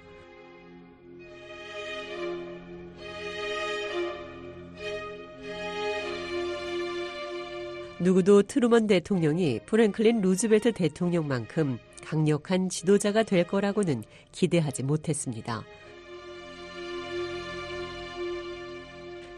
누구도 8.00 8.42
트루먼 8.42 8.88
대통령이 8.88 9.60
프랭클린 9.66 10.20
루즈벨트 10.20 10.72
대통령만큼 10.72 11.78
강력한 12.06 12.68
지도자가 12.68 13.24
될 13.24 13.44
거라고는 13.44 14.04
기대하지 14.30 14.84
못했습니다. 14.84 15.64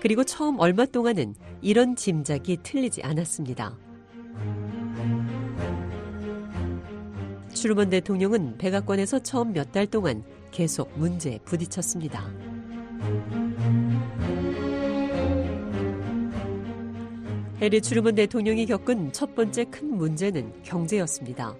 그리고 0.00 0.22
처음 0.22 0.58
얼마 0.60 0.84
동안은 0.84 1.34
이런 1.62 1.96
짐작이 1.96 2.58
틀리지 2.62 3.02
않았습니다. 3.02 3.74
트루먼 7.55 7.88
대통령은 7.88 8.58
백악관에서 8.58 9.20
처음 9.20 9.52
몇 9.52 9.72
달 9.72 9.86
동안 9.86 10.22
계속 10.50 10.96
문제에 10.98 11.38
부딪혔습니다. 11.44 12.30
해리 17.60 17.80
추르먼 17.80 18.14
대통령이 18.14 18.66
겪은 18.66 19.12
첫 19.12 19.34
번째 19.34 19.64
큰 19.64 19.96
문제는 19.96 20.62
경제였습니다. 20.62 21.56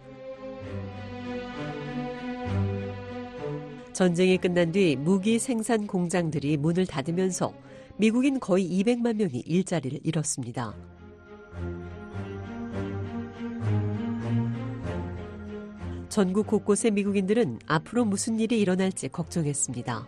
전쟁이 3.99 4.39
끝난 4.39 4.71
뒤 4.71 4.95
무기 4.95 5.41
생산 5.41 5.89
공장들이 5.89 6.57
문을 6.57 6.87
닫으면서 6.87 7.53
미국인 7.97 8.39
거의 8.39 8.65
200만 8.71 9.17
명이 9.17 9.43
일자리를 9.45 9.99
잃었습니다. 10.05 10.73
전국 16.09 16.47
곳곳의 16.47 16.93
미국인들은 16.93 17.59
앞으로 17.67 18.05
무슨 18.05 18.39
일이 18.39 18.61
일어날지 18.61 19.09
걱정했습니다. 19.09 20.07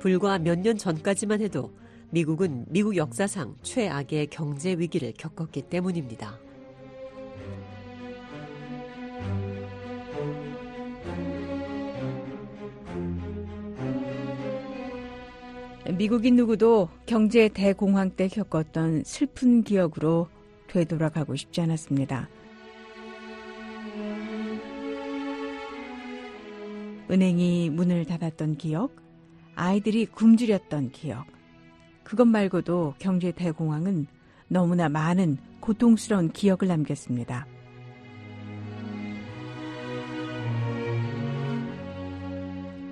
불과 0.00 0.40
몇 0.40 0.58
년 0.58 0.76
전까지만 0.76 1.40
해도 1.42 1.72
미국은 2.10 2.64
미국 2.66 2.96
역사상 2.96 3.54
최악의 3.62 4.30
경제 4.30 4.74
위기를 4.74 5.12
겪었기 5.16 5.62
때문입니다. 5.62 6.40
미국인 15.92 16.36
누구도 16.36 16.88
경제 17.06 17.48
대공황 17.48 18.10
때 18.10 18.28
겪었던 18.28 19.04
슬픈 19.04 19.62
기억으로 19.62 20.28
되돌아가고 20.68 21.36
싶지 21.36 21.60
않았습니다. 21.60 22.28
은행이 27.08 27.70
문을 27.70 28.04
닫았던 28.04 28.56
기억, 28.56 28.96
아이들이 29.54 30.06
굶주렸던 30.06 30.90
기억, 30.90 31.24
그것 32.02 32.24
말고도 32.26 32.94
경제 32.98 33.30
대공황은 33.30 34.06
너무나 34.48 34.88
많은 34.88 35.38
고통스러운 35.60 36.30
기억을 36.30 36.68
남겼습니다. 36.68 37.46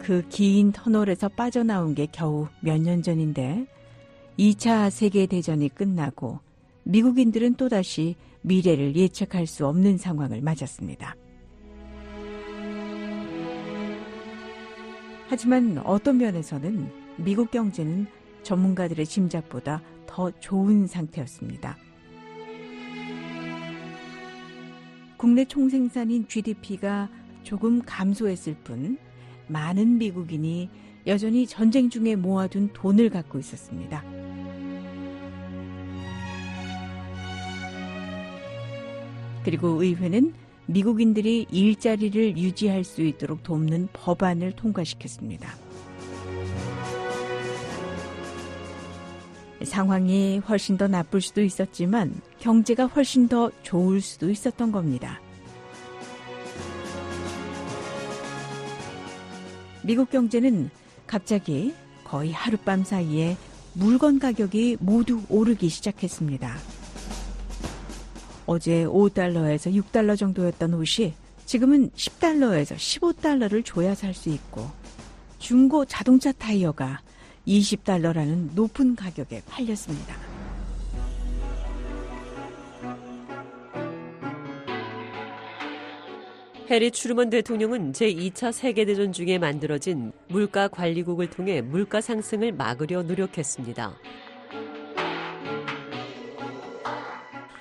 그 0.04 0.22
긴 0.28 0.70
터널에서 0.70 1.30
빠져나온 1.30 1.94
게 1.94 2.06
겨우 2.12 2.48
몇 2.60 2.78
년 2.78 3.00
전인데 3.00 3.66
2차 4.38 4.90
세계대전이 4.90 5.70
끝나고 5.70 6.40
미국인들은 6.82 7.54
또다시 7.54 8.14
미래를 8.42 8.96
예측할 8.96 9.46
수 9.46 9.66
없는 9.66 9.96
상황을 9.96 10.42
맞았습니다. 10.42 11.16
하지만 15.28 15.78
어떤 15.78 16.18
면에서는 16.18 16.92
미국 17.16 17.50
경제는 17.50 18.06
전문가들의 18.42 19.06
짐작보다 19.06 19.80
더 20.06 20.30
좋은 20.32 20.86
상태였습니다. 20.86 21.78
국내 25.16 25.46
총생산인 25.46 26.28
GDP가 26.28 27.08
조금 27.42 27.80
감소했을 27.80 28.54
뿐 28.64 28.98
많은 29.48 29.98
미국인이 29.98 30.68
여전히 31.06 31.46
전쟁 31.46 31.90
중에 31.90 32.16
모아둔 32.16 32.70
돈을 32.72 33.10
갖고 33.10 33.38
있었습니다. 33.38 34.02
그리고 39.44 39.82
의회는 39.82 40.32
미국인들이 40.66 41.46
일자리를 41.50 42.38
유지할 42.38 42.84
수 42.84 43.02
있도록 43.02 43.42
돕는 43.42 43.88
법안을 43.92 44.52
통과시켰습니다. 44.52 45.54
상황이 49.62 50.38
훨씬 50.38 50.76
더 50.76 50.88
나쁠 50.88 51.20
수도 51.20 51.42
있었지만 51.42 52.20
경제가 52.38 52.86
훨씬 52.86 53.28
더 53.28 53.50
좋을 53.62 54.00
수도 54.00 54.30
있었던 54.30 54.72
겁니다. 54.72 55.20
미국 59.84 60.10
경제는 60.10 60.70
갑자기 61.06 61.74
거의 62.04 62.32
하룻밤 62.32 62.84
사이에 62.84 63.36
물건 63.74 64.18
가격이 64.18 64.78
모두 64.80 65.22
오르기 65.28 65.68
시작했습니다. 65.68 66.56
어제 68.46 68.84
5달러에서 68.84 69.74
6달러 69.82 70.16
정도였던 70.16 70.74
옷이 70.74 71.14
지금은 71.44 71.90
10달러에서 71.90 72.76
15달러를 72.76 73.64
줘야 73.64 73.94
살 73.94 74.14
수 74.14 74.30
있고 74.30 74.70
중고 75.38 75.84
자동차 75.84 76.32
타이어가 76.32 77.00
20달러라는 77.46 78.54
높은 78.54 78.96
가격에 78.96 79.42
팔렸습니다. 79.46 80.33
해리 86.70 86.90
추르먼 86.90 87.28
대통령은 87.28 87.92
제2차 87.92 88.50
세계대전 88.50 89.12
중에 89.12 89.36
만들어진 89.36 90.12
물가 90.28 90.66
관리국을 90.66 91.28
통해 91.28 91.60
물가 91.60 92.00
상승을 92.00 92.52
막으려 92.52 93.02
노력했습니다. 93.02 93.94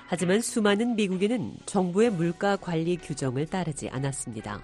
하지만 0.08 0.40
수많은 0.40 0.96
미국인은 0.96 1.58
정부의 1.66 2.12
물가 2.12 2.56
관리 2.56 2.96
규정을 2.96 3.48
따르지 3.48 3.90
않았습니다. 3.90 4.62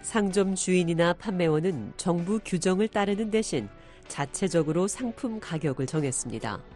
상점 0.00 0.54
주인이나 0.54 1.12
판매원은 1.12 1.92
정부 1.98 2.40
규정을 2.42 2.88
따르는 2.88 3.30
대신 3.30 3.68
자체적으로 4.08 4.88
상품 4.88 5.38
가격을 5.38 5.84
정했습니다. 5.86 6.71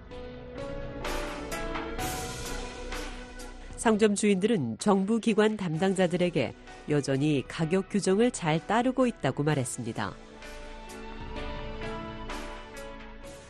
상점 3.77 4.15
주인들은 4.15 4.79
정부 4.79 5.21
기관 5.21 5.57
담당자들에게 5.57 6.55
여전히 6.89 7.45
가격 7.47 7.91
규정을 7.91 8.31
잘 8.31 8.67
따르고 8.67 9.07
있다고 9.07 9.43
말했습니다. 9.43 10.15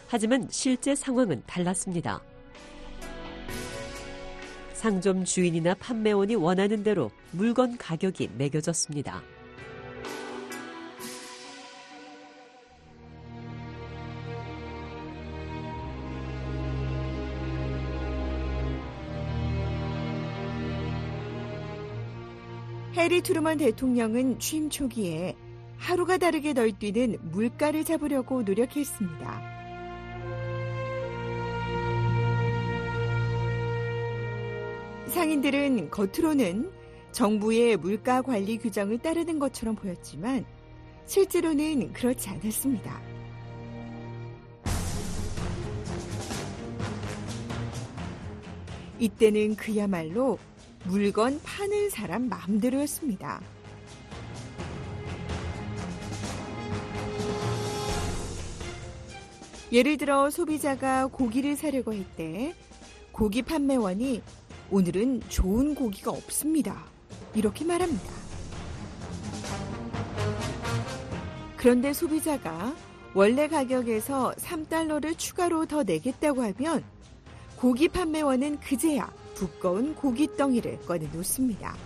하지만 0.09 0.49
실제 0.51 0.95
상황은 0.95 1.43
달랐습니다. 1.47 2.20
상점 4.72 5.24
주인이나 5.24 5.74
판매원이 5.74 6.35
원하는 6.35 6.83
대로 6.83 7.11
물건 7.31 7.77
가격이 7.79 8.31
매겨졌습니다. 8.37 9.22
해리 23.07 23.21
트루먼 23.21 23.59
대통령은 23.59 24.41
취임 24.41 24.69
초기에 24.69 25.37
하루가 25.77 26.19
다르게 26.19 26.53
널뛰는 26.55 27.19
물가를 27.31 27.85
잡으려고 27.85 28.43
노력했습니다. 28.43 29.43
상인들은 35.07 35.91
겉으로는 35.91 36.73
정부의 37.13 37.77
물가 37.77 38.23
관리 38.23 38.59
규정을 38.59 38.99
따르는 38.99 39.39
것처럼 39.39 39.77
보였지만 39.77 40.45
실제로는 41.05 41.93
그렇지 41.93 42.29
않았습니다. 42.29 43.01
이때는 48.99 49.55
그야말로 49.55 50.41
물건 50.87 51.41
파는 51.43 51.91
사람 51.91 52.28
마음대로였습니다. 52.28 53.41
예를 59.72 59.97
들어 59.97 60.30
소비자가 60.30 61.07
고기를 61.07 61.57
사려고 61.57 61.93
할 61.93 62.05
때 62.16 62.55
고기 63.12 63.43
판매원이 63.43 64.22
오늘은 64.70 65.22
좋은 65.28 65.74
고기가 65.74 66.11
없습니다. 66.11 66.84
이렇게 67.34 67.64
말합니다. 67.64 68.12
그런데 71.57 71.93
소비자가 71.93 72.74
원래 73.14 73.49
가격에서 73.49 74.34
3달러를 74.37 75.16
추가로 75.18 75.66
더 75.66 75.82
내겠다고 75.82 76.43
하면 76.43 76.84
고기 77.57 77.89
판매원은 77.89 78.61
그제야 78.61 79.11
두꺼운 79.37 79.95
고기 79.95 80.34
덩이를 80.37 80.80
꺼내 80.80 81.07
놓습니다. 81.12 81.76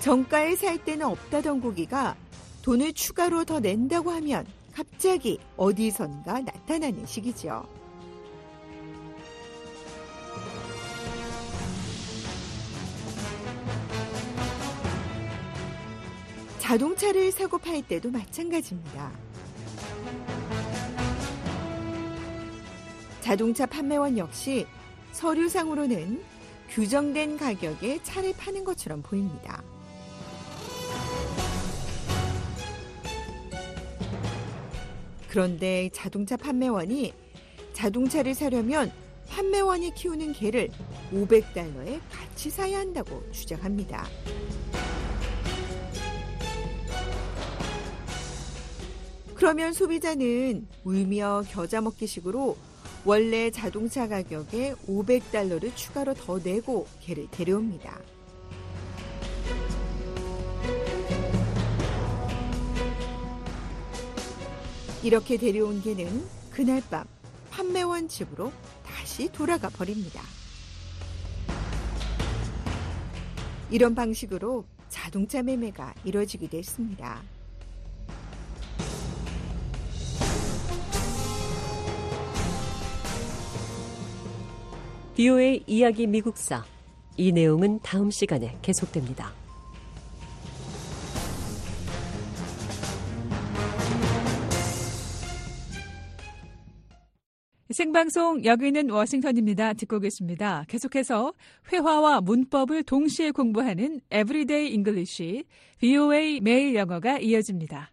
정가에 0.00 0.54
살 0.56 0.78
때는 0.78 1.06
없다던 1.06 1.60
고기가 1.60 2.14
돈을 2.62 2.92
추가로 2.92 3.44
더 3.44 3.60
낸다고 3.60 4.10
하면 4.10 4.46
갑자기 4.72 5.38
어디선가 5.56 6.40
나타나는 6.40 7.06
시기죠. 7.06 7.66
자동차를 16.58 17.32
사고 17.32 17.58
팔 17.58 17.82
때도 17.82 18.10
마찬가지입니다. 18.10 19.21
자동차 23.32 23.64
판매원 23.64 24.18
역시 24.18 24.66
서류상으로는 25.12 26.22
규정된 26.68 27.38
가격에 27.38 28.02
차를 28.02 28.34
파는 28.36 28.62
것처럼 28.62 29.00
보입니다. 29.00 29.62
그런데 35.30 35.88
자동차 35.94 36.36
판매원이 36.36 37.14
자동차를 37.72 38.34
사려면 38.34 38.92
판매원이 39.30 39.94
키우는 39.94 40.34
개를 40.34 40.68
500달러에 41.10 42.00
같이 42.10 42.50
사야 42.50 42.80
한다고 42.80 43.22
주장합니다. 43.32 44.04
그러면 49.34 49.72
소비자는 49.72 50.68
울며 50.84 51.44
겨자 51.48 51.80
먹기식으로 51.80 52.71
원래 53.04 53.50
자동차 53.50 54.06
가격에 54.06 54.74
500달러를 54.86 55.74
추가로 55.74 56.14
더 56.14 56.38
내고 56.38 56.86
개를 57.00 57.26
데려옵니다. 57.32 57.98
이렇게 65.02 65.36
데려온 65.36 65.82
개는 65.82 66.24
그날 66.52 66.80
밤 66.88 67.04
판매원 67.50 68.06
집으로 68.06 68.52
다시 68.84 69.30
돌아가 69.32 69.68
버립니다. 69.68 70.22
이런 73.68 73.96
방식으로 73.96 74.64
자동차 74.88 75.42
매매가 75.42 75.94
이뤄지기도 76.04 76.56
했습니다. 76.56 77.20
비오의 85.14 85.64
이야기 85.66 86.06
미국사. 86.06 86.64
이 87.18 87.32
내용은 87.32 87.78
다음 87.82 88.10
시간에 88.10 88.56
계속됩니다. 88.62 89.30
생방송 97.70 98.44
여기는 98.44 98.90
워싱턴입니다. 98.90 99.74
듣고 99.74 99.98
계십니다. 99.98 100.64
계속해서 100.68 101.34
회화와 101.70 102.22
문법을 102.22 102.82
동시에 102.82 103.32
공부하는 103.32 104.00
Everyday 104.10 104.72
English, 104.72 105.44
VOA 105.78 106.40
매일 106.40 106.74
영어가 106.74 107.18
이어집니다. 107.18 107.91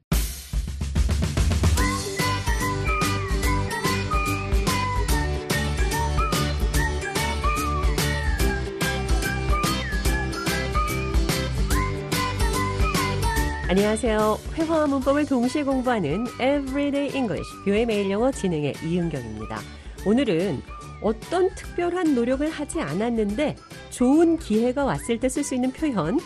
안녕하세요. 13.70 14.40
회화와 14.56 14.88
문법을 14.88 15.28
동시에 15.28 15.62
공부하는 15.62 16.26
Everyday 16.42 17.16
English, 17.16 17.48
뷰의 17.66 17.86
매일 17.86 18.10
영어 18.10 18.32
진행의 18.32 18.74
이은경입니다. 18.84 19.60
오늘은 20.08 20.64
어떤 21.04 21.54
특별한 21.54 22.16
노력을 22.16 22.50
하지 22.50 22.82
않았는데 22.82 23.56
좋은 23.92 24.40
기회가 24.40 24.86
왔을 24.86 25.20
때 25.20 25.28
쓸 25.28 25.44
수 25.44 25.54
있는 25.54 25.72
표현, 25.72 26.20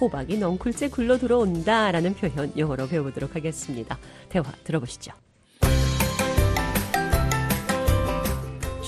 호박이 0.00 0.38
넝쿨째 0.38 0.88
굴러 0.88 1.18
들어온다 1.18 1.92
라는 1.92 2.14
표현 2.16 2.52
영어로 2.56 2.88
배워보도록 2.88 3.36
하겠습니다. 3.36 3.96
대화 4.28 4.50
들어보시죠. 4.64 5.12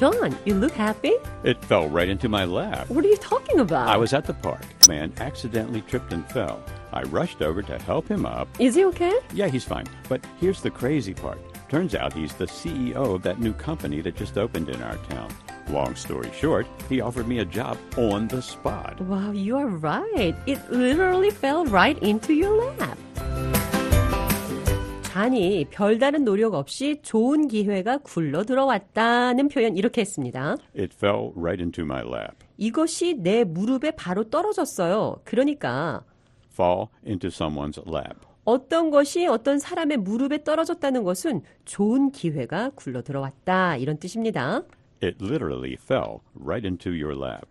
John, 0.01 0.35
you 0.47 0.55
look 0.55 0.73
happy. 0.73 1.13
It 1.45 1.63
fell 1.63 1.87
right 1.87 2.09
into 2.09 2.27
my 2.27 2.47
lap. 2.47 2.89
What 2.89 3.05
are 3.05 3.09
you 3.09 3.19
talking 3.19 3.61
about? 3.61 3.87
I 3.87 3.99
was 3.99 4.15
at 4.15 4.25
the 4.25 4.33
park. 4.33 4.63
Man 4.89 5.13
accidentally 5.19 5.83
tripped 5.83 6.15
and 6.15 6.27
fell. 6.31 6.65
I 6.91 7.03
rushed 7.03 7.43
over 7.43 7.61
to 7.61 7.79
help 7.81 8.09
him 8.09 8.25
up. 8.25 8.49
Is 8.59 8.77
he 8.77 8.87
okay? 8.87 9.19
Yeah, 9.35 9.49
he's 9.49 9.65
fine. 9.65 9.85
But 10.09 10.25
here's 10.41 10.63
the 10.63 10.71
crazy 10.71 11.13
part. 11.13 11.39
Turns 11.69 11.95
out 11.95 12.15
he's 12.15 12.33
the 12.33 12.47
CEO 12.47 13.15
of 13.15 13.21
that 13.25 13.41
new 13.41 13.53
company 13.53 14.01
that 14.01 14.17
just 14.17 14.39
opened 14.39 14.71
in 14.71 14.81
our 14.81 14.97
town. 15.11 15.31
Long 15.69 15.95
story 15.95 16.31
short, 16.33 16.67
he 16.89 17.03
offered 17.03 17.29
me 17.29 17.41
a 17.41 17.45
job 17.45 17.77
on 17.99 18.27
the 18.27 18.41
spot. 18.41 18.99
Wow, 19.03 19.33
you 19.33 19.59
are 19.59 19.67
right. 19.67 20.35
It 20.47 20.73
literally 20.73 21.31
fell 21.31 21.67
right 21.67 21.99
into 22.03 22.33
your 22.33 22.73
lap. 22.79 22.97
잔이 25.11 25.67
별다른 25.71 26.25
노력 26.25 26.55
없이 26.55 27.01
좋은 27.03 27.49
기회가 27.49 27.99
굴러 27.99 28.45
들어왔다는 28.45 29.49
표현 29.49 29.77
이렇게 29.77 30.03
했습니다. 30.03 30.57
It 30.79 30.95
fell 30.95 31.33
right 31.35 31.61
into 31.61 31.85
my 31.85 32.03
lap. 32.07 32.37
이것이 32.59 33.15
내 33.15 33.43
무릎에 33.43 33.91
바로 33.91 34.31
떨어졌어요. 34.31 35.21
그러니까 35.25 36.05
Fall 36.53 36.87
into 37.05 37.29
someone's 37.29 37.85
lap. 37.93 38.21
어떤 38.45 38.91
것이 38.93 39.27
어떤 39.27 39.59
사람의 39.59 39.97
무릎에 39.97 40.45
떨어졌다는 40.45 41.03
것은 41.03 41.43
좋은 41.65 42.13
기회가 42.13 42.71
굴러 42.77 43.03
들어왔다 43.03 43.79
이런 43.79 43.99
뜻입니다. 43.99 44.63
It 45.03 45.17
literally 45.21 45.73
fell 45.73 46.21
right 46.41 46.65
into 46.65 46.93
your 46.93 47.21
lap. 47.21 47.49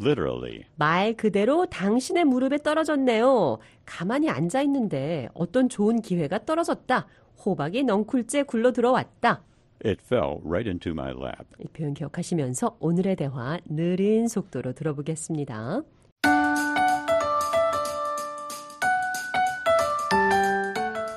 Literally. 0.00 0.64
말 0.76 1.14
그대로 1.14 1.66
당신의 1.66 2.24
무릎에 2.24 2.58
떨어졌네요. 2.58 3.58
가만히 3.86 4.28
앉아 4.28 4.62
있는데 4.62 5.28
어떤 5.34 5.68
좋은 5.68 6.00
기회가 6.00 6.44
떨어졌다. 6.44 7.06
호박이 7.44 7.84
넝쿨째 7.84 8.44
굴러 8.44 8.72
들어왔다. 8.72 9.42
It 9.84 10.00
fell 10.04 10.40
right 10.44 10.68
into 10.68 10.92
my 10.92 11.10
lap. 11.10 11.44
이 11.58 11.66
표현 11.68 11.94
기억하시면서 11.94 12.76
오늘의 12.80 13.16
대화 13.16 13.58
느린 13.66 14.28
속도로 14.28 14.72
들어보겠습니다. 14.72 15.82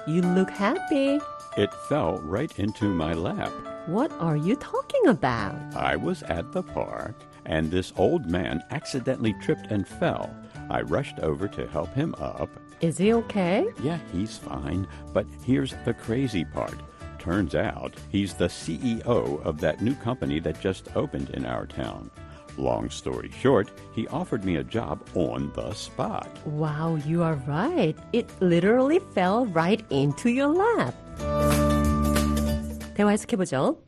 You 0.08 0.22
look 0.22 0.52
happy. 0.52 1.20
It 1.58 1.70
fell 1.90 2.20
right 2.24 2.54
into 2.60 2.88
my 2.94 3.14
lap. 3.14 3.52
What 3.88 4.12
are 4.20 4.38
you 4.38 4.56
talking 4.56 5.08
about? 5.08 5.56
I 5.76 5.96
was 5.96 6.24
at 6.24 6.52
the 6.52 6.62
park, 6.62 7.16
and 7.47 7.71
this 7.71 7.93
old 7.97 8.27
man 8.27 8.63
accidentally 8.71 9.35
tripped 9.43 9.71
and 9.71 9.87
fell. 9.87 10.35
I 10.71 10.83
rushed 10.83 11.19
over 11.21 11.49
to 11.49 11.67
help 11.69 11.93
him 11.95 12.15
up. 12.19 12.51
Is 12.81 12.99
he 12.99 13.13
okay? 13.15 13.67
Yeah, 13.83 13.99
he's 14.13 14.39
fine. 14.39 14.87
But 15.13 15.27
here's 15.45 15.75
the 15.85 15.95
crazy 15.95 16.45
part. 16.45 16.79
Turns 17.19 17.55
out 17.55 17.95
he's 18.11 18.35
the 18.35 18.49
CEO 18.49 19.41
of 19.45 19.61
that 19.61 19.81
new 19.81 19.95
company 19.95 20.41
that 20.41 20.61
just 20.61 20.89
opened 20.97 21.31
in 21.31 21.47
our 21.47 21.67
town. 21.67 22.11
Long 22.59 22.91
story 22.91 23.31
short, 23.41 23.71
he 23.95 24.07
offered 24.09 24.45
me 24.45 24.57
a 24.57 24.65
job 24.65 25.01
on 25.15 25.53
the 25.55 25.73
spot. 25.73 26.29
Wow, 26.45 26.97
you 27.07 27.23
are 27.23 27.37
right. 27.47 27.97
It 28.13 28.29
literally 28.41 28.99
fell 29.15 29.47
right 29.47 29.83
into 29.91 30.31
your 30.31 30.49
lap. 30.49 30.95
대화 32.95 33.11
해석해보죠. 33.13 33.79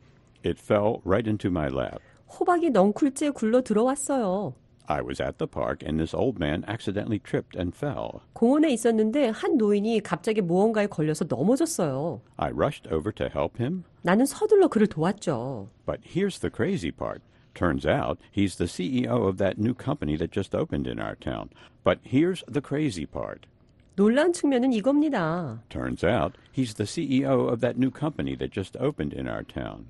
It 0.43 0.57
fell 0.57 1.01
right 1.03 1.27
into 1.27 1.49
my 1.51 1.67
lap. 1.67 2.01
호박이 2.39 2.71
넝쿨째 2.71 3.31
굴러 3.31 3.61
들어왔어요. 3.61 4.53
I 4.87 5.01
was 5.01 5.19
at 5.21 5.37
the 5.39 5.47
park 5.47 5.81
and 5.83 5.99
this 5.99 6.13
old 6.13 6.37
man 6.39 6.63
accidentally 6.67 7.19
tripped 7.19 7.57
and 7.57 7.75
fell. 7.75 8.21
공원에 8.33 8.71
있었는데 8.71 9.29
한 9.29 9.57
노인이 9.57 9.99
갑자기 10.01 10.41
무언가에 10.41 10.87
걸려서 10.87 11.25
넘어졌어요. 11.25 12.21
I 12.37 12.51
rushed 12.51 12.87
over 12.93 13.11
to 13.13 13.27
help 13.27 13.59
him. 13.59 13.83
나는 14.03 14.25
서둘러 14.25 14.67
그를 14.67 14.87
도왔죠. 14.87 15.69
But 15.85 16.01
here's 16.03 16.39
the 16.39 16.51
crazy 16.53 16.91
part. 16.91 17.21
Turns 17.55 17.87
out 17.87 18.19
he's 18.31 18.57
the 18.57 18.67
CEO 18.67 19.27
of 19.27 19.37
that 19.37 19.57
new 19.57 19.73
company 19.73 20.17
that 20.17 20.31
just 20.31 20.53
opened 20.55 20.87
in 20.87 20.99
our 20.99 21.15
town. 21.15 21.49
But 21.83 21.99
here's 22.03 22.43
the 22.45 22.61
crazy 22.61 23.05
part. 23.05 23.47
놀라운 23.95 24.33
측면은 24.33 24.73
이겁니다. 24.73 25.61
Turns 25.69 26.05
out 26.05 26.33
he's 26.51 26.75
the 26.75 26.83
CEO 26.85 27.47
of 27.49 27.61
that 27.61 27.79
new 27.79 27.89
company 27.89 28.35
that 28.37 28.51
just 28.51 28.77
opened 28.77 29.17
in 29.17 29.25
our 29.27 29.43
town. 29.43 29.85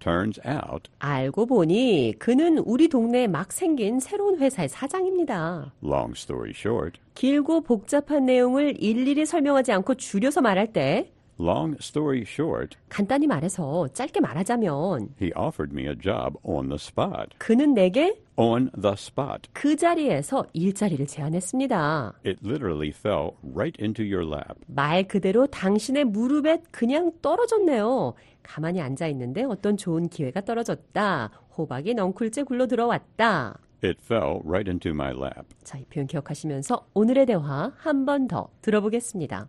Turns 0.00 0.40
out 0.46 0.90
알고 0.98 1.46
보니 1.46 2.14
그는 2.18 2.58
우리 2.58 2.88
동네에 2.88 3.26
막 3.26 3.52
생긴 3.52 4.00
새로운 4.00 4.38
회사의 4.38 4.68
사장입니다. 4.68 5.72
long 5.82 6.12
story 6.16 6.52
short, 6.54 7.00
길고 7.14 7.62
복잡한 7.62 8.26
내용을 8.26 8.82
일일이 8.82 9.24
설명하지 9.24 9.72
않고 9.72 9.94
줄여서 9.94 10.40
말할 10.42 10.72
때 10.72 11.10
long 11.40 11.76
story 11.80 12.22
short, 12.26 12.76
간단히 12.88 13.26
말해서 13.26 13.88
짧게 13.88 14.20
말하자면 14.20 15.14
he 15.20 15.32
offered 15.36 15.72
me 15.72 15.88
a 15.88 15.94
job 15.98 16.36
on 16.42 16.68
the 16.68 16.76
spot. 16.76 17.30
그는 17.38 17.74
내게 17.74 18.16
On 18.36 18.68
the 18.80 18.94
spot. 18.94 19.48
그 19.52 19.76
자리에서 19.76 20.44
일자리를 20.54 21.06
제안했습니다. 21.06 22.14
It 22.26 22.40
literally 22.44 22.88
fell 22.88 23.30
right 23.54 23.80
into 23.80 24.04
your 24.04 24.26
lap. 24.28 24.60
말 24.66 25.04
그대로 25.06 25.46
당신의 25.46 26.04
무릎에 26.06 26.60
그냥 26.72 27.12
떨어졌네요. 27.22 28.14
가만히 28.44 28.80
앉아 28.80 29.08
있는데 29.08 29.42
어떤 29.42 29.76
좋은 29.76 30.08
기회가 30.08 30.40
떨어졌다. 30.42 31.30
호박이 31.58 31.94
넝쿨째 31.94 32.44
굴러 32.44 32.68
들어왔다. 32.68 33.58
It 33.82 33.98
fell 34.02 34.40
right 34.46 34.70
into 34.70 34.92
my 34.92 35.10
lap. 35.10 35.48
자, 35.64 35.76
이 35.78 35.84
표현 35.86 36.06
기억하시면서 36.06 36.86
오늘의 36.94 37.26
대화 37.26 37.72
한 37.76 38.04
번 38.06 38.28
더 38.28 38.48
들어보겠습니다. 38.62 39.48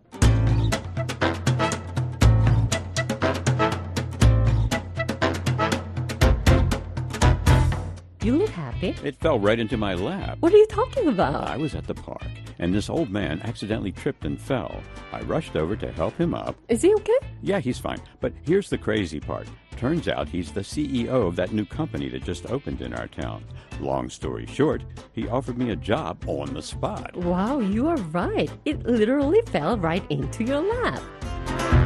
You 8.26 8.38
look 8.38 8.50
happy. 8.50 8.92
It 9.04 9.14
fell 9.14 9.38
right 9.38 9.56
into 9.56 9.76
my 9.76 9.94
lap. 9.94 10.38
What 10.40 10.52
are 10.52 10.56
you 10.56 10.66
talking 10.66 11.06
about? 11.06 11.46
I 11.46 11.56
was 11.56 11.76
at 11.76 11.86
the 11.86 11.94
park, 11.94 12.26
and 12.58 12.74
this 12.74 12.90
old 12.90 13.08
man 13.08 13.40
accidentally 13.44 13.92
tripped 13.92 14.24
and 14.24 14.36
fell. 14.36 14.82
I 15.12 15.20
rushed 15.20 15.54
over 15.54 15.76
to 15.76 15.92
help 15.92 16.16
him 16.16 16.34
up. 16.34 16.56
Is 16.68 16.82
he 16.82 16.92
okay? 16.92 17.18
Yeah, 17.40 17.60
he's 17.60 17.78
fine. 17.78 18.00
But 18.20 18.32
here's 18.42 18.68
the 18.68 18.78
crazy 18.78 19.20
part. 19.20 19.46
Turns 19.76 20.08
out 20.08 20.28
he's 20.28 20.50
the 20.50 20.62
CEO 20.62 21.28
of 21.28 21.36
that 21.36 21.52
new 21.52 21.64
company 21.64 22.08
that 22.08 22.24
just 22.24 22.50
opened 22.50 22.80
in 22.80 22.94
our 22.94 23.06
town. 23.06 23.44
Long 23.78 24.10
story 24.10 24.46
short, 24.46 24.82
he 25.12 25.28
offered 25.28 25.56
me 25.56 25.70
a 25.70 25.76
job 25.76 26.18
on 26.26 26.52
the 26.52 26.62
spot. 26.62 27.14
Wow, 27.14 27.60
you 27.60 27.86
are 27.86 27.96
right. 28.10 28.50
It 28.64 28.84
literally 28.84 29.42
fell 29.52 29.78
right 29.78 30.04
into 30.10 30.42
your 30.42 30.62
lap. 30.62 31.85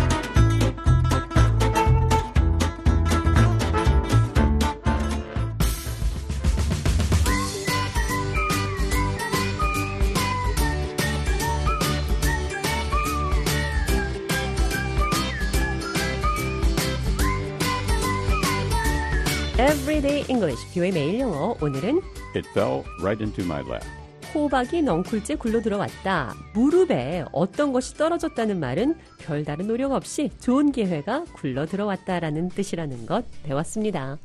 Everyday 19.91 20.24
English, 20.30 20.72
VOA 20.72 20.93
매일 20.93 21.18
영어. 21.18 21.57
오늘은 21.61 22.01
It 22.36 22.49
fell 22.51 22.84
right 23.01 23.20
into 23.20 23.45
my 23.45 23.61
lap. 23.68 23.84
호박이 24.32 24.82
넝쿨째 24.82 25.34
굴러 25.34 25.61
들어왔다. 25.61 26.32
무릎에 26.55 27.24
어떤 27.32 27.72
것이 27.72 27.97
떨어졌다는 27.97 28.61
말은 28.61 28.95
별다른 29.18 29.66
노력 29.66 29.91
없이 29.91 30.30
좋은 30.38 30.70
기회가 30.70 31.24
굴러 31.32 31.66
들어왔다라는 31.66 32.51
뜻이라는 32.51 33.07
것 33.07 33.24
배웠습니다. 33.43 34.18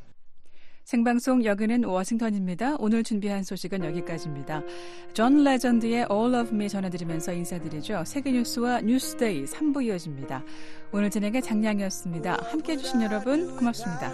생방송 0.86 1.44
여기는 1.46 1.84
워싱턴입니다. 1.84 2.76
오늘 2.78 3.04
준비한 3.04 3.44
소식은 3.44 3.84
여기까지입니다. 3.86 4.62
존 5.16 5.44
레전드의 5.44 6.06
All 6.12 6.36
of 6.36 6.54
Me 6.54 6.70
전해드리면서 6.70 7.34
인사드리죠. 7.34 8.04
세계 8.06 8.32
뉴스와 8.32 8.82
뉴스데이 8.82 9.46
3부 9.46 9.84
이어집니다. 9.84 10.44
오늘 10.92 11.10
진행의 11.10 11.42
장량이었습니다. 11.42 12.38
함께 12.52 12.74
해 12.74 12.78
주신 12.78 13.02
여러분 13.02 13.58
고맙습니다. 13.58 14.14